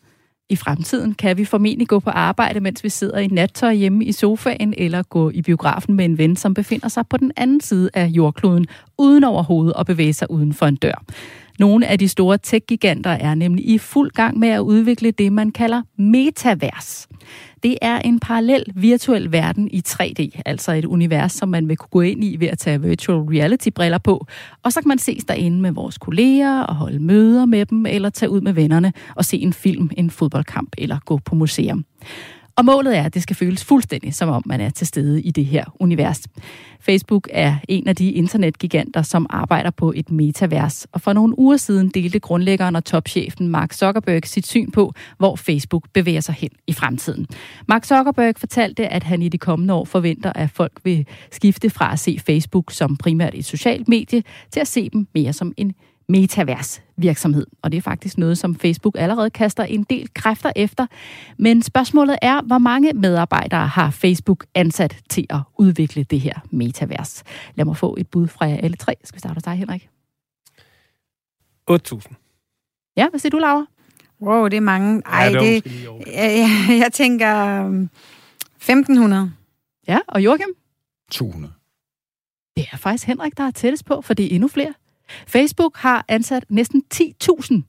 I 0.49 0.55
fremtiden 0.55 1.13
kan 1.13 1.37
vi 1.37 1.45
formentlig 1.45 1.87
gå 1.87 1.99
på 1.99 2.09
arbejde, 2.09 2.59
mens 2.59 2.83
vi 2.83 2.89
sidder 2.89 3.17
i 3.17 3.27
nattøj 3.27 3.73
hjemme 3.73 4.05
i 4.05 4.11
sofaen, 4.11 4.73
eller 4.77 5.03
gå 5.03 5.29
i 5.29 5.41
biografen 5.41 5.95
med 5.95 6.05
en 6.05 6.17
ven, 6.17 6.35
som 6.35 6.53
befinder 6.53 6.87
sig 6.87 7.07
på 7.07 7.17
den 7.17 7.31
anden 7.37 7.61
side 7.61 7.89
af 7.93 8.05
jordkloden, 8.05 8.65
uden 8.97 9.23
overhovedet 9.23 9.73
at 9.79 9.85
bevæge 9.85 10.13
sig 10.13 10.31
uden 10.31 10.53
for 10.53 10.65
en 10.65 10.75
dør. 10.75 11.03
Nogle 11.59 11.87
af 11.87 11.99
de 11.99 12.07
store 12.07 12.37
tech-giganter 12.37 13.09
er 13.09 13.35
nemlig 13.35 13.69
i 13.69 13.77
fuld 13.77 14.11
gang 14.11 14.39
med 14.39 14.49
at 14.49 14.59
udvikle 14.59 15.11
det, 15.11 15.33
man 15.33 15.51
kalder 15.51 15.81
metavers. 15.97 17.07
Det 17.63 17.77
er 17.81 17.99
en 17.99 18.19
parallel 18.19 18.63
virtuel 18.75 19.31
verden 19.31 19.69
i 19.71 19.81
3D, 19.87 20.41
altså 20.45 20.71
et 20.71 20.85
univers, 20.85 21.31
som 21.31 21.49
man 21.49 21.69
vil 21.69 21.77
kunne 21.77 21.89
gå 21.91 22.01
ind 22.01 22.23
i 22.23 22.35
ved 22.39 22.47
at 22.47 22.57
tage 22.57 22.81
virtual 22.81 23.17
reality-briller 23.17 23.97
på, 23.97 24.25
og 24.63 24.73
så 24.73 24.81
kan 24.81 24.87
man 24.87 24.97
ses 24.97 25.23
derinde 25.23 25.61
med 25.61 25.71
vores 25.71 25.97
kolleger 25.97 26.61
og 26.61 26.75
holde 26.75 26.99
møder 26.99 27.45
med 27.45 27.65
dem, 27.65 27.85
eller 27.85 28.09
tage 28.09 28.29
ud 28.29 28.41
med 28.41 28.53
vennerne 28.53 28.93
og 29.15 29.25
se 29.25 29.37
en 29.37 29.53
film, 29.53 29.89
en 29.97 30.09
fodboldkamp 30.09 30.69
eller 30.77 30.99
gå 31.05 31.17
på 31.25 31.35
museum. 31.35 31.85
Og 32.57 32.65
målet 32.65 32.97
er, 32.97 33.03
at 33.03 33.13
det 33.13 33.23
skal 33.23 33.35
føles 33.35 33.65
fuldstændig, 33.65 34.13
som 34.13 34.29
om 34.29 34.43
man 34.45 34.61
er 34.61 34.69
til 34.69 34.87
stede 34.87 35.21
i 35.21 35.31
det 35.31 35.45
her 35.45 35.65
univers. 35.79 36.21
Facebook 36.79 37.27
er 37.31 37.55
en 37.67 37.87
af 37.87 37.95
de 37.95 38.11
internetgiganter, 38.11 39.01
som 39.01 39.25
arbejder 39.29 39.69
på 39.69 39.93
et 39.95 40.11
metavers. 40.11 40.87
Og 40.91 41.01
for 41.01 41.13
nogle 41.13 41.39
uger 41.39 41.57
siden 41.57 41.89
delte 41.89 42.19
grundlæggeren 42.19 42.75
og 42.75 42.85
topchefen 42.85 43.47
Mark 43.47 43.73
Zuckerberg 43.73 44.21
sit 44.25 44.47
syn 44.47 44.71
på, 44.71 44.93
hvor 45.17 45.35
Facebook 45.35 45.87
bevæger 45.93 46.21
sig 46.21 46.35
hen 46.35 46.49
i 46.67 46.73
fremtiden. 46.73 47.27
Mark 47.67 47.85
Zuckerberg 47.85 48.35
fortalte, 48.37 48.87
at 48.87 49.03
han 49.03 49.21
i 49.21 49.29
de 49.29 49.37
kommende 49.37 49.73
år 49.73 49.85
forventer, 49.85 50.33
at 50.35 50.49
folk 50.49 50.79
vil 50.83 51.07
skifte 51.31 51.69
fra 51.69 51.93
at 51.93 51.99
se 51.99 52.19
Facebook 52.25 52.71
som 52.71 52.97
primært 52.97 53.35
et 53.35 53.45
socialt 53.45 53.87
medie, 53.87 54.23
til 54.51 54.59
at 54.59 54.67
se 54.67 54.89
dem 54.89 55.07
mere 55.13 55.33
som 55.33 55.53
en 55.57 55.73
metavers 56.09 56.81
virksomhed. 56.97 57.47
Og 57.61 57.71
det 57.71 57.77
er 57.77 57.81
faktisk 57.81 58.17
noget, 58.17 58.37
som 58.37 58.55
Facebook 58.55 58.95
allerede 58.99 59.29
kaster 59.29 59.63
en 59.63 59.83
del 59.83 60.09
kræfter 60.13 60.51
efter. 60.55 60.87
Men 61.37 61.61
spørgsmålet 61.61 62.17
er, 62.21 62.41
hvor 62.41 62.57
mange 62.57 62.93
medarbejdere 62.93 63.67
har 63.67 63.91
Facebook 63.91 64.45
ansat 64.55 64.97
til 65.09 65.25
at 65.29 65.39
udvikle 65.57 66.03
det 66.03 66.19
her 66.19 66.33
metavers? 66.51 67.23
Lad 67.55 67.65
mig 67.65 67.77
få 67.77 67.95
et 67.99 68.07
bud 68.07 68.27
fra 68.27 68.45
jer 68.45 68.57
alle 68.57 68.77
tre. 68.77 68.95
Skal 69.03 69.15
vi 69.15 69.19
starte 69.19 69.33
hos 69.33 69.43
dig, 69.43 69.53
Henrik? 69.53 69.89
8.000. 71.71 72.93
Ja, 72.97 73.09
hvad 73.09 73.19
siger 73.19 73.29
du, 73.29 73.37
Laura? 73.37 73.65
Wow, 74.21 74.47
det 74.47 74.57
er 74.57 74.61
mange. 74.61 75.01
Ej, 75.05 75.23
Ja, 75.23 75.39
det 75.39 75.63
det, 75.63 75.83
jeg, 75.83 75.97
jeg, 76.15 76.79
jeg 76.81 76.89
tænker 76.93 77.63
um, 77.65 77.89
1.500. 78.61 79.15
Ja, 79.87 79.99
og 80.07 80.23
Joachim? 80.23 80.49
200. 81.11 81.53
Det 82.57 82.65
er 82.71 82.77
faktisk 82.77 83.07
Henrik, 83.07 83.37
der 83.37 83.43
er 83.43 83.51
tættest 83.51 83.85
på, 83.85 84.01
for 84.01 84.13
det 84.13 84.25
er 84.25 84.35
endnu 84.35 84.47
flere. 84.47 84.73
Facebook 85.27 85.77
har 85.77 86.05
ansat 86.07 86.45
næsten 86.49 86.83
10.000 86.93 87.61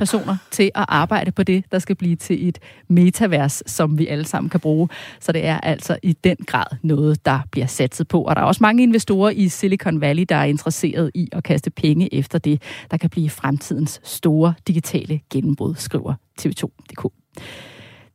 personer 0.00 0.36
til 0.50 0.70
at 0.74 0.84
arbejde 0.88 1.32
på 1.32 1.42
det, 1.42 1.64
der 1.72 1.78
skal 1.78 1.96
blive 1.96 2.16
til 2.16 2.48
et 2.48 2.58
metavers, 2.88 3.62
som 3.66 3.98
vi 3.98 4.06
alle 4.06 4.24
sammen 4.24 4.50
kan 4.50 4.60
bruge. 4.60 4.88
Så 5.20 5.32
det 5.32 5.46
er 5.46 5.60
altså 5.60 5.98
i 6.02 6.12
den 6.12 6.36
grad 6.36 6.76
noget, 6.82 7.24
der 7.24 7.40
bliver 7.50 7.66
satset 7.66 8.08
på. 8.08 8.22
Og 8.22 8.36
der 8.36 8.42
er 8.42 8.46
også 8.46 8.62
mange 8.62 8.82
investorer 8.82 9.30
i 9.30 9.48
Silicon 9.48 10.00
Valley, 10.00 10.24
der 10.28 10.36
er 10.36 10.44
interesseret 10.44 11.10
i 11.14 11.28
at 11.32 11.44
kaste 11.44 11.70
penge 11.70 12.14
efter 12.14 12.38
det, 12.38 12.62
der 12.90 12.96
kan 12.96 13.10
blive 13.10 13.30
fremtidens 13.30 14.00
store 14.04 14.54
digitale 14.68 15.20
gennembrud, 15.30 15.74
skriver 15.74 16.14
TV2.dk. 16.40 17.12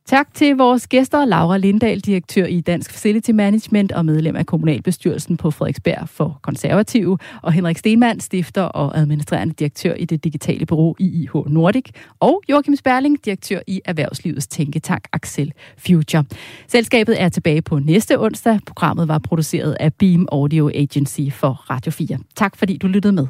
Tak 0.06 0.34
til 0.34 0.56
vores 0.56 0.86
gæster, 0.86 1.24
Laura 1.24 1.58
Lindahl, 1.58 2.00
direktør 2.00 2.44
i 2.44 2.60
Dansk 2.60 2.92
Facility 2.92 3.30
Management 3.30 3.92
og 3.92 4.04
medlem 4.04 4.36
af 4.36 4.46
kommunalbestyrelsen 4.46 5.36
på 5.36 5.50
Frederiksberg 5.50 6.08
for 6.08 6.38
Konservative, 6.42 7.18
og 7.42 7.52
Henrik 7.52 7.78
Stenmann, 7.78 8.20
stifter 8.20 8.62
og 8.62 8.98
administrerende 8.98 9.54
direktør 9.54 9.94
i 9.94 10.04
det 10.04 10.24
digitale 10.24 10.66
bureau 10.66 10.94
IIH 10.98 11.30
Nordic, 11.46 11.84
og 12.20 12.42
Joachim 12.48 12.76
Sperling, 12.76 13.24
direktør 13.24 13.60
i 13.66 13.80
Erhvervslivets 13.84 14.46
tænketank 14.46 15.08
Axel 15.12 15.52
Future. 15.78 16.24
Selskabet 16.68 17.22
er 17.22 17.28
tilbage 17.28 17.62
på 17.62 17.78
næste 17.78 18.20
onsdag. 18.20 18.60
Programmet 18.66 19.08
var 19.08 19.18
produceret 19.18 19.76
af 19.80 19.94
Beam 19.94 20.28
Audio 20.32 20.70
Agency 20.74 21.30
for 21.30 21.50
Radio 21.70 21.92
4. 21.92 22.18
Tak 22.36 22.56
fordi 22.56 22.76
du 22.76 22.86
lyttede 22.86 23.12
med. 23.12 23.26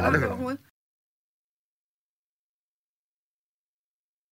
나는 0.00 0.20